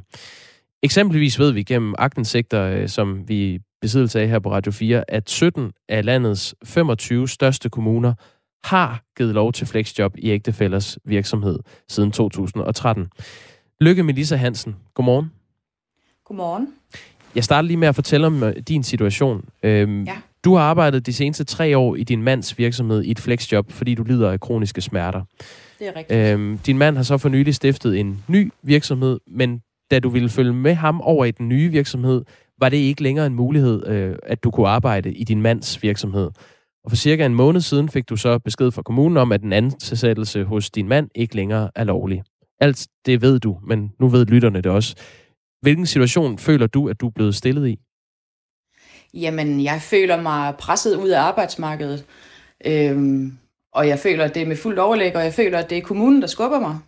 Eksempelvis 0.83 1.38
ved 1.38 1.53
vi 1.53 1.62
gennem 1.62 1.95
agtensigter, 1.99 2.62
øh, 2.62 2.88
som 2.88 3.29
vi 3.29 3.59
besiddelse 3.81 4.21
af 4.21 4.29
her 4.29 4.38
på 4.38 4.53
Radio 4.53 4.73
4, 4.73 5.11
at 5.11 5.31
17 5.31 5.73
af 5.88 6.05
landets 6.05 6.55
25 6.64 7.29
største 7.29 7.71
kommuner 7.71 8.14
har 8.64 9.03
givet 9.16 9.35
lov 9.35 9.53
til 9.53 9.66
flexjob 9.66 10.12
i 10.19 10.31
ægtefællers 10.31 10.99
virksomhed 11.05 11.59
siden 11.88 12.12
2013. 12.12 13.07
Lykke 13.81 14.03
Melissa 14.03 14.37
Hansen, 14.37 14.77
godmorgen. 14.95 15.33
Godmorgen. 16.25 16.69
Jeg 17.35 17.45
starter 17.45 17.66
lige 17.66 17.77
med 17.77 17.88
at 17.88 17.95
fortælle 17.95 18.27
om 18.27 18.55
din 18.69 18.83
situation. 18.83 19.49
Øhm, 19.62 20.05
ja. 20.05 20.16
Du 20.46 20.54
har 20.54 20.62
arbejdet 20.62 21.06
de 21.06 21.12
seneste 21.12 21.44
tre 21.44 21.78
år 21.78 21.96
i 21.96 22.04
din 22.04 22.22
mands 22.22 22.59
virksomhed 22.59 23.02
i 23.02 23.11
et 23.11 23.18
flexjob, 23.18 23.72
fordi 23.72 23.94
du 23.94 24.02
lider 24.02 24.30
af 24.30 24.40
kroniske 24.40 24.80
smerter. 24.80 25.22
Det 25.78 25.88
er 25.88 25.96
rigtigt. 25.96 26.20
Øhm, 26.20 26.59
din 26.59 26.78
mand 26.78 26.96
har 26.96 27.02
så 27.02 27.18
for 27.18 27.28
nylig 27.28 27.54
stiftet 27.54 28.00
en 28.00 28.24
ny 28.28 28.52
virksomhed, 28.62 29.20
men 29.26 29.61
da 29.90 29.98
du 29.98 30.09
ville 30.09 30.28
følge 30.28 30.52
med 30.52 30.74
ham 30.74 31.00
over 31.00 31.24
i 31.24 31.30
den 31.30 31.48
nye 31.48 31.70
virksomhed, 31.70 32.24
var 32.61 32.68
det 32.68 32.76
ikke 32.76 33.02
længere 33.02 33.26
en 33.26 33.35
mulighed, 33.35 33.87
øh, 33.87 34.16
at 34.22 34.44
du 34.44 34.50
kunne 34.50 34.68
arbejde 34.68 35.12
i 35.12 35.24
din 35.24 35.42
mands 35.42 35.82
virksomhed. 35.82 36.30
Og 36.85 36.90
for 36.90 36.96
cirka 36.96 37.26
en 37.26 37.35
måned 37.35 37.61
siden 37.61 37.88
fik 37.88 38.09
du 38.09 38.16
så 38.16 38.38
besked 38.38 38.70
fra 38.70 38.82
kommunen 38.82 39.16
om, 39.16 39.32
at 39.32 39.40
den 39.40 39.52
ansættelse 39.52 40.44
hos 40.44 40.70
din 40.70 40.88
mand 40.88 41.09
ikke 41.14 41.37
længere 41.37 41.70
er 41.74 41.85
lovlig. 41.85 42.22
Alt 42.61 42.87
det 43.06 43.22
ved 43.22 43.38
du, 43.38 43.59
men 43.68 43.92
nu 44.00 44.09
ved 44.09 44.26
lytterne 44.26 44.61
det 44.61 44.72
også. 44.72 44.96
Hvilken 45.62 45.87
situation 45.87 46.38
føler 46.38 46.66
du, 46.66 46.88
at 46.88 47.00
du 47.00 47.06
er 47.06 47.12
blevet 47.14 47.35
stillet 47.35 47.68
i? 47.68 47.78
Jamen, 49.20 49.64
jeg 49.64 49.83
føler 49.83 50.22
mig 50.22 50.55
presset 50.59 50.96
ud 50.96 51.09
af 51.09 51.20
arbejdsmarkedet. 51.20 52.05
Øhm, 52.66 53.33
og 53.72 53.88
jeg 53.88 53.98
føler, 53.98 54.24
at 54.24 54.35
det 54.35 54.42
er 54.42 54.46
med 54.46 54.57
fuldt 54.57 54.79
overlæg, 54.79 55.16
og 55.16 55.24
jeg 55.24 55.35
føler, 55.35 55.59
at 55.59 55.70
det 55.70 55.79
er 55.79 55.83
kommunen, 55.83 56.22
der 56.22 56.29
skubber 56.29 56.61
mig. 56.61 56.79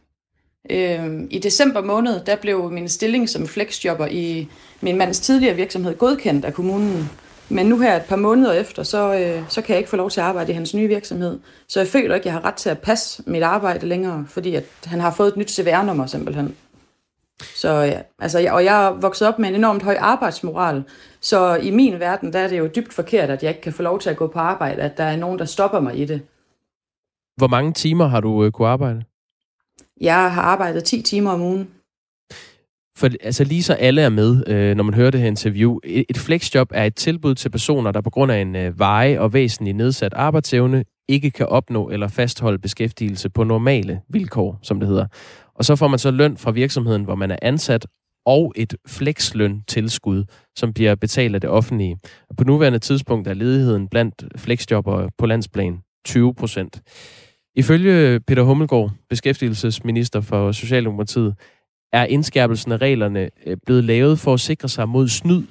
Øhm, 0.70 1.28
I 1.30 1.38
december 1.38 1.80
måned, 1.80 2.20
der 2.24 2.36
blev 2.36 2.70
min 2.70 2.88
stilling 2.88 3.28
som 3.28 3.46
flexjobber 3.46 4.06
i 4.06 4.48
min 4.80 4.98
mands 4.98 5.20
tidligere 5.20 5.56
virksomhed 5.56 5.98
godkendt 5.98 6.44
af 6.44 6.54
kommunen. 6.54 7.10
Men 7.48 7.66
nu 7.66 7.78
her 7.78 7.96
et 7.96 8.02
par 8.02 8.16
måneder 8.16 8.52
efter, 8.52 8.82
så, 8.82 9.14
øh, 9.14 9.42
så 9.48 9.62
kan 9.62 9.72
jeg 9.72 9.78
ikke 9.78 9.90
få 9.90 9.96
lov 9.96 10.10
til 10.10 10.20
at 10.20 10.26
arbejde 10.26 10.52
i 10.52 10.54
hans 10.54 10.74
nye 10.74 10.88
virksomhed. 10.88 11.38
Så 11.68 11.80
jeg 11.80 11.88
føler 11.88 12.14
ikke, 12.14 12.22
at 12.22 12.24
jeg 12.24 12.32
har 12.32 12.44
ret 12.44 12.54
til 12.54 12.70
at 12.70 12.78
passe 12.78 13.22
mit 13.26 13.42
arbejde 13.42 13.86
længere, 13.86 14.26
fordi 14.28 14.54
at 14.54 14.64
han 14.84 15.00
har 15.00 15.10
fået 15.10 15.28
et 15.28 15.36
nyt 15.36 15.50
CVR-nummer 15.50 16.06
simpelthen. 16.06 16.56
Så 17.42 17.68
ja, 17.68 18.00
altså, 18.18 18.48
og 18.52 18.64
jeg 18.64 18.86
er 18.86 18.90
vokset 18.90 19.28
op 19.28 19.38
med 19.38 19.48
en 19.48 19.54
enormt 19.54 19.82
høj 19.82 19.96
arbejdsmoral, 20.00 20.84
så 21.20 21.54
i 21.54 21.70
min 21.70 22.00
verden, 22.00 22.32
der 22.32 22.38
er 22.38 22.48
det 22.48 22.58
jo 22.58 22.70
dybt 22.76 22.92
forkert, 22.92 23.30
at 23.30 23.42
jeg 23.42 23.48
ikke 23.48 23.60
kan 23.60 23.72
få 23.72 23.82
lov 23.82 24.00
til 24.00 24.10
at 24.10 24.16
gå 24.16 24.26
på 24.26 24.38
arbejde, 24.38 24.82
at 24.82 24.96
der 24.96 25.04
er 25.04 25.16
nogen, 25.16 25.38
der 25.38 25.44
stopper 25.44 25.80
mig 25.80 25.98
i 25.98 26.04
det. 26.04 26.22
Hvor 27.36 27.48
mange 27.48 27.72
timer 27.72 28.06
har 28.06 28.20
du 28.20 28.44
øh, 28.44 28.52
kunne 28.52 28.68
arbejde? 28.68 29.04
Jeg 30.00 30.32
har 30.32 30.42
arbejdet 30.42 30.84
10 30.84 31.02
timer 31.02 31.30
om 31.30 31.42
ugen. 31.42 31.68
For 32.98 33.08
altså 33.22 33.44
lige 33.44 33.62
så 33.62 33.74
alle 33.74 34.02
er 34.02 34.08
med, 34.08 34.48
øh, 34.48 34.76
når 34.76 34.84
man 34.84 34.94
hører 34.94 35.10
det 35.10 35.20
her 35.20 35.28
interview. 35.28 35.78
Et, 35.84 36.04
et 36.08 36.18
flexjob 36.18 36.68
er 36.74 36.84
et 36.84 36.94
tilbud 36.94 37.34
til 37.34 37.50
personer, 37.50 37.92
der 37.92 38.00
på 38.00 38.10
grund 38.10 38.32
af 38.32 38.38
en 38.40 38.56
øh, 38.56 38.78
veje 38.78 39.20
og 39.20 39.32
væsentlig 39.32 39.74
nedsat 39.74 40.14
arbejdsevne 40.14 40.84
ikke 41.08 41.30
kan 41.30 41.46
opnå 41.46 41.88
eller 41.88 42.08
fastholde 42.08 42.58
beskæftigelse 42.58 43.30
på 43.30 43.44
normale 43.44 44.00
vilkår, 44.08 44.58
som 44.62 44.80
det 44.80 44.88
hedder. 44.88 45.06
Og 45.58 45.64
så 45.64 45.76
får 45.76 45.88
man 45.88 45.98
så 45.98 46.10
løn 46.10 46.36
fra 46.36 46.50
virksomheden, 46.50 47.04
hvor 47.04 47.14
man 47.14 47.30
er 47.30 47.36
ansat, 47.42 47.86
og 48.26 48.52
et 48.56 48.74
fleksløn-tilskud, 48.86 50.24
som 50.56 50.72
bliver 50.72 50.94
betalt 50.94 51.34
af 51.34 51.40
det 51.40 51.50
offentlige. 51.50 51.98
Og 52.30 52.36
på 52.36 52.44
nuværende 52.44 52.78
tidspunkt 52.78 53.28
er 53.28 53.34
ledigheden 53.34 53.88
blandt 53.88 54.24
flexjobbere 54.36 55.10
på 55.18 55.26
landsplan 55.26 55.78
20 56.04 56.34
procent. 56.34 56.82
Ifølge 57.56 58.20
Peter 58.20 58.42
Hummelgaard, 58.42 58.90
beskæftigelsesminister 59.10 60.20
for 60.20 60.52
Socialdemokratiet, 60.52 61.34
er 61.92 62.04
indskærpelsen 62.04 62.72
af 62.72 62.76
reglerne 62.76 63.30
øh, 63.46 63.56
blevet 63.66 63.84
lavet 63.84 64.18
for 64.18 64.34
at 64.34 64.40
sikre 64.40 64.68
sig 64.68 64.88
mod 64.88 65.08
snyd. 65.08 65.42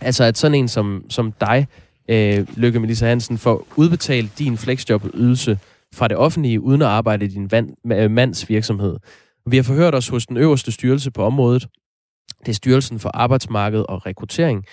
Altså 0.00 0.24
at 0.24 0.38
sådan 0.38 0.54
en 0.54 0.68
som, 0.68 1.04
som 1.08 1.32
dig, 1.32 1.66
øh, 2.08 2.46
Lykke 2.56 2.80
Melissa 2.80 3.06
Hansen, 3.06 3.38
får 3.38 3.66
udbetalt 3.76 4.38
din 4.38 4.58
flexjob-ydelse 4.58 5.58
fra 5.94 6.08
det 6.08 6.16
offentlige, 6.16 6.60
uden 6.60 6.82
at 6.82 6.88
arbejde 6.88 7.24
i 7.24 7.28
din 7.28 7.50
vand, 7.50 7.92
øh, 7.92 8.10
mands 8.10 8.48
virksomhed. 8.48 8.96
Vi 9.46 9.56
har 9.56 9.62
forhørt 9.62 9.94
os 9.94 10.08
hos 10.08 10.26
den 10.26 10.36
øverste 10.36 10.72
styrelse 10.72 11.10
på 11.10 11.24
området. 11.24 11.68
Det 12.40 12.48
er 12.48 12.54
Styrelsen 12.54 12.98
for 12.98 13.10
Arbejdsmarked 13.14 13.84
og 13.88 14.06
Rekruttering, 14.06 14.64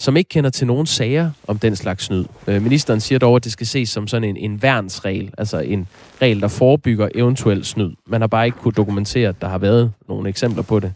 som 0.00 0.16
ikke 0.16 0.28
kender 0.28 0.50
til 0.50 0.66
nogen 0.66 0.86
sager 0.86 1.30
om 1.46 1.58
den 1.58 1.76
slags 1.76 2.04
snyd. 2.04 2.24
Øh, 2.46 2.62
ministeren 2.62 3.00
siger 3.00 3.18
dog, 3.18 3.36
at 3.36 3.44
det 3.44 3.52
skal 3.52 3.66
ses 3.66 3.88
som 3.88 4.06
sådan 4.06 4.28
en, 4.28 4.36
en 4.36 4.62
værnsregel, 4.62 5.34
altså 5.38 5.58
en 5.58 5.88
regel, 6.22 6.40
der 6.40 6.48
forebygger 6.48 7.08
eventuel 7.14 7.64
snyd. 7.64 7.90
Man 8.06 8.20
har 8.20 8.28
bare 8.28 8.46
ikke 8.46 8.58
kunne 8.58 8.72
dokumentere, 8.72 9.28
at 9.28 9.40
der 9.40 9.48
har 9.48 9.58
været 9.58 9.92
nogle 10.08 10.28
eksempler 10.28 10.62
på 10.62 10.80
det. 10.80 10.92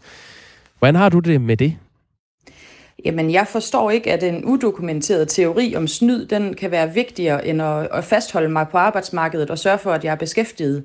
Hvordan 0.79 0.95
har 0.95 1.09
du 1.09 1.19
det 1.19 1.41
med 1.41 1.57
det? 1.57 1.77
Jamen, 3.05 3.31
jeg 3.31 3.47
forstår 3.47 3.91
ikke, 3.91 4.13
at 4.13 4.23
en 4.23 4.45
udokumenteret 4.45 5.27
teori 5.27 5.75
om 5.75 5.87
snyd, 5.87 6.25
den 6.25 6.53
kan 6.53 6.71
være 6.71 6.93
vigtigere 6.93 7.47
end 7.47 7.61
at, 7.61 7.87
at 7.93 8.03
fastholde 8.03 8.49
mig 8.49 8.67
på 8.71 8.77
arbejdsmarkedet 8.77 9.49
og 9.49 9.57
sørge 9.57 9.77
for, 9.77 9.91
at 9.91 10.03
jeg 10.03 10.11
er 10.11 10.15
beskæftiget. 10.15 10.83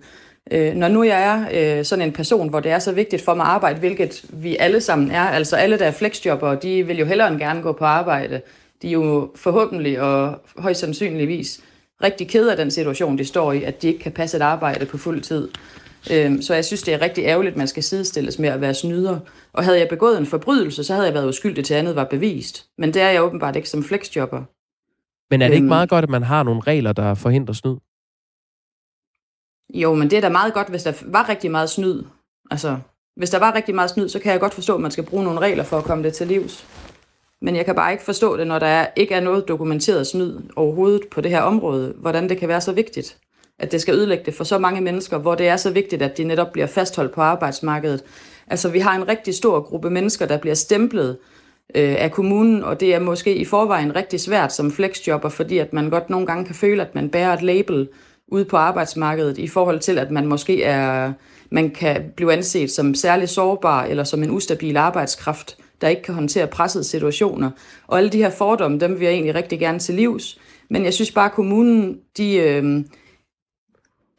Øh, 0.51 0.75
når 0.75 0.89
nu 0.89 1.03
jeg 1.03 1.23
er 1.23 1.79
øh, 1.79 1.85
sådan 1.85 2.05
en 2.05 2.13
person, 2.13 2.49
hvor 2.49 2.61
det 2.61 2.73
er 2.73 2.79
så 2.79 2.93
vigtigt 2.93 3.23
for 3.23 3.35
mig 3.35 3.47
at 3.47 3.51
arbejde, 3.51 3.79
hvilket 3.79 4.25
vi 4.33 4.57
alle 4.57 4.81
sammen 4.81 5.11
er, 5.11 5.23
altså 5.23 5.57
alle 5.57 5.79
der 5.79 5.87
er 5.87 5.91
flexjobber, 5.91 6.55
de 6.55 6.87
vil 6.87 6.99
jo 6.99 7.05
hellere 7.05 7.29
end 7.29 7.39
gerne 7.39 7.63
gå 7.63 7.73
på 7.73 7.85
arbejde. 7.85 8.41
De 8.83 8.89
er 8.89 8.93
jo 8.93 9.31
forhåbentlig 9.35 10.01
og 10.01 10.41
højst 10.57 10.81
sandsynligvis 10.81 11.61
rigtig 12.03 12.29
ked 12.29 12.49
af 12.49 12.57
den 12.57 12.71
situation, 12.71 13.19
de 13.19 13.25
står 13.25 13.53
i, 13.53 13.63
at 13.63 13.83
de 13.83 13.89
ikke 13.89 14.01
kan 14.01 14.13
passe 14.13 14.37
et 14.37 14.43
arbejde 14.43 14.87
på 14.87 14.99
fuld 14.99 15.21
tid. 15.21 15.49
Øh, 16.11 16.43
så 16.43 16.55
jeg 16.55 16.65
synes, 16.65 16.83
det 16.83 16.95
er 16.95 17.01
rigtig 17.01 17.25
ærgerligt, 17.25 17.53
at 17.53 17.59
man 17.59 17.69
skal 17.69 17.83
sidestilles 17.83 18.39
med 18.39 18.49
at 18.49 18.61
være 18.61 18.75
snyder. 18.75 19.19
Og 19.53 19.65
havde 19.65 19.79
jeg 19.79 19.89
begået 19.89 20.19
en 20.19 20.27
forbrydelse, 20.27 20.85
så 20.85 20.95
havde 20.95 21.07
jeg 21.07 21.15
været 21.15 21.29
uskyldig 21.29 21.65
til 21.65 21.75
andet 21.75 21.97
var 21.97 22.05
bevist. 22.05 22.67
Men 22.79 22.95
det 22.95 23.03
er 23.03 23.09
jeg 23.09 23.23
åbenbart 23.23 23.57
ikke 23.57 23.69
som 23.69 23.85
flexjobber. 23.85 24.43
Men 25.31 25.43
er 25.43 25.49
det 25.49 25.55
ikke 25.55 25.65
øhm. 25.65 25.69
meget 25.69 25.89
godt, 25.89 26.03
at 26.03 26.11
man 26.11 26.23
har 26.23 26.43
nogle 26.43 26.61
regler, 26.61 26.93
der 26.93 27.15
forhindrer 27.15 27.55
snyd? 27.55 27.77
Jo, 29.75 29.95
men 29.95 30.11
det 30.11 30.17
er 30.17 30.21
da 30.21 30.29
meget 30.29 30.55
godt, 30.55 30.69
hvis 30.69 30.83
der 30.83 30.93
var 31.07 31.29
rigtig 31.29 31.51
meget 31.51 31.71
snyd. 31.71 32.03
Altså, 32.51 32.79
hvis 33.17 33.31
der 33.31 33.39
var 33.39 33.55
rigtig 33.55 33.75
meget 33.75 33.91
snyd, 33.91 34.09
så 34.09 34.19
kan 34.19 34.33
jeg 34.33 34.41
godt 34.41 34.55
forstå, 34.55 34.75
at 34.75 34.81
man 34.81 34.91
skal 34.91 35.05
bruge 35.05 35.25
nogle 35.25 35.41
regler 35.41 35.65
for 35.65 35.79
at 35.79 35.85
komme 35.85 36.05
det 36.05 36.15
til 36.15 36.27
livs. 36.27 36.67
Men 37.41 37.57
jeg 37.57 37.65
kan 37.65 37.75
bare 37.75 37.93
ikke 37.93 38.05
forstå 38.05 38.37
det, 38.37 38.47
når 38.47 38.59
der 38.59 38.67
er, 38.67 38.87
ikke 38.97 39.15
er 39.15 39.21
noget 39.21 39.49
dokumenteret 39.49 40.07
snyd 40.07 40.41
overhovedet 40.57 41.03
på 41.11 41.21
det 41.21 41.31
her 41.31 41.41
område, 41.41 41.95
hvordan 41.97 42.29
det 42.29 42.39
kan 42.39 42.49
være 42.49 42.61
så 42.61 42.73
vigtigt, 42.73 43.19
at 43.63 43.73
det 43.73 43.81
skal 43.81 43.95
ødelægge 43.95 44.25
det 44.27 44.35
for 44.35 44.45
så 44.45 44.59
mange 44.59 44.81
mennesker, 44.81 45.19
hvor 45.19 45.35
det 45.35 45.49
er 45.49 45.57
så 45.57 45.71
vigtigt, 45.71 46.03
at 46.03 46.19
de 46.19 46.25
netop 46.25 46.53
bliver 46.53 46.67
fastholdt 46.67 47.13
på 47.13 47.21
arbejdsmarkedet. 47.21 48.05
Altså, 48.47 48.69
vi 48.69 48.79
har 48.79 48.97
en 48.97 49.09
rigtig 49.09 49.35
stor 49.35 49.61
gruppe 49.61 49.91
mennesker, 49.91 50.27
der 50.27 50.39
bliver 50.39 50.55
stemplet 50.55 51.17
øh, 51.75 51.95
af 51.99 52.11
kommunen, 52.11 52.65
og 52.65 52.81
det 52.81 52.95
er 52.95 53.01
måske 53.01 53.35
i 53.35 53.45
forvejen 53.45 53.97
rigtig 53.97 54.21
svært 54.21 54.53
som 54.53 54.73
flexjobber, 54.73 55.29
fordi 55.29 55.59
at 55.59 55.73
man 55.73 55.91
godt 55.91 56.11
nogle 56.11 56.27
gange 56.27 56.45
kan 56.45 56.55
føle, 56.55 56.83
at 56.83 56.95
man 56.95 57.09
bærer 57.09 57.33
et 57.33 57.43
label, 57.43 57.89
ude 58.29 58.45
på 58.45 58.57
arbejdsmarkedet 58.57 59.39
i 59.39 59.49
forhold 59.49 59.81
til, 59.81 59.99
at 59.99 60.11
man 60.11 60.27
måske 60.27 60.63
er, 60.63 61.13
man 61.51 61.71
kan 61.71 62.03
blive 62.17 62.33
anset 62.33 62.71
som 62.71 62.95
særlig 62.95 63.29
sårbar 63.29 63.85
eller 63.85 64.05
som 64.05 64.23
en 64.23 64.31
ustabil 64.31 64.77
arbejdskraft, 64.77 65.57
der 65.81 65.89
ikke 65.89 66.03
kan 66.03 66.15
håndtere 66.15 66.47
pressede 66.47 66.85
situationer. 66.85 67.51
Og 67.87 67.99
alle 67.99 68.11
de 68.11 68.19
her 68.19 68.31
fordomme, 68.31 68.79
dem 68.79 68.99
vil 68.99 69.05
jeg 69.05 69.13
egentlig 69.13 69.35
rigtig 69.35 69.59
gerne 69.59 69.79
til 69.79 69.95
livs. 69.95 70.39
Men 70.71 70.85
jeg 70.85 70.95
synes 70.95 71.11
bare, 71.11 71.27
at 71.27 71.33
kommunen, 71.33 71.99
de, 72.17 72.37
øh, 72.37 72.85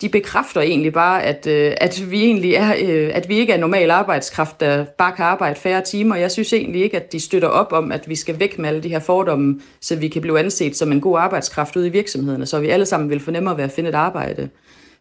de 0.01 0.09
bekræfter 0.09 0.61
egentlig 0.61 0.93
bare, 0.93 1.23
at, 1.23 1.47
øh, 1.47 1.73
at 1.77 2.11
vi 2.11 2.23
egentlig 2.23 2.53
er, 2.53 2.75
øh, 2.81 3.11
at 3.13 3.29
vi 3.29 3.35
ikke 3.35 3.53
er 3.53 3.57
normal 3.57 3.91
arbejdskraft, 3.91 4.59
der 4.59 4.85
bare 4.97 5.15
kan 5.15 5.25
arbejde 5.25 5.55
færre 5.55 5.81
timer. 5.81 6.15
Jeg 6.15 6.31
synes 6.31 6.53
egentlig 6.53 6.83
ikke, 6.83 6.97
at 6.97 7.11
de 7.11 7.19
støtter 7.19 7.47
op 7.47 7.73
om, 7.73 7.91
at 7.91 8.09
vi 8.09 8.15
skal 8.15 8.39
væk 8.39 8.59
med 8.59 8.69
alle 8.69 8.83
de 8.83 8.89
her 8.89 8.99
fordomme, 8.99 9.61
så 9.81 9.95
vi 9.95 10.07
kan 10.07 10.21
blive 10.21 10.39
anset 10.39 10.75
som 10.75 10.91
en 10.91 11.01
god 11.01 11.19
arbejdskraft 11.19 11.75
ude 11.75 11.87
i 11.87 11.89
virksomhederne, 11.89 12.45
så 12.45 12.59
vi 12.59 12.67
alle 12.67 12.85
sammen 12.85 13.09
vil 13.09 13.19
fornemme 13.19 13.51
at 13.51 13.57
være 13.57 13.67
at 13.67 13.71
finde 13.71 13.89
et 13.89 13.95
arbejde. 13.95 14.49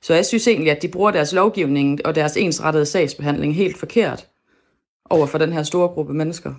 Så 0.02 0.14
jeg 0.14 0.26
synes 0.26 0.48
egentlig, 0.48 0.70
at 0.70 0.82
de 0.82 0.88
bruger 0.88 1.10
deres 1.10 1.32
lovgivning 1.32 2.06
og 2.06 2.14
deres 2.14 2.36
ensrettede 2.36 2.86
sagsbehandling 2.86 3.54
helt 3.54 3.78
forkert 3.78 4.26
over 5.10 5.26
for 5.26 5.38
den 5.38 5.52
her 5.52 5.62
store 5.62 5.88
gruppe 5.88 6.14
mennesker. 6.14 6.54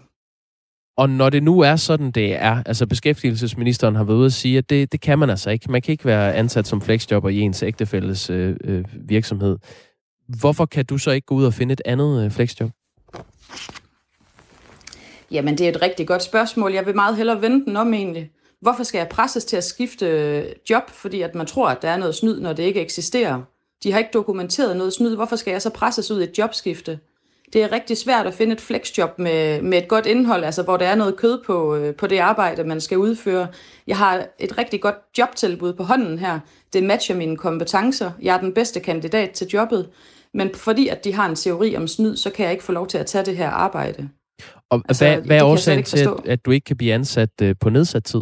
Og 0.97 1.09
når 1.09 1.29
det 1.29 1.43
nu 1.43 1.59
er 1.59 1.75
sådan, 1.75 2.11
det 2.11 2.35
er, 2.35 2.63
altså 2.65 2.87
beskæftigelsesministeren 2.87 3.95
har 3.95 4.03
været 4.03 4.17
ude 4.17 4.25
at 4.25 4.33
sige, 4.33 4.57
at 4.57 4.69
det, 4.69 4.91
det 4.91 5.01
kan 5.01 5.19
man 5.19 5.29
altså 5.29 5.49
ikke. 5.49 5.71
Man 5.71 5.81
kan 5.81 5.91
ikke 5.91 6.05
være 6.05 6.35
ansat 6.35 6.67
som 6.67 6.81
flexjobber 6.81 7.29
i 7.29 7.39
ens 7.39 7.63
ægtefælles 7.63 8.29
øh, 8.29 8.55
øh, 8.63 8.85
virksomhed. 8.93 9.57
Hvorfor 10.27 10.65
kan 10.65 10.85
du 10.85 10.97
så 10.97 11.11
ikke 11.11 11.25
gå 11.25 11.35
ud 11.35 11.45
og 11.45 11.53
finde 11.53 11.73
et 11.73 11.81
andet 11.85 12.25
øh, 12.25 12.31
flexjob? 12.31 12.69
Jamen, 15.31 15.57
det 15.57 15.65
er 15.65 15.69
et 15.69 15.81
rigtig 15.81 16.07
godt 16.07 16.23
spørgsmål. 16.23 16.73
Jeg 16.73 16.85
vil 16.85 16.95
meget 16.95 17.17
hellere 17.17 17.41
vente 17.41 17.65
den 17.65 17.77
om 17.77 17.93
egentlig. 17.93 18.29
Hvorfor 18.61 18.83
skal 18.83 18.97
jeg 18.97 19.07
presses 19.07 19.45
til 19.45 19.57
at 19.57 19.63
skifte 19.63 20.45
job, 20.69 20.89
fordi 20.89 21.21
at 21.21 21.35
man 21.35 21.45
tror, 21.45 21.69
at 21.69 21.81
der 21.81 21.89
er 21.89 21.97
noget 21.97 22.15
snyd, 22.15 22.39
når 22.39 22.53
det 22.53 22.63
ikke 22.63 22.81
eksisterer? 22.81 23.41
De 23.83 23.91
har 23.91 23.99
ikke 23.99 24.11
dokumenteret 24.13 24.77
noget 24.77 24.93
snyd. 24.93 25.15
Hvorfor 25.15 25.35
skal 25.35 25.51
jeg 25.51 25.61
så 25.61 25.69
presses 25.69 26.11
ud 26.11 26.21
i 26.21 26.23
et 26.23 26.37
jobskifte? 26.37 26.99
Det 27.53 27.63
er 27.63 27.71
rigtig 27.71 27.97
svært 27.97 28.27
at 28.27 28.33
finde 28.33 28.53
et 28.53 28.61
flexjob 28.61 29.19
med, 29.19 29.61
med 29.61 29.77
et 29.77 29.87
godt 29.87 30.05
indhold, 30.05 30.43
altså 30.43 30.63
hvor 30.63 30.77
der 30.77 30.85
er 30.85 30.95
noget 30.95 31.15
kød 31.15 31.41
på, 31.45 31.75
øh, 31.75 31.95
på 31.95 32.07
det 32.07 32.19
arbejde, 32.19 32.63
man 32.63 32.81
skal 32.81 32.97
udføre. 32.97 33.47
Jeg 33.87 33.97
har 33.97 34.25
et 34.39 34.57
rigtig 34.57 34.81
godt 34.81 34.95
jobtilbud 35.17 35.73
på 35.73 35.83
hånden 35.83 36.19
her. 36.19 36.39
Det 36.73 36.83
matcher 36.83 37.15
mine 37.15 37.37
kompetencer. 37.37 38.11
Jeg 38.21 38.35
er 38.35 38.39
den 38.39 38.53
bedste 38.53 38.79
kandidat 38.79 39.31
til 39.31 39.47
jobbet. 39.47 39.89
Men 40.33 40.49
fordi 40.55 40.87
at 40.87 41.03
de 41.03 41.13
har 41.13 41.29
en 41.29 41.35
teori 41.35 41.75
om 41.75 41.87
snyd, 41.87 42.15
så 42.15 42.29
kan 42.29 42.43
jeg 42.43 42.51
ikke 42.51 42.63
få 42.63 42.71
lov 42.71 42.87
til 42.87 42.97
at 42.97 43.05
tage 43.05 43.25
det 43.25 43.37
her 43.37 43.49
arbejde. 43.49 44.09
Og 44.69 44.81
altså, 44.89 45.05
hvad, 45.05 45.17
hvad 45.21 45.37
er 45.37 45.43
årsagen 45.43 45.83
til, 45.83 45.99
at, 45.99 46.13
at 46.25 46.45
du 46.45 46.51
ikke 46.51 46.65
kan 46.65 46.77
blive 46.77 46.93
ansat 46.93 47.29
øh, 47.41 47.55
på 47.59 47.69
nedsat 47.69 48.03
tid? 48.03 48.21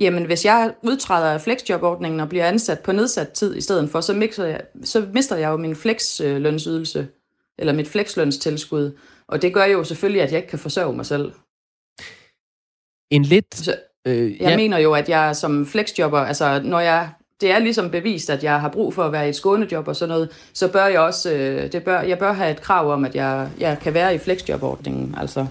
Jamen, 0.00 0.24
hvis 0.24 0.44
jeg 0.44 0.74
udtræder 0.82 1.32
af 1.32 1.40
flexjobordningen 1.40 2.20
og 2.20 2.28
bliver 2.28 2.46
ansat 2.46 2.80
på 2.80 2.92
nedsat 2.92 3.28
tid 3.28 3.56
i 3.56 3.60
stedet 3.60 3.90
for, 3.90 4.00
så, 4.00 4.12
mixer 4.12 4.44
jeg, 4.44 4.60
så 4.84 5.06
mister 5.14 5.36
jeg 5.36 5.48
jo 5.48 5.56
min 5.56 5.76
flexlønsydelse, 5.76 7.08
eller 7.58 7.72
mit 7.72 7.88
flexlønstilskud. 7.88 8.98
Og 9.28 9.42
det 9.42 9.54
gør 9.54 9.64
jo 9.64 9.84
selvfølgelig, 9.84 10.22
at 10.22 10.30
jeg 10.30 10.36
ikke 10.36 10.48
kan 10.48 10.58
forsørge 10.58 10.96
mig 10.96 11.06
selv. 11.06 11.32
En 13.10 13.22
lidt... 13.22 13.54
Så, 13.54 13.76
øh, 14.06 14.30
jeg 14.30 14.50
ja. 14.50 14.56
mener 14.56 14.78
jo, 14.78 14.92
at 14.92 15.08
jeg 15.08 15.36
som 15.36 15.66
flexjobber, 15.66 16.18
altså 16.18 16.60
når 16.64 16.80
jeg 16.80 17.10
det 17.40 17.50
er 17.50 17.58
ligesom 17.58 17.90
bevist, 17.90 18.30
at 18.30 18.44
jeg 18.44 18.60
har 18.60 18.68
brug 18.68 18.94
for 18.94 19.04
at 19.04 19.12
være 19.12 19.26
i 19.26 19.28
et 19.28 19.36
skånejob 19.36 19.88
og 19.88 19.96
sådan 19.96 20.08
noget, 20.08 20.28
så 20.54 20.72
bør 20.72 20.86
jeg 20.86 21.00
også, 21.00 21.32
øh, 21.32 21.72
det 21.72 21.84
bør, 21.84 22.00
jeg 22.00 22.18
bør 22.18 22.32
have 22.32 22.50
et 22.50 22.60
krav 22.60 22.92
om, 22.92 23.04
at 23.04 23.14
jeg, 23.14 23.48
jeg 23.58 23.78
kan 23.82 23.94
være 23.94 24.14
i 24.14 24.18
flexjobordningen. 24.18 25.14
Altså, 25.18 25.46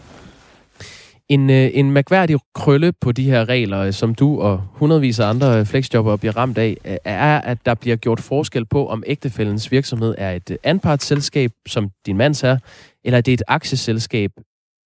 en, 1.29 1.49
øh, 1.49 1.69
en 1.73 1.91
mærkværdig 1.91 2.37
krølle 2.55 2.91
på 3.01 3.11
de 3.11 3.23
her 3.23 3.49
regler, 3.49 3.79
øh, 3.79 3.93
som 3.93 4.15
du 4.15 4.41
og 4.41 4.63
hundredvis 4.73 5.19
af 5.19 5.27
andre 5.29 5.59
øh, 5.59 5.65
flexjobber 5.65 6.15
bliver 6.15 6.37
ramt 6.37 6.57
af, 6.57 6.77
øh, 6.85 6.97
er, 7.05 7.41
at 7.41 7.57
der 7.65 7.73
bliver 7.73 7.95
gjort 7.95 8.19
forskel 8.19 8.65
på, 8.65 8.87
om 8.87 9.03
ægtefællens 9.07 9.71
virksomhed 9.71 10.15
er 10.17 10.31
et 10.31 10.57
anpartsselskab, 10.63 11.51
som 11.67 11.89
din 12.05 12.17
mands 12.17 12.43
er, 12.43 12.57
eller 13.03 13.21
det 13.21 13.31
er 13.31 13.33
et 13.33 13.43
aktieselskab, 13.47 14.31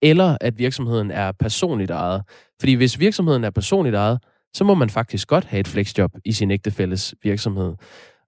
eller 0.02 0.36
at 0.40 0.58
virksomheden 0.58 1.10
er 1.10 1.32
personligt 1.32 1.90
ejet. 1.90 2.22
Fordi 2.60 2.74
hvis 2.74 3.00
virksomheden 3.00 3.44
er 3.44 3.50
personligt 3.50 3.96
ejet, 3.96 4.18
så 4.54 4.64
må 4.64 4.74
man 4.74 4.90
faktisk 4.90 5.28
godt 5.28 5.44
have 5.44 5.60
et 5.60 5.68
flexjob 5.68 6.10
i 6.24 6.32
sin 6.32 6.50
ægtefælles 6.50 7.14
virksomhed. 7.22 7.74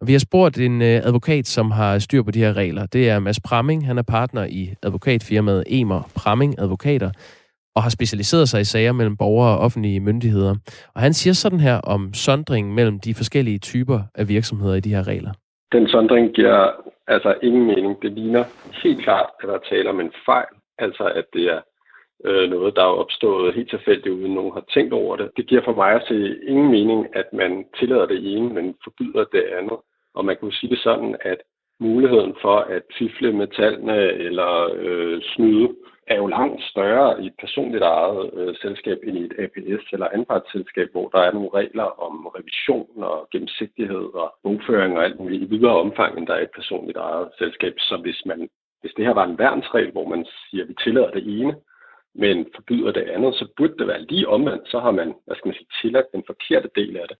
Og 0.00 0.06
vi 0.06 0.12
har 0.12 0.18
spurgt 0.18 0.58
en 0.58 0.82
advokat, 0.82 1.46
som 1.46 1.70
har 1.70 1.98
styr 1.98 2.22
på 2.22 2.30
de 2.30 2.38
her 2.38 2.52
regler. 2.52 2.86
Det 2.86 3.08
er 3.08 3.18
Mads 3.18 3.40
Pramming. 3.40 3.86
Han 3.86 3.98
er 3.98 4.02
partner 4.02 4.44
i 4.44 4.74
advokatfirmaet 4.82 5.64
Emer 5.66 6.10
Pramming 6.14 6.58
Advokater 6.58 7.10
og 7.76 7.82
har 7.82 7.90
specialiseret 7.90 8.48
sig 8.48 8.60
i 8.60 8.64
sager 8.64 8.92
mellem 8.92 9.16
borgere 9.16 9.52
og 9.56 9.64
offentlige 9.64 10.00
myndigheder. 10.00 10.54
Og 10.94 11.00
han 11.00 11.12
siger 11.12 11.34
sådan 11.34 11.60
her 11.60 11.76
om 11.94 12.14
sondringen 12.14 12.74
mellem 12.74 13.00
de 13.00 13.14
forskellige 13.14 13.58
typer 13.58 13.98
af 14.14 14.28
virksomheder 14.28 14.74
i 14.74 14.80
de 14.80 14.94
her 14.94 15.08
regler. 15.08 15.32
Den 15.72 15.88
sondring 15.88 16.34
giver 16.34 16.70
altså 17.08 17.34
ingen 17.42 17.66
mening. 17.66 18.02
Det 18.02 18.12
ligner 18.12 18.44
helt 18.82 19.02
klart, 19.02 19.30
at 19.42 19.48
der 19.48 19.58
taler 19.70 19.90
om 19.90 20.00
en 20.00 20.12
fejl, 20.26 20.52
altså 20.78 21.04
at 21.04 21.24
det 21.32 21.44
er 21.54 21.60
øh, 22.24 22.50
noget, 22.50 22.76
der 22.76 22.82
er 22.82 22.98
opstået 23.02 23.54
helt 23.54 23.70
tilfældigt, 23.70 24.14
uden 24.14 24.34
nogen 24.34 24.52
har 24.52 24.64
tænkt 24.74 24.92
over 24.92 25.16
det. 25.16 25.30
Det 25.36 25.46
giver 25.46 25.62
for 25.64 25.74
mig 25.74 25.92
at 25.92 26.06
se 26.08 26.36
ingen 26.48 26.70
mening, 26.70 27.06
at 27.20 27.28
man 27.32 27.64
tillader 27.78 28.06
det 28.06 28.36
ene, 28.36 28.48
men 28.54 28.74
forbyder 28.84 29.24
det 29.32 29.44
andet. 29.58 29.78
Og 30.14 30.24
man 30.24 30.36
kunne 30.36 30.52
sige 30.52 30.70
det 30.70 30.78
sådan, 30.78 31.16
at 31.20 31.38
muligheden 31.80 32.34
for 32.42 32.58
at 32.58 32.82
fifle 32.98 33.32
med 33.32 33.46
tallene 33.46 33.98
eller 34.26 34.70
øh, 34.76 35.22
snyde 35.22 35.68
er 36.06 36.16
jo 36.16 36.26
langt 36.26 36.62
større 36.62 37.22
i 37.22 37.26
et 37.26 37.34
personligt 37.40 37.82
ejet 37.82 38.30
øh, 38.34 38.54
selskab 38.56 38.98
end 39.02 39.16
i 39.18 39.24
et 39.24 39.34
APS 39.38 39.92
eller 39.92 40.08
anpartsselskab, 40.08 40.88
hvor 40.92 41.08
der 41.08 41.18
er 41.18 41.32
nogle 41.32 41.50
regler 41.54 41.88
om 42.06 42.26
revision 42.26 43.02
og 43.02 43.28
gennemsigtighed 43.32 44.14
og 44.14 44.34
bogføring 44.42 44.98
og 44.98 45.04
alt 45.04 45.20
muligt 45.20 45.42
i 45.42 45.46
videre 45.54 45.76
omfang, 45.76 46.18
end 46.18 46.26
der 46.26 46.34
er 46.34 46.42
et 46.42 46.56
personligt 46.60 46.98
ejet 46.98 47.28
selskab. 47.38 47.74
Så 47.78 47.96
hvis 47.96 48.22
man 48.26 48.48
hvis 48.80 48.94
det 48.96 49.06
her 49.06 49.14
var 49.14 49.26
en 49.26 49.38
værnsregel, 49.38 49.90
hvor 49.92 50.08
man 50.08 50.26
siger, 50.50 50.62
at 50.62 50.68
vi 50.68 50.74
tillader 50.84 51.10
det 51.10 51.40
ene, 51.40 51.54
men 52.14 52.46
forbyder 52.54 52.92
det 52.92 53.02
andet, 53.14 53.34
så 53.34 53.48
burde 53.56 53.78
det 53.78 53.86
være 53.86 54.02
lige 54.02 54.28
omvendt. 54.28 54.68
Så 54.68 54.78
har 54.80 54.90
man, 54.90 55.14
hvad 55.26 55.36
skal 55.36 55.48
man 55.48 55.54
sige, 55.54 55.68
tilladt 55.82 56.12
den 56.12 56.22
forkerte 56.26 56.70
del 56.74 56.96
af 56.96 57.06
det. 57.08 57.16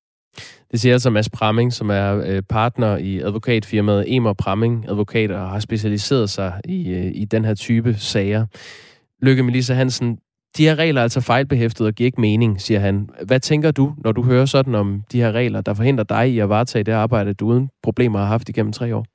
Det 0.71 0.81
siger 0.81 0.93
altså 0.93 1.11
Mads 1.11 1.29
Pramming, 1.29 1.73
som 1.73 1.91
er 1.91 2.23
øh, 2.27 2.43
partner 2.43 2.97
i 2.97 3.21
advokatfirmaet 3.21 4.05
Emer 4.15 4.33
Pramming 4.33 4.85
Advokater 4.89 5.39
og 5.39 5.51
har 5.51 5.61
specialiseret 5.61 6.31
sig 6.31 6.61
i, 6.65 6.89
øh, 6.89 7.11
i 7.15 7.25
den 7.25 7.45
her 7.45 7.55
type 7.55 7.95
sager. 7.99 8.47
Lykke 9.23 9.43
Melissa 9.43 9.75
Hansen, 9.75 10.19
de 10.57 10.65
her 10.65 10.75
regler 10.75 11.01
er 11.01 11.03
altså 11.03 11.21
fejlbehæftet 11.21 11.87
og 11.87 11.93
giver 11.93 12.07
ikke 12.07 12.21
mening, 12.21 12.61
siger 12.61 12.81
han. 12.81 13.09
Hvad 13.23 13.41
tænker 13.41 13.71
du, 13.71 13.95
når 13.99 14.13
du 14.13 14.23
hører 14.23 14.47
sådan 14.47 14.75
om 14.75 15.03
de 15.13 15.21
her 15.21 15.33
regler, 15.33 15.61
der 15.61 15.75
forhindrer 15.75 16.05
dig 16.05 16.31
i 16.31 16.39
at 16.39 16.49
varetage 16.49 16.85
det 16.85 16.93
arbejde, 16.93 17.35
du 17.35 17.47
uden 17.47 17.69
problemer 17.83 18.19
har 18.19 18.27
haft 18.27 18.49
igennem 18.49 18.73
tre 18.73 18.97
år? 18.97 19.07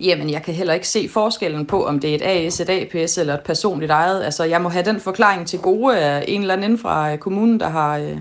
Jamen, 0.00 0.30
jeg 0.30 0.42
kan 0.42 0.54
heller 0.54 0.74
ikke 0.74 0.88
se 0.88 1.08
forskellen 1.08 1.66
på, 1.66 1.86
om 1.86 2.00
det 2.00 2.10
er 2.10 2.14
et 2.14 2.22
AS, 2.22 2.60
et 2.60 2.70
APS 2.70 3.18
eller 3.18 3.34
et 3.34 3.40
personligt 3.40 3.90
ejet. 3.90 4.24
Altså, 4.24 4.44
jeg 4.44 4.62
må 4.62 4.68
have 4.68 4.84
den 4.84 5.00
forklaring 5.00 5.46
til 5.46 5.58
gode 5.58 5.98
af 5.98 6.24
en 6.28 6.40
eller 6.40 6.54
anden 6.54 6.78
fra 6.78 7.12
øh, 7.12 7.18
kommunen, 7.18 7.60
der 7.60 7.68
har, 7.68 7.98
øh, 7.98 8.18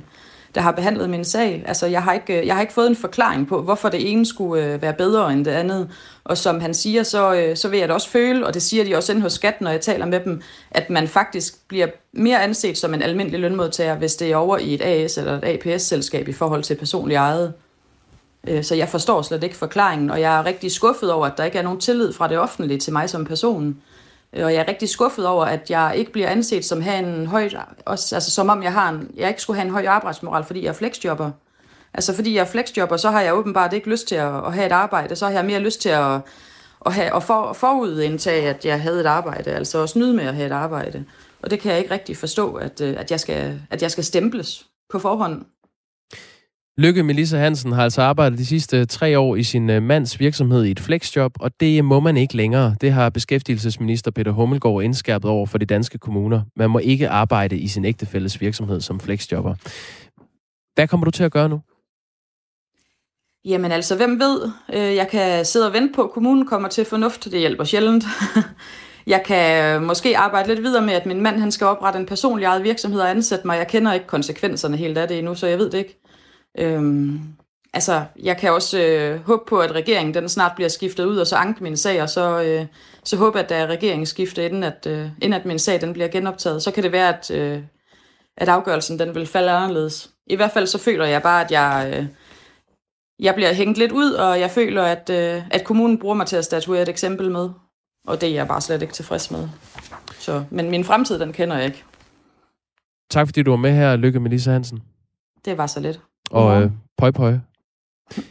der 0.55 0.61
har 0.61 0.71
behandlet 0.71 1.09
min 1.09 1.25
sag. 1.25 1.63
Altså, 1.67 1.85
jeg 1.85 2.03
har, 2.03 2.13
ikke, 2.13 2.47
jeg 2.47 2.55
har 2.55 2.61
ikke 2.61 2.73
fået 2.73 2.87
en 2.87 2.95
forklaring 2.95 3.47
på, 3.47 3.61
hvorfor 3.61 3.89
det 3.89 4.11
ene 4.11 4.25
skulle 4.25 4.65
øh, 4.65 4.81
være 4.81 4.93
bedre 4.93 5.33
end 5.33 5.45
det 5.45 5.51
andet. 5.51 5.89
Og 6.23 6.37
som 6.37 6.59
han 6.59 6.73
siger, 6.73 7.03
så, 7.03 7.33
øh, 7.33 7.57
så 7.57 7.67
vil 7.67 7.79
jeg 7.79 7.87
da 7.87 7.93
også 7.93 8.09
føle, 8.09 8.47
og 8.47 8.53
det 8.53 8.61
siger 8.61 8.83
de 8.83 8.95
også 8.95 9.11
inde 9.11 9.21
hos 9.21 9.33
skat, 9.33 9.61
når 9.61 9.71
jeg 9.71 9.81
taler 9.81 10.05
med 10.05 10.19
dem, 10.19 10.41
at 10.71 10.89
man 10.89 11.07
faktisk 11.07 11.67
bliver 11.67 11.87
mere 12.13 12.43
anset 12.43 12.77
som 12.77 12.93
en 12.93 13.01
almindelig 13.01 13.39
lønmodtager, 13.39 13.95
hvis 13.95 14.15
det 14.15 14.31
er 14.31 14.35
over 14.35 14.57
i 14.57 14.73
et 14.73 14.81
AS 14.81 15.17
eller 15.17 15.41
et 15.41 15.43
APS-selskab 15.43 16.27
i 16.27 16.33
forhold 16.33 16.63
til 16.63 16.75
personlig 16.75 17.15
ejet. 17.15 17.53
Øh, 18.47 18.63
så 18.63 18.75
jeg 18.75 18.89
forstår 18.89 19.21
slet 19.21 19.43
ikke 19.43 19.55
forklaringen, 19.55 20.09
og 20.09 20.21
jeg 20.21 20.39
er 20.39 20.45
rigtig 20.45 20.71
skuffet 20.71 21.11
over, 21.11 21.25
at 21.25 21.37
der 21.37 21.43
ikke 21.43 21.57
er 21.57 21.63
nogen 21.63 21.79
tillid 21.79 22.13
fra 22.13 22.27
det 22.27 22.37
offentlige 22.37 22.79
til 22.79 22.93
mig 22.93 23.09
som 23.09 23.25
person. 23.25 23.77
Øh, 24.35 24.45
og 24.45 24.53
jeg 24.53 24.59
er 24.59 24.67
rigtig 24.67 24.89
skuffet 24.89 25.27
over, 25.27 25.45
at 25.45 25.69
jeg 25.69 25.93
ikke 25.95 26.11
bliver 26.11 26.29
anset 26.29 26.65
som 26.65 26.81
have 26.81 26.99
en 26.99 27.27
høj, 27.27 27.49
også, 27.85 28.15
altså 28.15 28.31
som 28.31 28.49
om 28.49 28.63
jeg 28.63 28.73
har 28.73 28.89
en, 28.89 29.11
jeg 29.15 29.29
ikke 29.29 29.41
skulle 29.41 29.57
have 29.57 29.65
en 29.65 29.73
høj 29.73 29.85
arbejdsmoral, 29.87 30.43
fordi 30.43 30.63
jeg 30.63 30.69
er 30.69 30.73
flexjobber. 30.73 31.31
Altså 31.93 32.15
fordi 32.15 32.35
jeg 32.35 32.41
er 32.41 32.45
flexjobber, 32.45 32.97
så 32.97 33.09
har 33.11 33.21
jeg 33.21 33.35
åbenbart 33.35 33.73
ikke 33.73 33.89
lyst 33.89 34.07
til 34.07 34.15
at, 34.15 34.45
at 34.45 34.53
have 34.53 34.65
et 34.65 34.71
arbejde, 34.71 35.15
så 35.15 35.25
har 35.25 35.33
jeg 35.33 35.45
mere 35.45 35.59
lyst 35.59 35.81
til 35.81 35.89
at, 35.89 36.21
at, 36.85 36.93
have, 36.93 37.15
at 37.15 37.23
for, 37.23 37.53
forudindtage, 37.53 38.49
at 38.49 38.65
jeg 38.65 38.81
havde 38.81 38.99
et 38.99 39.05
arbejde, 39.05 39.51
altså 39.51 39.83
at 39.83 39.89
snyde 39.89 40.13
med 40.13 40.23
at 40.23 40.35
have 40.35 40.45
et 40.45 40.51
arbejde. 40.51 41.05
Og 41.43 41.51
det 41.51 41.59
kan 41.59 41.71
jeg 41.71 41.79
ikke 41.79 41.91
rigtig 41.91 42.17
forstå, 42.17 42.53
at, 42.53 42.81
øh, 42.81 42.95
at, 42.99 43.11
jeg, 43.11 43.19
skal, 43.19 43.61
at 43.69 43.81
jeg 43.81 43.91
skal 43.91 44.03
stemples 44.03 44.65
på 44.89 44.99
forhånd. 44.99 45.45
Lykke 46.79 47.03
Melissa 47.03 47.37
Hansen 47.37 47.71
har 47.71 47.83
altså 47.83 48.01
arbejdet 48.01 48.39
de 48.39 48.45
sidste 48.45 48.85
tre 48.85 49.19
år 49.19 49.35
i 49.35 49.43
sin 49.43 49.69
øh, 49.69 49.83
mands 49.83 50.19
virksomhed 50.19 50.63
i 50.63 50.71
et 50.71 50.79
flexjob, 50.79 51.31
og 51.39 51.51
det 51.59 51.85
må 51.85 51.99
man 51.99 52.17
ikke 52.17 52.37
længere. 52.37 52.75
Det 52.81 52.91
har 52.91 53.09
beskæftigelsesminister 53.09 54.11
Peter 54.11 54.31
Hummelgaard 54.31 54.83
indskærpet 54.83 55.31
over 55.31 55.45
for 55.45 55.57
de 55.57 55.65
danske 55.65 55.97
kommuner. 55.97 56.41
Man 56.55 56.69
må 56.69 56.79
ikke 56.79 57.09
arbejde 57.09 57.57
i 57.57 57.67
sin 57.67 57.85
ægtefælles 57.85 58.41
virksomhed 58.41 58.81
som 58.81 58.99
flexjobber. 58.99 59.55
Hvad 60.75 60.87
kommer 60.87 61.05
du 61.05 61.11
til 61.11 61.23
at 61.23 61.31
gøre 61.31 61.49
nu? 61.49 61.61
Jamen 63.45 63.71
altså, 63.71 63.95
hvem 63.95 64.19
ved? 64.19 64.51
Øh, 64.73 64.95
jeg 64.95 65.07
kan 65.07 65.45
sidde 65.45 65.67
og 65.67 65.73
vente 65.73 65.93
på, 65.95 66.03
at 66.03 66.11
kommunen 66.11 66.47
kommer 66.47 66.69
til 66.69 66.85
fornuft. 66.85 67.25
Det 67.25 67.39
hjælper 67.39 67.63
sjældent. 67.63 68.03
Jeg 69.07 69.23
kan 69.25 69.75
øh, 69.75 69.81
måske 69.81 70.17
arbejde 70.17 70.47
lidt 70.47 70.63
videre 70.63 70.85
med, 70.85 70.93
at 70.93 71.05
min 71.05 71.21
mand 71.21 71.39
han 71.39 71.51
skal 71.51 71.67
oprette 71.67 71.99
en 71.99 72.05
personlig 72.05 72.45
eget 72.45 72.63
virksomhed 72.63 72.99
og 72.99 73.09
ansætte 73.09 73.47
mig. 73.47 73.57
Jeg 73.57 73.67
kender 73.67 73.93
ikke 73.93 74.07
konsekvenserne 74.07 74.77
helt 74.77 74.97
af 74.97 75.07
det 75.07 75.17
endnu, 75.17 75.35
så 75.35 75.47
jeg 75.47 75.59
ved 75.59 75.69
det 75.69 75.77
ikke. 75.77 76.06
Øhm, 76.57 77.21
altså, 77.73 78.05
jeg 78.23 78.37
kan 78.37 78.51
også 78.51 78.79
øh, 78.79 79.19
håbe 79.25 79.43
på, 79.47 79.59
at 79.59 79.71
regeringen 79.71 80.13
den 80.13 80.29
snart 80.29 80.51
bliver 80.55 80.69
skiftet 80.69 81.05
ud, 81.05 81.17
og 81.17 81.27
så 81.27 81.35
anke 81.35 81.63
min 81.63 81.77
sag, 81.77 82.01
og 82.01 82.09
så, 82.09 82.41
øh, 82.41 82.65
så 83.03 83.17
håbe, 83.17 83.39
at 83.39 83.49
der 83.49 83.55
er 83.55 83.67
regeringsskifte, 83.67 84.45
inden 84.45 84.63
at, 84.63 84.87
øh, 84.89 85.09
inden 85.21 85.39
at 85.39 85.45
min 85.45 85.59
sag 85.59 85.81
den 85.81 85.93
bliver 85.93 86.07
genoptaget. 86.07 86.63
Så 86.63 86.71
kan 86.71 86.83
det 86.83 86.91
være, 86.91 87.17
at, 87.17 87.31
øh, 87.31 87.63
at 88.37 88.49
afgørelsen 88.49 88.99
den 88.99 89.15
vil 89.15 89.25
falde 89.25 89.51
anderledes. 89.51 90.09
I 90.27 90.35
hvert 90.35 90.51
fald 90.51 90.67
så 90.67 90.77
føler 90.77 91.05
jeg 91.05 91.21
bare, 91.21 91.45
at 91.45 91.51
jeg, 91.51 91.93
øh, 91.93 92.05
jeg 93.19 93.35
bliver 93.35 93.53
hængt 93.53 93.77
lidt 93.77 93.91
ud, 93.91 94.11
og 94.11 94.39
jeg 94.39 94.51
føler, 94.51 94.83
at, 94.83 95.09
øh, 95.09 95.41
at 95.51 95.63
kommunen 95.63 95.97
bruger 95.97 96.15
mig 96.15 96.27
til 96.27 96.35
at 96.35 96.45
statuere 96.45 96.81
et 96.81 96.89
eksempel 96.89 97.31
med. 97.31 97.49
Og 98.07 98.21
det 98.21 98.29
er 98.29 98.33
jeg 98.33 98.47
bare 98.47 98.61
slet 98.61 98.81
ikke 98.81 98.93
tilfreds 98.93 99.31
med. 99.31 99.49
Så, 100.19 100.43
men 100.49 100.69
min 100.69 100.83
fremtid, 100.83 101.19
den 101.19 101.33
kender 101.33 101.57
jeg 101.57 101.65
ikke. 101.65 101.83
Tak 103.09 103.27
fordi 103.27 103.41
du 103.41 103.49
var 103.49 103.57
med 103.57 103.71
her, 103.71 103.95
Lykke 103.95 104.19
Melissa 104.19 104.51
Hansen. 104.51 104.83
Det 105.45 105.57
var 105.57 105.67
så 105.67 105.79
lidt. 105.79 105.99
Og 106.31 106.61
øh, 106.61 106.71
pøj 106.97 107.11
pøj. 107.11 107.37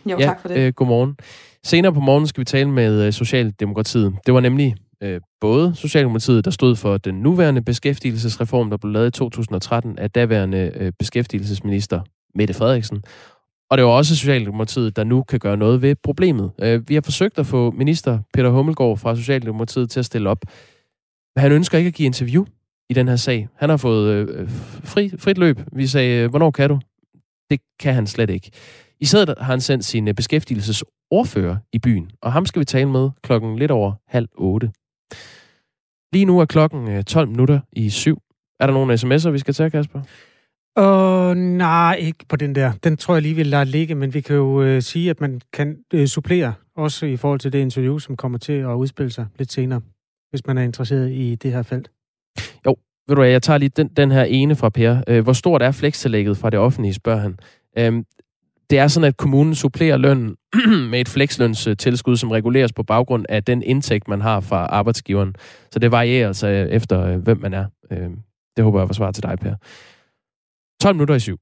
Jo, 0.07 0.19
ja, 0.19 0.27
tak 0.27 0.41
for 0.41 0.49
det. 0.49 0.59
Øh, 0.59 0.73
godmorgen. 0.73 1.17
Senere 1.65 1.93
på 1.93 2.01
morgen 2.01 2.27
skal 2.27 2.41
vi 2.41 2.45
tale 2.45 2.71
med 2.71 3.07
øh, 3.07 3.13
Socialdemokratiet. 3.13 4.15
Det 4.27 4.35
var 4.35 4.41
nemlig 4.41 4.75
øh, 5.03 5.21
både 5.41 5.75
Socialdemokratiet, 5.75 6.45
der 6.45 6.51
stod 6.51 6.77
for 6.77 6.97
den 6.97 7.15
nuværende 7.15 7.63
beskæftigelsesreform, 7.63 8.71
der 8.71 8.77
blev 8.77 8.93
lavet 8.93 9.07
i 9.07 9.11
2013 9.11 9.99
af 9.99 10.11
daværende 10.11 10.73
øh, 10.75 10.93
beskæftigelsesminister 10.99 12.01
Mette 12.35 12.55
Frederiksen. 12.55 13.03
Og 13.71 13.79
det 13.79 13.85
var 13.85 13.91
også 13.91 14.17
Socialdemokratiet, 14.17 14.97
der 14.97 15.05
nu 15.05 15.23
kan 15.23 15.39
gøre 15.39 15.57
noget 15.57 15.83
ved 15.83 15.97
problemet. 16.03 16.51
Øh, 16.63 16.89
vi 16.89 16.95
har 16.95 17.01
forsøgt 17.01 17.39
at 17.39 17.47
få 17.47 17.71
minister 17.71 18.19
Peter 18.33 18.51
Hummelgaard 18.51 18.99
fra 18.99 19.17
Socialdemokratiet 19.17 19.91
til 19.91 19.99
at 19.99 20.07
stille 20.07 20.31
op. 20.31 20.39
Men 21.37 21.41
han 21.43 21.53
ønsker 21.53 21.79
ikke 21.79 21.89
at 21.89 21.95
give 21.95 22.07
interview 22.07 22.45
i 22.91 22.95
den 22.95 23.09
her 23.09 23.17
sag. 23.17 23.49
Han 23.57 23.71
har 23.71 23.77
fået 23.77 24.13
øh, 24.13 24.49
fri, 24.85 25.11
frit 25.19 25.39
løb. 25.39 25.61
Vi 25.73 25.87
sagde, 25.87 26.23
øh, 26.23 26.31
hvornår 26.31 26.51
kan 26.51 26.69
du? 26.71 26.81
Det 27.51 27.61
kan 27.81 27.95
han 27.95 28.07
slet 28.07 28.31
ikke. 28.31 28.51
I 29.01 29.05
stedet 29.05 29.35
har 29.39 29.45
han 29.45 29.61
sendt 29.61 29.85
sin 29.85 30.09
øh, 30.09 30.15
beskæftigelsesordfører 30.15 31.57
i 31.73 31.79
byen, 31.79 32.11
og 32.23 32.33
ham 32.33 32.47
skal 32.47 32.61
vi 32.61 32.65
tale 32.65 32.89
med 32.89 33.11
klokken 33.23 33.59
lidt 33.59 33.71
over 33.71 33.93
halv 34.09 34.29
otte. 34.35 34.71
Lige 36.13 36.25
nu 36.25 36.41
er 36.41 36.45
klokken 36.45 36.89
øh, 36.89 37.05
12 37.05 37.29
minutter 37.29 37.61
i 37.73 37.91
syv. 37.91 38.19
Er 38.61 38.67
der 38.67 38.75
nogle 38.75 38.95
sms'er, 38.95 39.31
vi 39.31 39.39
skal 39.39 39.55
tage, 39.55 39.71
Kasper? 39.71 40.01
Uh, 40.81 41.37
nej, 41.37 41.97
ikke 42.01 42.25
på 42.29 42.37
den 42.37 42.55
der. 42.55 42.73
Den 42.85 42.97
tror 42.97 43.15
jeg 43.15 43.23
lige 43.23 43.35
vil 43.35 43.47
lade 43.47 43.65
ligge, 43.65 43.95
men 43.95 44.15
vi 44.15 44.21
kan 44.21 44.37
jo 44.37 44.77
uh, 44.77 44.83
sige, 44.83 45.11
at 45.11 45.21
man 45.21 45.41
kan 45.53 45.77
uh, 45.95 46.05
supplere 46.05 46.55
også 46.77 47.07
i 47.07 47.17
forhold 47.17 47.41
til 47.41 47.53
det 47.53 47.59
interview, 47.59 47.99
som 47.99 48.17
kommer 48.17 48.39
til 48.39 48.53
at 48.53 48.75
udspille 48.75 49.11
sig 49.11 49.27
lidt 49.39 49.53
senere, 49.53 49.81
hvis 50.31 50.47
man 50.47 50.59
er 50.59 50.63
interesseret 50.63 51.13
i 51.13 51.35
det 51.35 51.53
her 51.53 51.63
felt. 51.63 51.91
Ved 53.09 53.17
du 53.17 53.23
hvad, 53.23 53.31
jeg 53.31 53.43
tager 53.43 53.59
lige 53.59 53.69
den, 53.69 53.89
den 53.89 54.11
her 54.11 54.25
ene 54.25 54.57
fra 54.57 54.69
Per. 54.69 55.03
Øh, 55.09 55.23
hvor 55.23 55.33
stort 55.33 55.63
er 55.63 55.71
flekstillægget 55.71 56.37
fra 56.37 56.51
det 56.51 56.59
offentlige, 56.59 56.95
spørger 56.95 57.21
han. 57.21 57.39
Uh, 57.95 58.03
det 58.71 58.79
er 58.79 58.89
sådan, 58.89 59.09
at 59.09 59.17
kommunen 59.17 59.55
supplerer 59.55 59.97
lønnen 59.97 60.37
med 60.91 61.01
et 61.01 61.09
flekslønstilskud, 61.09 62.17
som 62.17 62.31
reguleres 62.31 62.73
på 62.73 62.83
baggrund 62.83 63.25
af 63.29 63.45
den 63.45 63.63
indtægt, 63.63 64.09
man 64.09 64.21
har 64.21 64.41
fra 64.41 64.57
arbejdsgiveren. 64.57 65.35
Så 65.71 65.79
det 65.79 65.91
varierer 65.91 66.27
altså 66.27 66.49
øh, 66.49 66.69
efter, 66.69 67.03
øh, 67.03 67.17
hvem 67.17 67.39
man 67.41 67.55
er. 67.55 67.65
Øhm, 67.91 68.19
det 68.57 68.65
håber 68.65 68.81
jeg 68.81 68.89
var 68.89 68.95
svar 68.95 69.13
til 69.13 69.23
dig, 69.23 69.39
Per. 69.39 69.55
12 70.83 70.95
minutter 70.95 71.15
i 71.15 71.21
syv. 71.21 71.39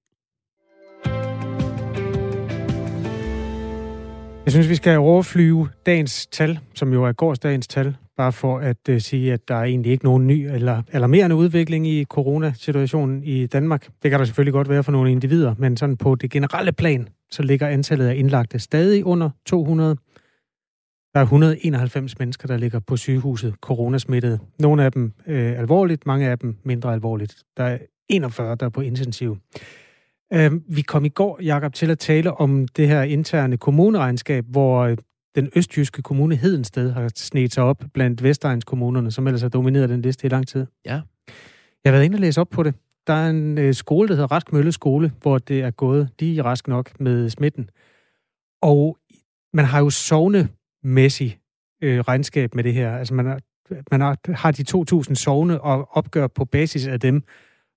Jeg 4.45 4.53
synes, 4.53 4.69
vi 4.69 4.75
skal 4.75 4.99
overflyve 4.99 5.69
dagens 5.87 6.27
tal, 6.27 6.59
som 6.75 6.93
jo 6.93 7.05
er 7.05 7.13
gårsdagens 7.13 7.69
tal, 7.69 7.97
bare 8.17 8.33
for 8.33 8.59
at 8.59 8.77
uh, 8.91 8.99
sige, 8.99 9.33
at 9.33 9.49
der 9.49 9.55
er 9.55 9.65
egentlig 9.65 9.93
ikke 9.93 10.05
nogen 10.05 10.27
ny 10.27 10.49
eller 10.55 10.83
alarmerende 10.93 11.37
udvikling 11.37 11.87
i 11.87 12.05
coronasituationen 12.05 13.25
i 13.25 13.47
Danmark. 13.47 13.89
Det 14.03 14.11
kan 14.11 14.21
der 14.21 14.27
selvfølgelig 14.27 14.53
godt 14.53 14.69
være 14.69 14.83
for 14.83 14.93
nogle 14.93 15.11
individer, 15.13 15.55
men 15.59 15.77
sådan 15.77 15.97
på 15.97 16.15
det 16.15 16.31
generelle 16.31 16.73
plan, 16.73 17.09
så 17.31 17.43
ligger 17.43 17.69
antallet 17.69 18.07
af 18.07 18.15
indlagte 18.17 18.59
stadig 18.59 19.05
under 19.05 19.31
200. 19.47 19.97
Der 21.15 21.21
er 21.21 21.25
191 21.25 22.19
mennesker, 22.19 22.49
der 22.49 22.57
ligger 22.57 22.81
på 22.81 22.97
sygehuset 22.97 23.55
coronasmittede. 23.61 24.39
Nogle 24.59 24.85
af 24.85 24.93
dem 24.93 25.13
øh, 25.27 25.59
alvorligt, 25.59 26.07
mange 26.07 26.29
af 26.29 26.39
dem 26.39 26.57
mindre 26.65 26.93
alvorligt. 26.93 27.35
Der 27.57 27.65
er 27.65 27.79
41, 28.09 28.57
der 28.57 28.67
er 28.67 28.71
på 28.71 28.81
intensiv. 28.81 29.37
Øh, 30.33 30.53
vi 30.69 30.83
kom 30.83 31.05
i 31.05 31.09
går, 31.09 31.39
Jakob, 31.43 31.75
til 31.75 31.91
at 31.91 31.99
tale 31.99 32.33
om 32.33 32.69
det 32.69 32.89
her 32.89 33.03
interne 33.03 33.57
kommuneregnskab, 33.57 34.45
hvor 34.49 34.79
øh, 34.79 34.97
den 35.35 35.51
østjyske 35.57 36.03
kommune 36.03 36.37
Hedensted 36.37 36.91
har 36.91 37.11
snedt 37.15 37.55
sig 37.55 37.65
op 37.65 37.85
blandt 37.95 38.23
Vestegns 38.23 38.65
kommunerne, 38.65 39.11
som 39.11 39.27
ellers 39.27 39.43
har 39.43 39.49
domineret 39.49 39.89
den 39.89 40.03
liste 40.03 40.27
i 40.27 40.31
lang 40.31 40.47
tid. 40.49 40.67
Ja. 40.87 41.01
Jeg 41.85 41.91
har 41.91 41.93
været 41.93 42.05
inde 42.05 42.17
og 42.17 42.21
læse 42.21 42.41
op 42.41 42.49
på 42.51 42.63
det. 42.63 42.75
Der 43.07 43.13
er 43.13 43.31
en 43.31 43.59
øh, 43.59 43.75
skole, 43.75 44.09
der 44.09 44.15
hedder 44.15 44.33
Rask 44.33 44.53
Mølle 44.53 44.73
Skole, 44.73 45.13
hvor 45.23 45.39
det 45.39 45.61
er 45.61 45.71
gået 45.71 46.09
lige 46.19 46.43
rask 46.43 46.69
nok 46.69 47.01
med 47.01 47.31
smitten. 47.31 47.71
Og 48.63 48.99
man 49.53 49.65
har 49.65 49.79
jo 49.79 49.91
sovnemæssigt 49.91 51.39
øh, 51.83 52.01
regnskab 52.01 52.55
med 52.55 52.65
det 52.65 52.75
her. 52.75 52.97
Altså 52.97 53.15
man, 53.15 53.27
har, 53.27 53.41
man 53.91 54.01
har, 54.01 54.19
har 54.35 54.51
de 54.51 54.65
2.000 55.09 55.15
sovne 55.15 55.61
og 55.61 55.89
opgør 55.97 56.27
på 56.27 56.45
basis 56.45 56.87
af 56.87 57.01
dem, 57.01 57.23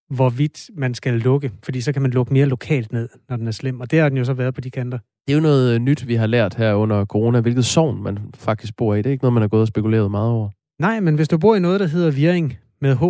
hvorvidt 0.10 0.70
man 0.74 0.94
skal 0.94 1.14
lukke, 1.14 1.52
fordi 1.64 1.82
så 1.82 1.94
kan 1.94 2.02
man 2.02 2.12
lukke 2.12 2.34
mere 2.34 2.46
lokalt 2.46 2.92
ned, 2.92 3.10
når 3.30 3.38
den 3.38 3.48
er 3.48 3.52
slem, 3.52 3.80
og 3.80 3.92
det 3.92 4.00
har 4.00 4.10
den 4.10 4.18
jo 4.18 4.24
så 4.24 4.34
været 4.34 4.54
på 4.54 4.62
de 4.62 4.72
kanter. 4.72 5.00
Det 5.28 5.34
er 5.34 5.38
jo 5.38 5.42
noget 5.42 5.74
øh, 5.74 5.80
nyt, 5.80 6.08
vi 6.08 6.16
har 6.16 6.28
lært 6.28 6.56
her 6.56 6.74
under 6.74 7.06
corona, 7.06 7.40
hvilket 7.40 7.66
sovn 7.66 8.04
man 8.04 8.20
faktisk 8.36 8.76
bor 8.76 8.96
i. 8.96 8.98
Det 8.98 9.06
er 9.06 9.12
ikke 9.12 9.24
noget, 9.24 9.34
man 9.34 9.42
har 9.42 9.48
gået 9.48 9.62
og 9.62 9.68
spekuleret 9.68 10.12
meget 10.12 10.32
over. 10.32 10.50
Nej, 10.80 11.00
men 11.00 11.16
hvis 11.16 11.28
du 11.28 11.38
bor 11.38 11.56
i 11.56 11.60
noget, 11.60 11.80
der 11.80 11.88
hedder 11.88 12.12
Viring 12.12 12.58
med 12.82 12.96
H, 12.96 13.04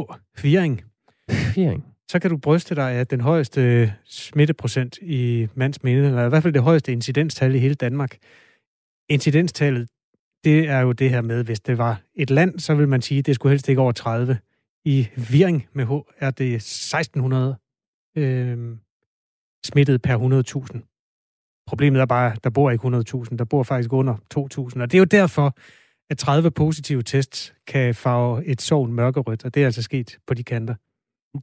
Viring, 0.44 0.82
Viring. 1.56 1.86
så 2.12 2.20
kan 2.20 2.30
du 2.30 2.38
bryste 2.38 2.76
dig 2.76 2.92
af 2.92 3.08
den 3.08 3.22
højeste 3.22 3.94
smitteprocent 4.06 4.98
i 5.02 5.48
mands 5.56 5.84
minde, 5.84 6.08
eller 6.08 6.26
i 6.26 6.30
hvert 6.30 6.44
fald 6.44 6.54
det 6.54 6.64
højeste 6.64 6.92
incidenstal 6.92 7.56
i 7.56 7.60
hele 7.60 7.76
Danmark. 7.76 8.18
Incidenstallet, 9.10 9.88
det 10.44 10.70
er 10.70 10.80
jo 10.80 10.92
det 10.92 11.10
her 11.10 11.22
med, 11.22 11.44
hvis 11.44 11.60
det 11.60 11.78
var 11.78 12.02
et 12.16 12.30
land, 12.30 12.60
så 12.60 12.76
vil 12.76 12.88
man 12.88 13.02
sige, 13.02 13.20
at 13.20 13.26
det 13.26 13.36
skulle 13.36 13.52
helst 13.52 13.70
ikke 13.70 13.82
over 13.82 13.92
30. 13.92 14.38
I 14.86 15.08
Viring 15.32 15.68
med 15.74 15.86
H 15.86 15.92
er 16.18 16.32
det 16.32 16.56
1600 16.56 17.56
øh, 18.18 18.78
smittet 19.66 20.02
per 20.02 20.18
100.000. 20.74 20.87
Problemet 21.68 22.02
er 22.02 22.06
bare, 22.06 22.32
at 22.32 22.44
der 22.44 22.50
bor 22.50 22.72
ikke 22.72 22.88
100.000, 22.88 23.38
der 23.38 23.46
bor 23.46 23.64
faktisk 23.64 23.94
under 23.94 24.16
2.000. 24.16 24.82
Og 24.82 24.92
det 24.92 24.94
er 24.94 25.00
jo 25.00 25.06
derfor, 25.06 25.56
at 26.10 26.18
30 26.18 26.52
positive 26.52 27.04
tests 27.04 27.54
kan 27.68 27.96
farve 27.96 28.46
et 28.46 28.62
sovn 28.62 28.94
mørkerødt, 28.94 29.46
og 29.46 29.54
det 29.54 29.62
er 29.62 29.66
altså 29.66 29.82
sket 29.82 30.18
på 30.28 30.34
de 30.34 30.44
kanter. 30.44 30.76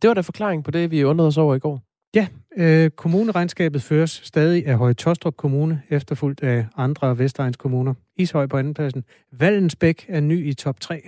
Det 0.03 0.09
var 0.09 0.15
da 0.15 0.21
forklaring 0.21 0.65
på 0.65 0.71
det, 0.71 0.91
vi 0.91 1.05
undrede 1.05 1.29
os 1.29 1.37
over 1.37 1.55
i 1.55 1.59
går. 1.59 1.83
Ja, 2.15 2.27
øh, 2.57 2.91
kommuneregnskabet 2.91 3.83
føres 3.83 4.21
stadig 4.25 4.67
af 4.67 4.77
Høje 4.77 4.95
Tostrup 4.95 5.37
Kommune, 5.37 5.83
efterfulgt 5.91 6.43
af 6.43 6.67
andre 6.77 7.19
Vestegns 7.19 7.57
kommuner. 7.57 7.95
Ishøj 8.17 8.47
på 8.47 8.57
andenpladsen. 8.57 9.05
Vallensbæk 9.33 10.07
er 10.09 10.21
ny 10.21 10.49
i 10.49 10.55
top 10.55 10.81
3. 10.81 11.03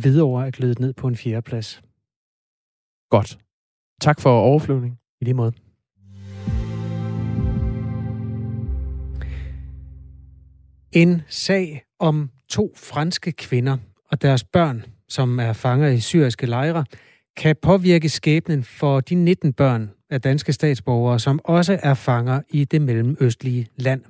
Hvidovre 0.00 0.46
er 0.46 0.50
glædet 0.50 0.78
ned 0.78 0.92
på 0.92 1.08
en 1.08 1.16
fjerde 1.16 1.42
plads. 1.42 1.82
Godt. 3.10 3.38
Tak 4.00 4.20
for 4.20 4.30
overflyvning. 4.30 4.98
I 5.20 5.24
lige 5.24 5.34
måde. 5.34 5.65
En 10.96 11.22
sag 11.28 11.82
om 11.98 12.30
to 12.48 12.72
franske 12.76 13.32
kvinder 13.32 13.76
og 14.10 14.22
deres 14.22 14.44
børn, 14.44 14.84
som 15.08 15.40
er 15.40 15.52
fanger 15.52 15.88
i 15.88 16.00
syriske 16.00 16.46
lejre, 16.46 16.84
kan 17.36 17.56
påvirke 17.62 18.08
skæbnen 18.08 18.64
for 18.64 19.00
de 19.00 19.14
19 19.14 19.52
børn 19.52 19.90
af 20.10 20.20
danske 20.20 20.52
statsborgere, 20.52 21.20
som 21.20 21.40
også 21.44 21.78
er 21.82 21.94
fanger 21.94 22.40
i 22.48 22.64
det 22.64 22.82
mellemøstlige 22.82 23.66
land. 23.76 24.02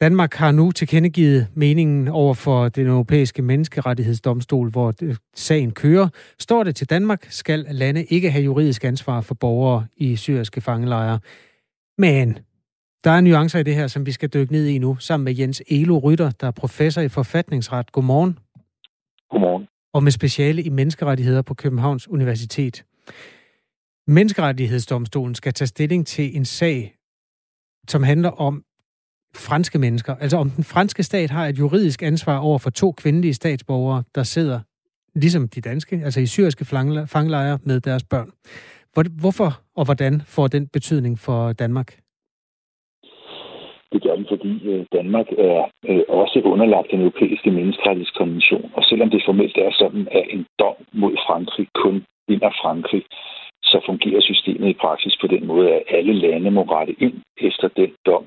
Danmark 0.00 0.34
har 0.34 0.52
nu 0.52 0.72
tilkendegivet 0.72 1.46
meningen 1.54 2.08
over 2.08 2.34
for 2.34 2.68
den 2.68 2.86
europæiske 2.86 3.42
menneskerettighedsdomstol, 3.42 4.70
hvor 4.70 4.94
sagen 5.34 5.70
kører. 5.70 6.08
Står 6.38 6.64
det 6.64 6.76
til 6.76 6.90
Danmark, 6.90 7.26
skal 7.28 7.66
lande 7.70 8.04
ikke 8.04 8.30
have 8.30 8.44
juridisk 8.44 8.84
ansvar 8.84 9.20
for 9.20 9.34
borgere 9.34 9.86
i 9.96 10.16
syriske 10.16 10.60
fangelejre. 10.60 11.18
Men 11.98 12.38
der 13.06 13.12
er 13.12 13.20
nuancer 13.20 13.58
i 13.58 13.62
det 13.62 13.74
her, 13.74 13.86
som 13.86 14.06
vi 14.06 14.12
skal 14.12 14.28
dykke 14.28 14.52
ned 14.52 14.66
i 14.66 14.78
nu, 14.78 14.96
sammen 14.96 15.24
med 15.24 15.34
Jens 15.34 15.62
Elo 15.68 15.98
Rytter, 15.98 16.30
der 16.30 16.46
er 16.46 16.50
professor 16.50 17.00
i 17.00 17.08
forfatningsret. 17.08 17.92
Godmorgen. 17.92 18.38
Godmorgen. 19.30 19.68
Og 19.92 20.02
med 20.02 20.12
speciale 20.12 20.62
i 20.62 20.68
menneskerettigheder 20.68 21.42
på 21.42 21.54
Københavns 21.54 22.08
Universitet. 22.08 22.84
Menneskerettighedsdomstolen 24.06 25.34
skal 25.34 25.52
tage 25.52 25.68
stilling 25.68 26.06
til 26.06 26.36
en 26.36 26.44
sag, 26.44 26.96
som 27.88 28.02
handler 28.02 28.30
om 28.30 28.64
franske 29.34 29.78
mennesker. 29.78 30.14
Altså 30.14 30.36
om 30.36 30.50
den 30.50 30.64
franske 30.64 31.02
stat 31.02 31.30
har 31.30 31.46
et 31.46 31.58
juridisk 31.58 32.02
ansvar 32.02 32.38
over 32.38 32.58
for 32.58 32.70
to 32.70 32.92
kvindelige 32.92 33.34
statsborgere, 33.34 34.02
der 34.14 34.22
sidder, 34.22 34.60
ligesom 35.14 35.48
de 35.48 35.60
danske, 35.60 36.00
altså 36.04 36.20
i 36.20 36.26
syriske 36.26 36.64
fangelejre 36.64 37.58
med 37.62 37.80
deres 37.80 38.04
børn. 38.04 38.30
Hvorfor 39.10 39.62
og 39.76 39.84
hvordan 39.84 40.22
får 40.26 40.46
den 40.46 40.66
betydning 40.68 41.18
for 41.18 41.52
Danmark? 41.52 42.05
Det 43.96 44.04
gør 44.06 44.16
den, 44.20 44.26
fordi 44.34 44.52
øh, 44.70 44.82
Danmark 44.98 45.28
er 45.50 45.60
øh, 45.90 46.04
også 46.08 46.38
underlagt 46.52 46.90
den 46.90 47.00
europæiske 47.00 47.50
menneskerettighedskonvention. 47.50 48.70
Og 48.76 48.82
selvom 48.88 49.10
det 49.10 49.26
formelt 49.28 49.56
er 49.66 49.72
sådan, 49.82 50.04
at 50.18 50.24
en 50.34 50.46
dom 50.60 50.78
mod 51.02 51.14
Frankrig 51.26 51.66
kun 51.82 51.96
vinder 52.28 52.52
Frankrig, 52.62 53.02
så 53.70 53.78
fungerer 53.88 54.20
systemet 54.20 54.68
i 54.68 54.80
praksis 54.84 55.14
på 55.20 55.26
den 55.34 55.46
måde, 55.46 55.66
at 55.76 55.82
alle 55.98 56.14
lande 56.24 56.50
må 56.50 56.62
rette 56.62 56.94
ind 57.06 57.16
efter 57.48 57.68
den 57.80 57.90
dom, 58.06 58.24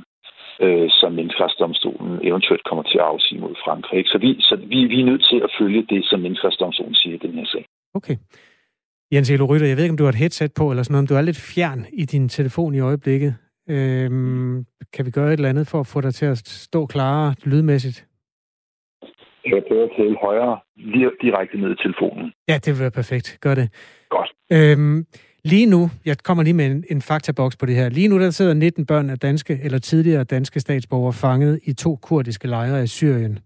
øh, 0.65 0.87
som 0.99 1.11
menneskerettighedsdomstolen 1.17 2.13
eventuelt 2.29 2.63
kommer 2.69 2.83
til 2.83 2.97
at 2.97 3.09
afsige 3.13 3.41
mod 3.43 3.55
Frankrig. 3.65 4.03
Så, 4.11 4.17
vi, 4.23 4.29
så 4.49 4.55
vi, 4.71 4.79
vi 4.93 4.97
er 5.01 5.09
nødt 5.11 5.23
til 5.31 5.39
at 5.45 5.51
følge 5.59 5.81
det, 5.91 6.01
som 6.09 6.19
menneskerettighedsdomstolen 6.19 6.95
siger 7.01 7.15
i 7.15 7.23
den 7.25 7.33
her 7.39 7.45
sag. 7.53 7.65
Okay. 7.99 8.15
Jens 9.13 9.31
Elo 9.31 9.45
Rytter, 9.45 9.67
jeg 9.67 9.77
ved 9.77 9.83
ikke, 9.83 9.95
om 9.95 10.01
du 10.01 10.07
har 10.07 10.15
et 10.15 10.23
headset 10.23 10.51
på, 10.59 10.69
eller 10.71 10.83
sådan 10.83 10.93
noget, 10.93 11.03
om 11.03 11.07
du 11.07 11.15
er 11.15 11.21
lidt 11.21 11.41
fjern 11.53 11.85
i 11.93 12.05
din 12.05 12.29
telefon 12.29 12.75
i 12.75 12.79
øjeblikket. 12.79 13.35
Øhm, 13.69 14.65
kan 14.93 15.05
vi 15.05 15.11
gøre 15.11 15.27
et 15.27 15.33
eller 15.33 15.49
andet 15.49 15.67
for 15.67 15.79
at 15.79 15.87
få 15.87 16.01
dig 16.01 16.13
til 16.13 16.25
at 16.25 16.37
stå 16.47 16.85
klarere 16.85 17.35
lydmæssigt? 17.43 18.05
Jeg 19.45 19.51
kan 19.53 19.63
prøve 19.67 19.83
at 19.83 19.89
tale 19.97 20.17
højere 20.21 20.59
lige 20.75 21.11
direkte 21.21 21.57
ned 21.57 21.71
i 21.71 21.75
telefonen. 21.83 22.31
Ja, 22.47 22.53
det 22.53 22.67
vil 22.73 22.79
være 22.79 22.91
perfekt. 22.91 23.37
Gør 23.41 23.55
det. 23.55 23.69
Godt. 24.09 24.29
Øhm, 24.53 25.05
lige 25.43 25.65
nu, 25.65 25.89
jeg 26.05 26.17
kommer 26.17 26.43
lige 26.43 26.53
med 26.53 26.65
en, 26.65 26.83
en 26.89 27.01
faktaboks 27.01 27.57
på 27.57 27.65
det 27.65 27.75
her. 27.75 27.89
Lige 27.89 28.07
nu 28.07 28.19
der 28.19 28.29
sidder 28.29 28.53
19 28.53 28.85
børn 28.85 29.09
af 29.09 29.19
danske 29.19 29.59
eller 29.63 29.79
tidligere 29.79 30.23
danske 30.23 30.59
statsborgere 30.59 31.13
fanget 31.13 31.59
i 31.63 31.73
to 31.73 31.95
kurdiske 31.95 32.47
lejre 32.47 32.83
i 32.83 32.87
Syrien. 32.87 33.39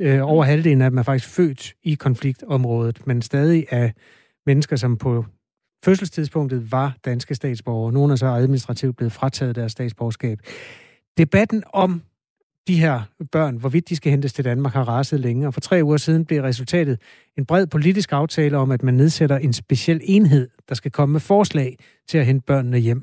Øh, 0.00 0.20
over 0.22 0.44
halvdelen 0.44 0.82
af 0.82 0.90
dem 0.90 0.98
er 0.98 1.02
faktisk 1.02 1.36
født 1.36 1.74
i 1.84 1.94
konfliktområdet, 1.94 3.06
men 3.06 3.22
stadig 3.22 3.66
er 3.70 3.90
mennesker, 4.46 4.76
som 4.76 4.96
på 4.96 5.24
fødselstidspunktet 5.86 6.72
var 6.72 6.96
danske 7.04 7.34
statsborgere. 7.34 7.92
Nogle 7.92 8.12
er 8.12 8.16
så 8.16 8.26
administrativt 8.26 8.96
blevet 8.96 9.12
frataget 9.12 9.56
deres 9.56 9.72
statsborgerskab. 9.72 10.38
Debatten 11.18 11.62
om 11.72 12.02
de 12.68 12.80
her 12.80 13.02
børn, 13.32 13.56
hvorvidt 13.56 13.88
de 13.88 13.96
skal 13.96 14.10
hentes 14.10 14.32
til 14.32 14.44
Danmark, 14.44 14.72
har 14.72 14.88
raset 14.88 15.20
længe. 15.20 15.46
Og 15.46 15.54
for 15.54 15.60
tre 15.60 15.80
uger 15.84 15.96
siden 15.96 16.24
blev 16.24 16.42
resultatet 16.42 16.98
en 17.38 17.46
bred 17.46 17.66
politisk 17.66 18.12
aftale 18.12 18.56
om, 18.56 18.70
at 18.70 18.82
man 18.82 18.94
nedsætter 18.94 19.38
en 19.38 19.52
speciel 19.52 20.00
enhed, 20.04 20.48
der 20.68 20.74
skal 20.74 20.90
komme 20.90 21.12
med 21.12 21.20
forslag 21.20 21.78
til 22.08 22.18
at 22.18 22.26
hente 22.26 22.44
børnene 22.46 22.78
hjem. 22.78 23.02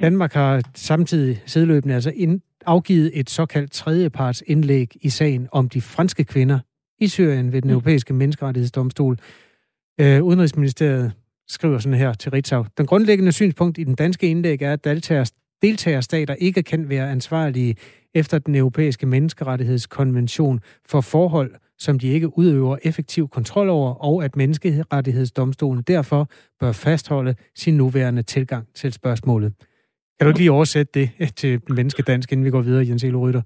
Danmark 0.00 0.32
har 0.32 0.62
samtidig 0.74 1.42
sideløbende 1.46 1.94
altså 1.94 2.12
ind, 2.14 2.40
afgivet 2.66 3.10
et 3.14 3.30
såkaldt 3.30 3.72
tredjeparts 3.72 4.42
indlæg 4.46 4.96
i 5.00 5.08
sagen 5.08 5.48
om 5.52 5.68
de 5.68 5.80
franske 5.80 6.24
kvinder 6.24 6.58
i 7.00 7.08
Syrien 7.08 7.52
ved 7.52 7.62
den 7.62 7.70
europæiske 7.70 8.14
menneskerettighedsdomstol. 8.14 9.18
Øh, 10.00 10.22
Udenrigsministeriet 10.22 11.12
skriver 11.48 11.78
sådan 11.78 11.98
her 11.98 12.12
til 12.12 12.30
Ritzau. 12.30 12.64
Den 12.78 12.86
grundlæggende 12.86 13.32
synspunkt 13.32 13.78
i 13.78 13.84
den 13.84 13.94
danske 13.94 14.28
indlæg 14.28 14.62
er, 14.62 14.72
at 14.72 15.32
deltagerstater 15.62 16.34
ikke 16.34 16.62
kan 16.62 16.88
være 16.88 17.10
ansvarlige 17.10 17.76
efter 18.14 18.38
den 18.38 18.54
europæiske 18.54 19.06
menneskerettighedskonvention 19.06 20.60
for 20.86 21.00
forhold, 21.00 21.54
som 21.78 21.98
de 21.98 22.08
ikke 22.08 22.38
udøver 22.38 22.76
effektiv 22.82 23.28
kontrol 23.28 23.68
over, 23.68 23.94
og 23.94 24.24
at 24.24 24.36
menneskerettighedsdomstolen 24.36 25.82
derfor 25.82 26.30
bør 26.60 26.72
fastholde 26.72 27.34
sin 27.56 27.76
nuværende 27.76 28.22
tilgang 28.22 28.66
til 28.74 28.92
spørgsmålet. 28.92 29.52
Kan 30.18 30.24
du 30.24 30.28
ikke 30.28 30.40
lige 30.40 30.52
oversætte 30.52 30.92
det 30.94 31.34
til 31.36 31.60
menneskedansk, 31.68 32.32
inden 32.32 32.44
vi 32.44 32.50
går 32.50 32.60
videre, 32.60 32.88
Jens 32.88 33.04
Elo 33.04 33.28
Rytter? 33.28 33.42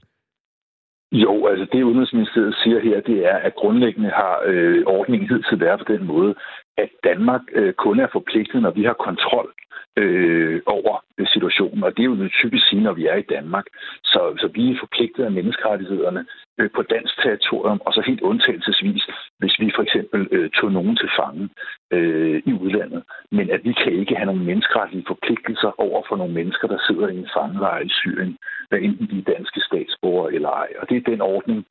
Jo, 1.13 1.47
altså 1.47 1.67
det 1.73 1.83
Udenrigsministeriet 1.83 2.55
siger 2.63 2.81
her, 2.81 3.01
det 3.01 3.27
er, 3.27 3.37
at 3.37 3.55
grundlæggende 3.55 4.11
har 4.11 4.43
øh, 4.47 4.83
ordningen 4.87 5.29
hidtil 5.29 5.61
været 5.61 5.81
på 5.81 5.93
den 5.93 6.07
måde, 6.07 6.35
at 6.77 6.89
Danmark 7.05 7.41
øh, 7.53 7.73
kun 7.73 8.01
er 8.01 8.07
forpligtet, 8.13 8.63
når 8.63 8.71
vi 8.71 8.85
har 8.85 8.93
kontrol 8.93 9.53
øh, 9.97 10.61
over 10.67 11.05
situationen. 11.35 11.85
Og 11.85 11.97
det 11.97 12.03
er 12.03 12.11
jo 12.13 12.29
typisk 12.29 12.69
sige, 12.69 12.83
når 12.83 12.93
vi 12.93 13.07
er 13.07 13.17
i 13.17 13.31
Danmark. 13.35 13.67
Så, 14.05 14.21
så 14.41 14.47
vi 14.55 14.71
er 14.71 14.81
forpligtet 14.81 15.25
af 15.25 15.33
menneskerettighederne 15.33 16.27
øh, 16.59 16.71
på 16.77 16.83
dansk 16.83 17.15
territorium, 17.23 17.81
og 17.87 17.93
så 17.93 18.03
helt 18.07 18.21
undtagelsesvis, 18.21 19.03
hvis 19.39 19.55
vi 19.61 19.73
for 19.77 19.83
eksempel 19.83 20.29
øh, 20.31 20.51
tog 20.51 20.73
nogen 20.73 20.97
til 20.97 21.11
fange 21.19 21.49
øh, 21.93 22.43
i 22.47 22.53
udlandet. 22.53 23.03
Men 23.31 23.51
at 23.51 23.61
vi 23.65 23.73
kan 23.73 23.93
ikke 23.93 24.17
have 24.17 24.27
nogle 24.27 24.45
menneskeretlige 24.45 25.05
forpligtelser 25.07 25.81
over 25.81 26.03
for 26.09 26.17
nogle 26.17 26.35
mennesker, 26.35 26.69
der 26.69 26.79
sidder 26.87 27.09
i 27.09 27.17
en 27.17 27.31
fangelejr 27.37 27.81
i 27.81 27.89
Syrien, 27.89 28.37
hvad 28.69 28.79
enten 28.79 29.07
de 29.11 29.19
er 29.19 29.35
danske 29.35 29.61
statsborgere 29.61 30.35
eller 30.35 30.49
ej. 30.49 30.69
Og 30.81 30.89
det 30.89 30.97
er 30.97 31.11
den 31.11 31.21
ordning, 31.21 31.67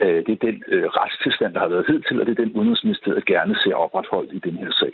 øh, 0.00 0.20
det 0.26 0.32
er 0.32 0.46
den 0.48 0.62
øh, 0.68 0.86
retstilstand, 0.98 1.54
der 1.54 1.60
har 1.60 1.68
været 1.68 1.86
hidtil, 1.86 2.20
og 2.20 2.26
det 2.26 2.32
er 2.32 2.44
den 2.44 2.52
udenrigsministeriet 2.52 3.24
gerne 3.24 3.54
ser 3.62 3.74
opretholdt 3.74 4.32
i 4.32 4.38
den 4.38 4.56
her 4.56 4.70
sag. 4.70 4.92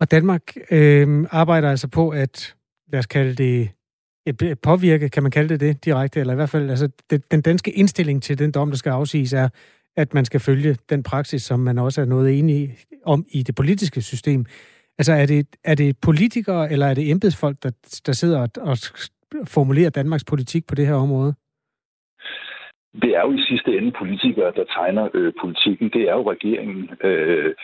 Og 0.00 0.10
Danmark 0.10 0.42
øh, 0.70 1.26
arbejder 1.30 1.70
altså 1.70 1.88
på 1.88 2.08
at, 2.08 2.54
lad 2.92 2.98
os 2.98 3.06
kalde 3.06 3.34
det, 3.34 3.70
et 4.26 4.58
påvirke, 4.60 5.08
kan 5.08 5.22
man 5.22 5.32
kalde 5.32 5.48
det 5.48 5.60
det 5.60 5.84
direkte, 5.84 6.20
eller 6.20 6.32
i 6.32 6.36
hvert 6.36 6.50
fald, 6.50 6.70
altså 6.70 6.88
det, 7.10 7.30
den 7.30 7.40
danske 7.40 7.70
indstilling 7.70 8.22
til 8.22 8.38
den 8.38 8.50
dom, 8.50 8.70
der 8.70 8.76
skal 8.76 8.90
afsiges, 8.90 9.32
er, 9.32 9.48
at 9.96 10.14
man 10.14 10.24
skal 10.24 10.40
følge 10.40 10.76
den 10.90 11.02
praksis, 11.02 11.42
som 11.42 11.60
man 11.60 11.78
også 11.78 12.00
er 12.00 12.04
noget 12.04 12.38
enig 12.38 12.78
om 13.04 13.26
i 13.28 13.42
det 13.42 13.54
politiske 13.54 14.02
system. 14.02 14.46
Altså 14.98 15.12
er 15.12 15.26
det, 15.26 15.46
er 15.64 15.74
det 15.74 15.98
politikere, 15.98 16.72
eller 16.72 16.86
er 16.86 16.94
det 16.94 17.10
embedsfolk, 17.10 17.62
der, 17.62 17.70
der 18.06 18.12
sidder 18.12 18.40
og, 18.40 18.48
og 18.56 18.78
formulerer 19.44 19.90
Danmarks 19.90 20.24
politik 20.24 20.66
på 20.66 20.74
det 20.74 20.86
her 20.86 20.94
område? 20.94 21.34
Det 23.02 23.10
er 23.18 23.22
jo 23.26 23.32
i 23.32 23.42
sidste 23.50 23.70
ende 23.78 23.92
politikere, 24.02 24.52
der 24.58 24.64
tegner 24.76 25.04
øh, 25.14 25.32
politikken. 25.42 25.86
Det 25.96 26.02
er 26.10 26.14
jo 26.18 26.30
regeringen. 26.34 26.90
Øh, 27.08 27.54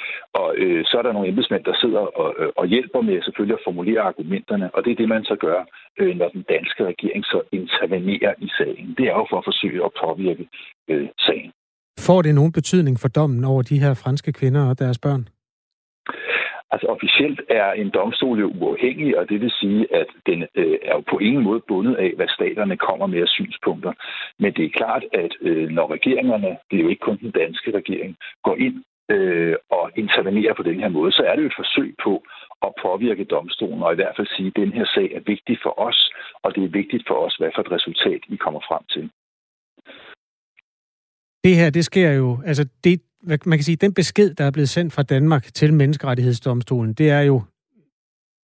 og 0.40 0.48
øh, 0.56 0.84
så 0.88 0.94
er 0.98 1.02
der 1.02 1.12
nogle 1.12 1.28
embedsmænd, 1.28 1.64
der 1.64 1.76
sidder 1.82 2.04
og, 2.20 2.28
øh, 2.40 2.50
og 2.56 2.66
hjælper 2.66 3.00
med 3.00 3.22
selvfølgelig 3.22 3.56
at 3.58 3.66
formulere 3.66 4.00
argumenterne. 4.00 4.74
Og 4.74 4.84
det 4.84 4.90
er 4.90 5.00
det, 5.00 5.08
man 5.08 5.24
så 5.24 5.36
gør, 5.46 5.60
øh, 6.00 6.16
når 6.20 6.28
den 6.28 6.44
danske 6.54 6.80
regering 6.90 7.24
så 7.24 7.40
intervenerer 7.52 8.32
i 8.38 8.48
sagen. 8.58 8.94
Det 8.98 9.04
er 9.10 9.14
jo 9.20 9.26
for 9.30 9.38
at 9.38 9.48
forsøge 9.50 9.84
at 9.84 9.92
påvirke 10.04 10.44
øh, 10.90 11.08
sagen. 11.26 11.52
Får 12.06 12.22
det 12.22 12.34
nogen 12.34 12.52
betydning 12.52 12.96
for 13.00 13.08
dommen 13.08 13.44
over 13.44 13.62
de 13.62 13.78
her 13.78 13.94
franske 13.94 14.32
kvinder 14.32 14.68
og 14.70 14.78
deres 14.78 14.98
børn? 14.98 15.28
Altså 16.72 16.86
officielt 16.86 17.40
er 17.48 17.72
en 17.72 17.90
domstol 17.90 18.38
jo 18.40 18.48
uafhængig, 18.60 19.18
og 19.18 19.28
det 19.28 19.40
vil 19.40 19.52
sige, 19.60 19.94
at 20.00 20.06
den 20.26 20.42
øh, 20.54 20.78
er 20.82 20.94
jo 20.94 21.02
på 21.10 21.18
ingen 21.18 21.42
måde 21.44 21.60
bundet 21.68 21.94
af, 21.94 22.12
hvad 22.16 22.28
staterne 22.28 22.76
kommer 22.76 23.06
med 23.06 23.20
af 23.20 23.28
synspunkter. 23.28 23.92
Men 24.38 24.52
det 24.56 24.64
er 24.64 24.78
klart, 24.80 25.04
at 25.12 25.32
øh, 25.40 25.68
når 25.68 25.92
regeringerne, 25.92 26.50
det 26.70 26.76
er 26.76 26.82
jo 26.82 26.88
ikke 26.88 27.06
kun 27.08 27.18
den 27.18 27.30
danske 27.30 27.70
regering, 27.78 28.16
går 28.44 28.56
ind 28.56 28.76
øh, 29.14 29.56
og 29.70 29.90
intervenerer 29.96 30.54
på 30.54 30.62
den 30.62 30.80
her 30.80 30.88
måde, 30.88 31.12
så 31.12 31.22
er 31.22 31.34
det 31.34 31.42
jo 31.42 31.46
et 31.52 31.60
forsøg 31.62 31.94
på 32.04 32.24
at 32.66 32.72
påvirke 32.82 33.24
domstolen, 33.24 33.82
og 33.82 33.92
i 33.92 33.98
hvert 34.00 34.16
fald 34.16 34.28
sige, 34.36 34.52
at 34.52 34.56
den 34.56 34.72
her 34.72 34.86
sag 34.94 35.08
er 35.18 35.22
vigtig 35.26 35.58
for 35.62 35.80
os, 35.88 36.00
og 36.42 36.54
det 36.54 36.64
er 36.64 36.78
vigtigt 36.80 37.04
for 37.08 37.14
os, 37.26 37.34
hvad 37.38 37.50
for 37.54 37.62
et 37.62 37.72
resultat 37.72 38.20
I 38.28 38.36
kommer 38.36 38.60
frem 38.68 38.84
til. 38.94 39.04
Det 41.44 41.54
her, 41.56 41.70
det 41.70 41.84
sker 41.84 42.12
jo, 42.12 42.38
altså 42.46 42.64
det, 42.84 43.00
man 43.22 43.58
kan 43.58 43.62
sige, 43.62 43.76
den 43.76 43.94
besked, 43.94 44.34
der 44.34 44.44
er 44.44 44.50
blevet 44.50 44.68
sendt 44.68 44.92
fra 44.92 45.02
Danmark 45.02 45.54
til 45.54 45.74
Menneskerettighedsdomstolen, 45.74 46.92
det 46.92 47.10
er 47.10 47.20
jo, 47.20 47.42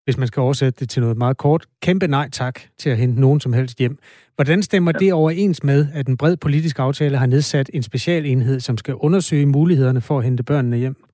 hvis 0.04 0.18
man 0.18 0.28
skal 0.28 0.40
oversætte 0.40 0.80
det 0.80 0.88
til 0.90 1.02
noget 1.02 1.16
meget 1.16 1.36
kort, 1.36 1.66
kæmpe 1.82 2.06
nej 2.06 2.28
tak 2.32 2.60
til 2.78 2.90
at 2.90 2.96
hente 2.96 3.20
nogen 3.20 3.40
som 3.40 3.52
helst 3.52 3.78
hjem. 3.78 3.98
Hvordan 4.34 4.62
stemmer 4.62 4.92
ja. 4.94 4.98
det 4.98 5.12
overens 5.12 5.62
med, 5.62 5.86
at 5.92 6.06
en 6.06 6.16
bred 6.16 6.36
politisk 6.36 6.78
aftale 6.78 7.16
har 7.18 7.26
nedsat 7.26 7.70
en 7.74 7.82
specialenhed, 7.82 8.60
som 8.60 8.78
skal 8.78 8.94
undersøge 8.94 9.46
mulighederne 9.46 10.00
for 10.00 10.18
at 10.18 10.24
hente 10.24 10.42
børnene 10.42 10.76
hjem? 10.76 11.07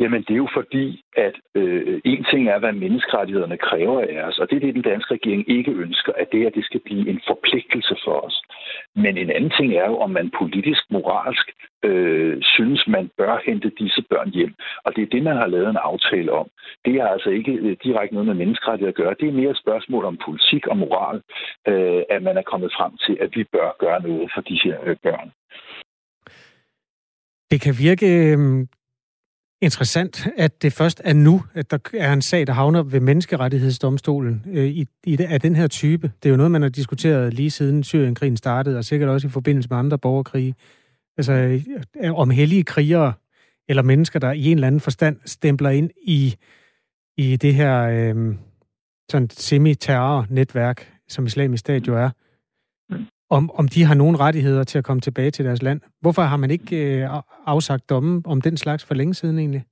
Jamen, 0.00 0.22
det 0.22 0.30
er 0.30 0.42
jo 0.44 0.48
fordi, 0.54 1.02
at 1.16 1.34
øh, 1.54 2.00
en 2.04 2.24
ting 2.30 2.48
er, 2.48 2.58
hvad 2.58 2.72
menneskerettighederne 2.72 3.58
kræver 3.58 4.00
af 4.00 4.22
os, 4.28 4.38
og 4.38 4.50
det 4.50 4.56
er 4.56 4.60
det, 4.60 4.74
den 4.74 4.82
danske 4.92 5.14
regering 5.14 5.50
ikke 5.50 5.70
ønsker, 5.70 6.12
at 6.12 6.28
det, 6.32 6.46
at 6.46 6.54
det 6.54 6.64
skal 6.64 6.80
blive 6.80 7.08
en 7.10 7.20
forpligtelse 7.26 7.96
for 8.04 8.16
os. 8.26 8.36
Men 8.96 9.18
en 9.18 9.30
anden 9.30 9.52
ting 9.58 9.72
er 9.74 9.86
jo, 9.90 9.96
om 9.98 10.10
man 10.10 10.32
politisk, 10.38 10.82
moralsk 10.90 11.46
øh, 11.84 12.36
synes, 12.42 12.80
man 12.88 13.10
bør 13.18 13.42
hente 13.46 13.70
disse 13.78 14.02
børn 14.10 14.30
hjem. 14.30 14.54
Og 14.84 14.96
det 14.96 15.02
er 15.02 15.12
det, 15.14 15.22
man 15.22 15.36
har 15.36 15.46
lavet 15.46 15.70
en 15.70 15.84
aftale 15.90 16.32
om. 16.32 16.48
Det 16.84 16.94
er 16.94 17.06
altså 17.06 17.30
ikke 17.30 17.52
øh, 17.52 17.76
direkte 17.84 18.14
noget 18.14 18.26
med 18.26 18.34
menneskerettigheder 18.34 18.92
at 18.92 19.02
gøre. 19.02 19.14
Det 19.20 19.28
er 19.28 19.40
mere 19.40 19.50
et 19.50 19.62
spørgsmål 19.64 20.04
om 20.04 20.18
politik 20.26 20.66
og 20.66 20.76
moral, 20.76 21.16
øh, 21.68 22.02
at 22.10 22.22
man 22.22 22.36
er 22.36 22.42
kommet 22.42 22.70
frem 22.76 22.92
til, 23.04 23.18
at 23.20 23.30
vi 23.36 23.44
bør 23.44 23.76
gøre 23.78 24.02
noget 24.02 24.30
for 24.34 24.40
de 24.40 24.60
her 24.64 24.76
øh, 24.84 24.96
børn. 25.02 25.30
Det 27.50 27.60
kan 27.60 27.74
virke 27.86 28.08
øh, 28.32 28.38
interessant, 29.60 30.28
at 30.36 30.62
det 30.62 30.72
først 30.72 31.00
er 31.04 31.12
nu, 31.12 31.42
at 31.54 31.70
der 31.70 31.78
er 31.94 32.12
en 32.12 32.22
sag, 32.22 32.46
der 32.46 32.52
havner 32.52 32.82
ved 32.82 33.00
menneskerettighedsdomstolen 33.00 34.44
øh, 34.52 34.66
i, 34.66 34.86
i, 35.04 35.18
af 35.20 35.40
den 35.40 35.56
her 35.56 35.66
type. 35.66 36.12
Det 36.22 36.28
er 36.28 36.30
jo 36.30 36.36
noget, 36.36 36.50
man 36.50 36.62
har 36.62 36.68
diskuteret 36.68 37.34
lige 37.34 37.50
siden 37.50 37.84
Syrienkrigen 37.84 38.36
startede, 38.36 38.78
og 38.78 38.84
sikkert 38.84 39.08
også 39.08 39.26
i 39.26 39.30
forbindelse 39.30 39.68
med 39.68 39.78
andre 39.78 39.98
borgerkrige. 39.98 40.54
Altså 41.16 41.32
øh, 41.32 42.14
om 42.14 42.30
hellige 42.30 42.64
krigere, 42.64 43.12
eller 43.68 43.82
mennesker, 43.82 44.18
der 44.18 44.32
i 44.32 44.44
en 44.44 44.56
eller 44.56 44.66
anden 44.66 44.80
forstand 44.80 45.16
stempler 45.26 45.70
ind 45.70 45.90
i, 46.02 46.36
i 47.16 47.36
det 47.36 47.54
her 47.54 47.82
øh, 47.82 48.34
sådan 49.10 49.30
semi-terror-netværk, 49.30 50.92
som 51.08 51.26
islamisk 51.26 51.60
stat 51.60 51.88
jo 51.88 51.96
er 51.96 52.10
om, 53.30 53.50
om 53.60 53.68
de 53.68 53.84
har 53.84 53.94
nogen 53.94 54.20
rettigheder 54.20 54.64
til 54.64 54.78
at 54.78 54.84
komme 54.84 55.00
tilbage 55.00 55.30
til 55.30 55.44
deres 55.44 55.62
land. 55.62 55.80
Hvorfor 56.00 56.22
har 56.22 56.36
man 56.36 56.50
ikke 56.50 56.76
øh, 56.76 57.08
afsagt 57.46 57.90
dommen 57.90 58.22
om 58.26 58.40
den 58.40 58.56
slags 58.56 58.84
for 58.86 58.94
længe 58.94 59.14
siden 59.14 59.38
egentlig? 59.38 59.64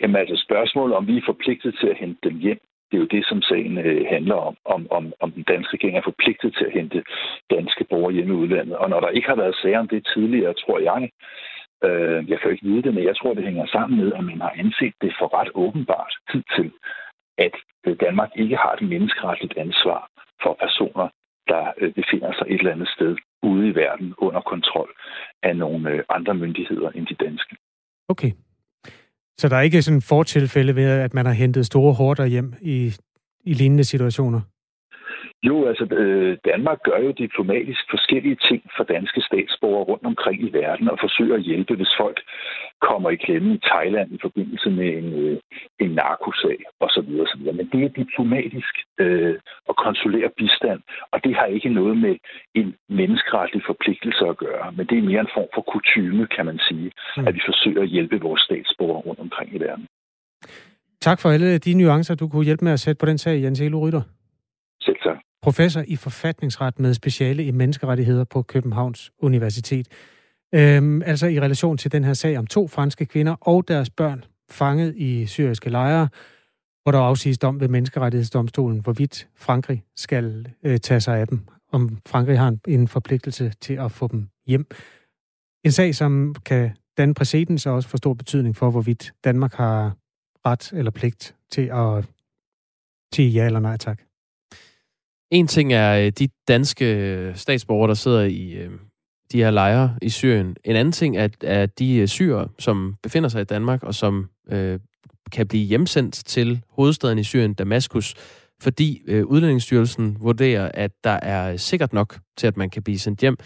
Jamen 0.00 0.16
altså 0.16 0.44
spørgsmålet, 0.46 0.96
om 0.96 1.06
vi 1.06 1.16
er 1.16 1.22
forpligtet 1.26 1.76
til 1.80 1.86
at 1.86 1.96
hente 1.96 2.20
dem 2.28 2.38
hjem, 2.38 2.60
det 2.90 2.96
er 2.96 3.00
jo 3.00 3.14
det, 3.16 3.24
som 3.26 3.42
sagen 3.42 3.78
øh, 3.78 4.06
handler 4.10 4.34
om, 4.34 4.56
om, 4.64 4.86
om, 4.90 5.12
om 5.20 5.32
den 5.32 5.42
danske 5.42 5.74
regering 5.74 5.96
er 5.96 6.10
forpligtet 6.10 6.54
til 6.54 6.64
at 6.64 6.72
hente 6.72 7.02
danske 7.50 7.84
borgere 7.90 8.12
hjemme 8.12 8.34
i 8.34 8.36
udlandet. 8.36 8.76
Og 8.76 8.90
når 8.90 9.00
der 9.00 9.08
ikke 9.08 9.28
har 9.28 9.36
været 9.36 9.56
sager 9.62 9.78
om 9.78 9.88
det 9.88 10.08
tidligere, 10.14 10.54
tror 10.54 10.78
jeg, 10.78 11.10
øh, 11.86 12.30
jeg 12.30 12.36
kan 12.38 12.48
jo 12.48 12.54
ikke 12.54 12.66
vide 12.66 12.82
det, 12.82 12.94
men 12.94 13.04
jeg 13.04 13.16
tror, 13.16 13.34
det 13.34 13.44
hænger 13.44 13.66
sammen 13.66 14.00
med, 14.00 14.12
at 14.12 14.24
man 14.24 14.40
har 14.40 14.52
anset 14.56 14.94
det 15.00 15.12
for 15.18 15.28
ret 15.38 15.50
åbenbart 15.54 16.14
til, 16.56 16.70
at 17.38 17.54
øh, 17.86 17.96
Danmark 18.00 18.30
ikke 18.36 18.56
har 18.56 18.72
et 18.72 18.88
menneskeretligt 18.88 19.56
ansvar 19.56 20.00
for 20.42 20.56
personer, 20.64 21.08
der 21.52 21.62
øh, 21.80 21.90
befinder 21.98 22.32
sig 22.32 22.46
et 22.48 22.58
eller 22.60 22.72
andet 22.76 22.90
sted 22.96 23.12
ude 23.42 23.68
i 23.68 23.74
verden 23.74 24.14
under 24.18 24.40
kontrol 24.40 24.90
af 25.42 25.56
nogle 25.56 25.90
øh, 25.90 26.02
andre 26.08 26.34
myndigheder 26.34 26.90
end 26.90 27.06
de 27.06 27.16
danske. 27.24 27.56
Okay. 28.08 28.32
Så 29.38 29.48
der 29.48 29.56
er 29.56 29.60
ikke 29.60 29.82
sådan 29.82 29.96
en 29.96 30.02
fortilfælde 30.02 30.76
ved, 30.76 30.84
at 31.06 31.14
man 31.14 31.26
har 31.26 31.32
hentet 31.32 31.66
store 31.66 31.92
hårder 31.94 32.26
hjem 32.26 32.54
i, 32.60 32.92
i 33.44 33.52
lignende 33.52 33.84
situationer? 33.84 34.40
Jo, 35.42 35.66
altså 35.68 35.84
øh, 35.84 36.38
Danmark 36.50 36.78
gør 36.88 36.98
jo 37.06 37.10
diplomatisk 37.10 37.82
forskellige 37.90 38.38
ting 38.48 38.62
for 38.76 38.84
danske 38.84 39.20
statsborgere 39.28 39.84
rundt 39.90 40.06
omkring 40.06 40.38
i 40.48 40.52
verden 40.52 40.88
og 40.90 40.98
forsøger 41.00 41.34
at 41.36 41.42
hjælpe, 41.42 41.74
hvis 41.74 41.94
folk 42.00 42.18
kommer 42.88 43.10
i 43.10 43.16
klemme 43.24 43.54
i 43.54 43.60
Thailand 43.70 44.08
i 44.12 44.18
forbindelse 44.22 44.70
med 44.70 44.88
en, 45.00 45.08
øh, 45.22 45.38
en 45.84 45.90
narkosag 45.90 46.58
osv. 46.80 47.10
osv. 47.24 47.42
Men 47.58 47.66
det 47.72 47.80
er 47.84 47.98
diplomatisk 48.02 48.74
øh, 49.00 49.34
at 49.70 49.76
konsulere 49.86 50.30
bistand, 50.36 50.80
og 51.12 51.18
det 51.24 51.34
har 51.34 51.46
ikke 51.46 51.68
noget 51.68 51.96
med 51.96 52.14
en 52.54 52.74
menneskeretlig 52.88 53.62
forpligtelse 53.66 54.24
at 54.32 54.36
gøre, 54.36 54.72
men 54.76 54.86
det 54.86 54.98
er 54.98 55.08
mere 55.10 55.20
en 55.20 55.34
form 55.36 55.50
for 55.54 55.62
kutyme, 55.72 56.26
kan 56.36 56.46
man 56.46 56.58
sige, 56.68 56.90
mm. 57.16 57.26
at 57.26 57.34
vi 57.34 57.40
forsøger 57.50 57.82
at 57.82 57.88
hjælpe 57.88 58.20
vores 58.20 58.40
statsborgere 58.40 59.00
rundt 59.06 59.20
omkring 59.20 59.54
i 59.54 59.58
verden. 59.58 59.86
Tak 61.00 61.20
for 61.20 61.28
alle 61.30 61.58
de 61.58 61.74
nuancer, 61.74 62.14
du 62.14 62.28
kunne 62.28 62.44
hjælpe 62.44 62.64
med 62.64 62.72
at 62.72 62.80
sætte 62.80 62.98
på 63.00 63.06
den 63.06 63.18
sag, 63.18 63.42
Jens 63.42 63.60
Elo 63.60 63.78
Rytter. 63.86 64.02
Professor 65.42 65.84
i 65.86 65.96
forfatningsret 65.96 66.78
med 66.78 66.94
speciale 66.94 67.44
i 67.44 67.50
menneskerettigheder 67.50 68.24
på 68.24 68.42
Københavns 68.42 69.12
Universitet. 69.18 69.88
Øhm, 70.54 71.02
altså 71.02 71.26
i 71.26 71.40
relation 71.40 71.76
til 71.76 71.92
den 71.92 72.04
her 72.04 72.14
sag 72.14 72.38
om 72.38 72.46
to 72.46 72.68
franske 72.68 73.06
kvinder 73.06 73.36
og 73.40 73.68
deres 73.68 73.90
børn 73.90 74.24
fanget 74.50 74.96
i 74.96 75.26
syriske 75.26 75.70
lejre, 75.70 76.08
hvor 76.82 76.92
der 76.92 76.98
afsiges 76.98 77.38
dom 77.38 77.60
ved 77.60 77.68
menneskerettighedsdomstolen, 77.68 78.80
hvorvidt 78.80 79.28
Frankrig 79.36 79.84
skal 79.96 80.52
øh, 80.62 80.78
tage 80.78 81.00
sig 81.00 81.18
af 81.18 81.28
dem, 81.28 81.46
om 81.72 81.98
Frankrig 82.06 82.38
har 82.38 82.48
en, 82.48 82.60
en 82.68 82.88
forpligtelse 82.88 83.52
til 83.60 83.74
at 83.74 83.92
få 83.92 84.08
dem 84.08 84.28
hjem. 84.46 84.66
En 85.64 85.72
sag, 85.72 85.94
som 85.94 86.34
kan 86.44 86.70
danne 86.96 87.14
præcedens 87.14 87.66
og 87.66 87.74
også 87.74 87.88
få 87.88 87.96
stor 87.96 88.14
betydning 88.14 88.56
for, 88.56 88.70
hvorvidt 88.70 89.12
Danmark 89.24 89.54
har 89.54 89.96
ret 90.46 90.72
eller 90.72 90.90
pligt 90.90 91.36
til 91.50 91.70
at 91.72 92.04
sige 93.14 93.28
ja 93.28 93.46
eller 93.46 93.60
nej 93.60 93.76
tak. 93.76 94.09
En 95.30 95.46
ting 95.46 95.72
er 95.72 96.06
øh, 96.06 96.12
de 96.18 96.28
danske 96.48 96.96
øh, 96.96 97.36
statsborgere, 97.36 97.88
der 97.88 97.94
sidder 97.94 98.22
i 98.22 98.52
øh, 98.52 98.70
de 99.32 99.38
her 99.38 99.50
lejre 99.50 99.96
i 100.02 100.08
Syrien. 100.08 100.56
En 100.64 100.76
anden 100.76 100.92
ting 100.92 101.16
er, 101.16 101.28
er 101.42 101.66
de 101.66 102.08
syrer, 102.08 102.46
som 102.58 102.94
befinder 103.02 103.28
sig 103.28 103.40
i 103.40 103.44
Danmark, 103.44 103.82
og 103.82 103.94
som 103.94 104.28
øh, 104.50 104.80
kan 105.32 105.48
blive 105.48 105.64
hjemsendt 105.64 106.14
til 106.26 106.62
hovedstaden 106.70 107.18
i 107.18 107.24
Syrien, 107.24 107.54
Damaskus, 107.54 108.14
fordi 108.62 109.02
øh, 109.06 109.26
Udlændingsstyrelsen 109.26 110.16
vurderer, 110.20 110.70
at 110.74 110.90
der 111.04 111.18
er 111.22 111.56
sikkert 111.56 111.92
nok 111.92 112.18
til, 112.36 112.46
at 112.46 112.56
man 112.56 112.70
kan 112.70 112.82
blive 112.82 112.98
sendt 112.98 113.20
hjem. 113.20 113.36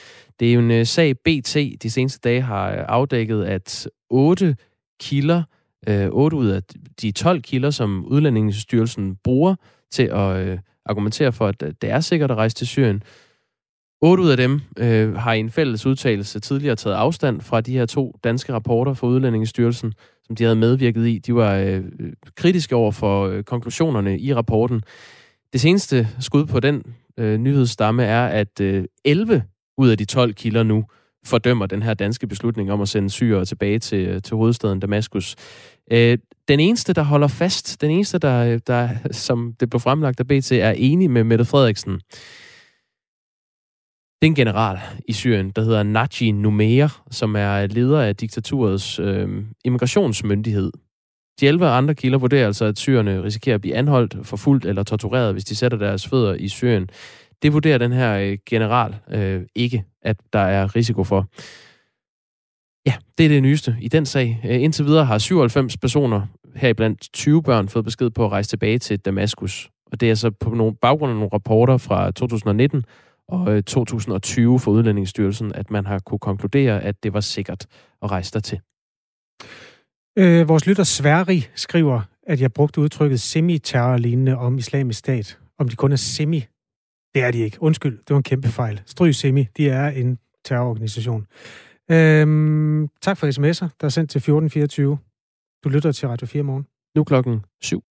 Det 0.40 0.48
er 0.48 0.52
jo 0.52 0.60
en 0.60 0.70
øh, 0.70 0.86
sag, 0.86 1.18
BT 1.18 1.56
de 1.82 1.90
seneste 1.90 2.20
dage 2.24 2.40
har 2.40 2.70
afdækket, 2.70 3.44
at 3.44 3.88
otte 4.10 4.56
kilder, 5.00 5.42
øh, 5.88 6.08
otte 6.08 6.36
ud 6.36 6.46
af 6.46 6.62
de 7.02 7.12
12 7.12 7.42
kilder, 7.42 7.70
som 7.70 8.04
Udlændingsstyrelsen 8.06 9.16
bruger 9.24 9.54
til 9.90 10.02
at 10.02 10.46
øh, 10.46 10.58
argumenterer 10.86 11.30
for, 11.30 11.46
at 11.46 11.62
øh, 11.62 11.72
det 11.82 11.90
er 11.90 12.00
sikkert 12.00 12.30
at 12.30 12.36
rejse 12.36 12.56
til 12.56 12.66
Syrien. 12.66 13.02
Otte 14.02 14.22
ud 14.22 14.30
af 14.30 14.36
dem 14.36 14.60
øh, 14.78 15.14
har 15.14 15.32
i 15.32 15.40
en 15.40 15.50
fælles 15.50 15.86
udtalelse 15.86 16.40
tidligere 16.40 16.76
taget 16.76 16.96
afstand 16.96 17.40
fra 17.40 17.60
de 17.60 17.72
her 17.72 17.86
to 17.86 18.14
danske 18.24 18.52
rapporter 18.52 18.94
fra 18.94 19.06
Udlændingestyrelsen, 19.06 19.92
som 20.26 20.36
de 20.36 20.44
havde 20.44 20.56
medvirket 20.56 21.06
i. 21.06 21.18
De 21.18 21.34
var 21.34 21.54
øh, 21.54 21.76
øh 22.00 22.12
kritiske 22.36 22.76
over 22.76 22.90
for 22.90 23.26
øh, 23.26 23.42
konklusionerne 23.42 24.18
i 24.18 24.34
rapporten. 24.34 24.82
Det 25.52 25.60
seneste 25.60 26.08
skud 26.20 26.46
på 26.46 26.60
den 26.60 26.82
øh, 27.18 27.38
nyhedsstamme 27.38 28.04
er, 28.04 28.26
at 28.26 28.60
øh, 28.60 28.84
11 29.04 29.42
ud 29.78 29.88
af 29.88 29.98
de 29.98 30.04
12 30.04 30.34
kilder 30.34 30.62
nu 30.62 30.84
fordømmer 31.26 31.66
den 31.66 31.82
her 31.82 31.94
danske 31.94 32.26
beslutning 32.26 32.72
om 32.72 32.80
at 32.80 32.88
sende 32.88 33.10
syre 33.10 33.44
tilbage 33.44 33.78
til, 33.78 34.08
øh, 34.08 34.22
til 34.22 34.36
hovedstaden 34.36 34.80
Damaskus. 34.80 35.36
Øh, 35.92 36.18
den 36.48 36.60
eneste, 36.60 36.92
der 36.92 37.02
holder 37.02 37.28
fast, 37.28 37.80
den 37.80 37.90
eneste, 37.90 38.18
der, 38.18 38.58
der, 38.58 38.88
som 39.10 39.54
det 39.60 39.70
blev 39.70 39.80
fremlagt 39.80 40.20
af 40.20 40.26
BT, 40.26 40.52
er 40.52 40.70
enig 40.70 41.10
med 41.10 41.24
Mette 41.24 41.44
Frederiksen. 41.44 42.00
Det 44.22 44.28
er 44.28 44.30
en 44.30 44.34
general 44.34 44.78
i 45.08 45.12
Syrien, 45.12 45.50
der 45.50 45.62
hedder 45.62 45.82
Naji 45.82 46.30
Numeir, 46.30 47.02
som 47.10 47.36
er 47.36 47.66
leder 47.66 48.02
af 48.02 48.16
diktaturets 48.16 48.98
øh, 48.98 49.44
immigrationsmyndighed. 49.64 50.70
De 51.40 51.48
11 51.48 51.66
andre 51.66 51.94
kilder 51.94 52.18
vurderer 52.18 52.46
altså, 52.46 52.64
at 52.64 52.78
syrerne 52.78 53.22
risikerer 53.22 53.54
at 53.54 53.60
blive 53.60 53.74
anholdt, 53.74 54.26
forfulgt 54.26 54.64
eller 54.64 54.82
tortureret, 54.82 55.32
hvis 55.32 55.44
de 55.44 55.56
sætter 55.56 55.78
deres 55.78 56.08
fødder 56.08 56.34
i 56.34 56.48
Syrien. 56.48 56.88
Det 57.42 57.52
vurderer 57.52 57.78
den 57.78 57.92
her 57.92 58.18
øh, 58.18 58.38
general 58.46 58.96
øh, 59.10 59.42
ikke, 59.54 59.84
at 60.02 60.16
der 60.32 60.38
er 60.38 60.76
risiko 60.76 61.04
for. 61.04 61.28
Ja, 62.86 62.94
det 63.18 63.24
er 63.24 63.28
det 63.28 63.42
nyeste 63.42 63.76
i 63.80 63.88
den 63.88 64.06
sag. 64.06 64.40
Øh, 64.44 64.62
indtil 64.62 64.84
videre 64.84 65.04
har 65.04 65.18
97 65.18 65.76
personer, 65.76 66.26
heriblandt 66.56 67.12
20 67.12 67.42
børn, 67.42 67.68
fået 67.68 67.84
besked 67.84 68.10
på 68.10 68.24
at 68.24 68.32
rejse 68.32 68.50
tilbage 68.50 68.78
til 68.78 68.98
Damaskus. 68.98 69.70
Og 69.92 70.00
det 70.00 70.10
er 70.10 70.14
så 70.14 70.30
på 70.30 70.50
nogle, 70.50 70.76
baggrund 70.76 71.10
af 71.10 71.16
nogle 71.16 71.30
rapporter 71.32 71.76
fra 71.76 72.10
2019 72.10 72.84
og 73.28 73.66
2020 73.66 74.54
øh, 74.54 74.60
for 74.60 74.70
Udlændingsstyrelsen, 74.70 75.54
at 75.54 75.70
man 75.70 75.86
har 75.86 75.98
kunne 75.98 76.18
konkludere, 76.18 76.82
at 76.82 77.02
det 77.02 77.12
var 77.12 77.20
sikkert 77.20 77.66
at 78.02 78.10
rejse 78.10 78.32
der 78.32 78.40
til. 78.40 78.60
Øh, 80.18 80.48
vores 80.48 80.66
lytter 80.66 80.84
Sverri 80.84 81.46
skriver, 81.54 82.00
at 82.26 82.40
jeg 82.40 82.52
brugte 82.52 82.80
udtrykket 82.80 83.20
semi-terror-lignende 83.20 84.36
om 84.36 84.58
islamisk 84.58 84.98
stat. 84.98 85.38
Om 85.58 85.68
de 85.68 85.76
kun 85.76 85.92
er 85.92 85.96
semi. 85.96 86.44
Det 87.14 87.22
er 87.22 87.30
de 87.30 87.38
ikke. 87.38 87.62
Undskyld, 87.62 87.98
det 87.98 88.10
var 88.10 88.16
en 88.16 88.22
kæmpe 88.22 88.48
fejl. 88.48 88.80
Stryg 88.86 89.14
semi. 89.14 89.46
De 89.56 89.68
er 89.68 89.88
en 89.88 90.18
terrororganisation. 90.44 91.26
Øhm, 91.90 92.88
tak 93.00 93.16
for 93.16 93.26
sms'er, 93.26 93.68
der 93.80 93.84
er 93.84 93.88
sendt 93.88 94.10
til 94.10 94.18
1424. 94.18 94.98
Du 95.64 95.68
lytter 95.68 95.92
til 95.92 96.08
Radio 96.08 96.26
4 96.26 96.42
morgen. 96.42 96.66
Nu 96.96 97.04
klokken 97.04 97.44
7. 97.62 97.84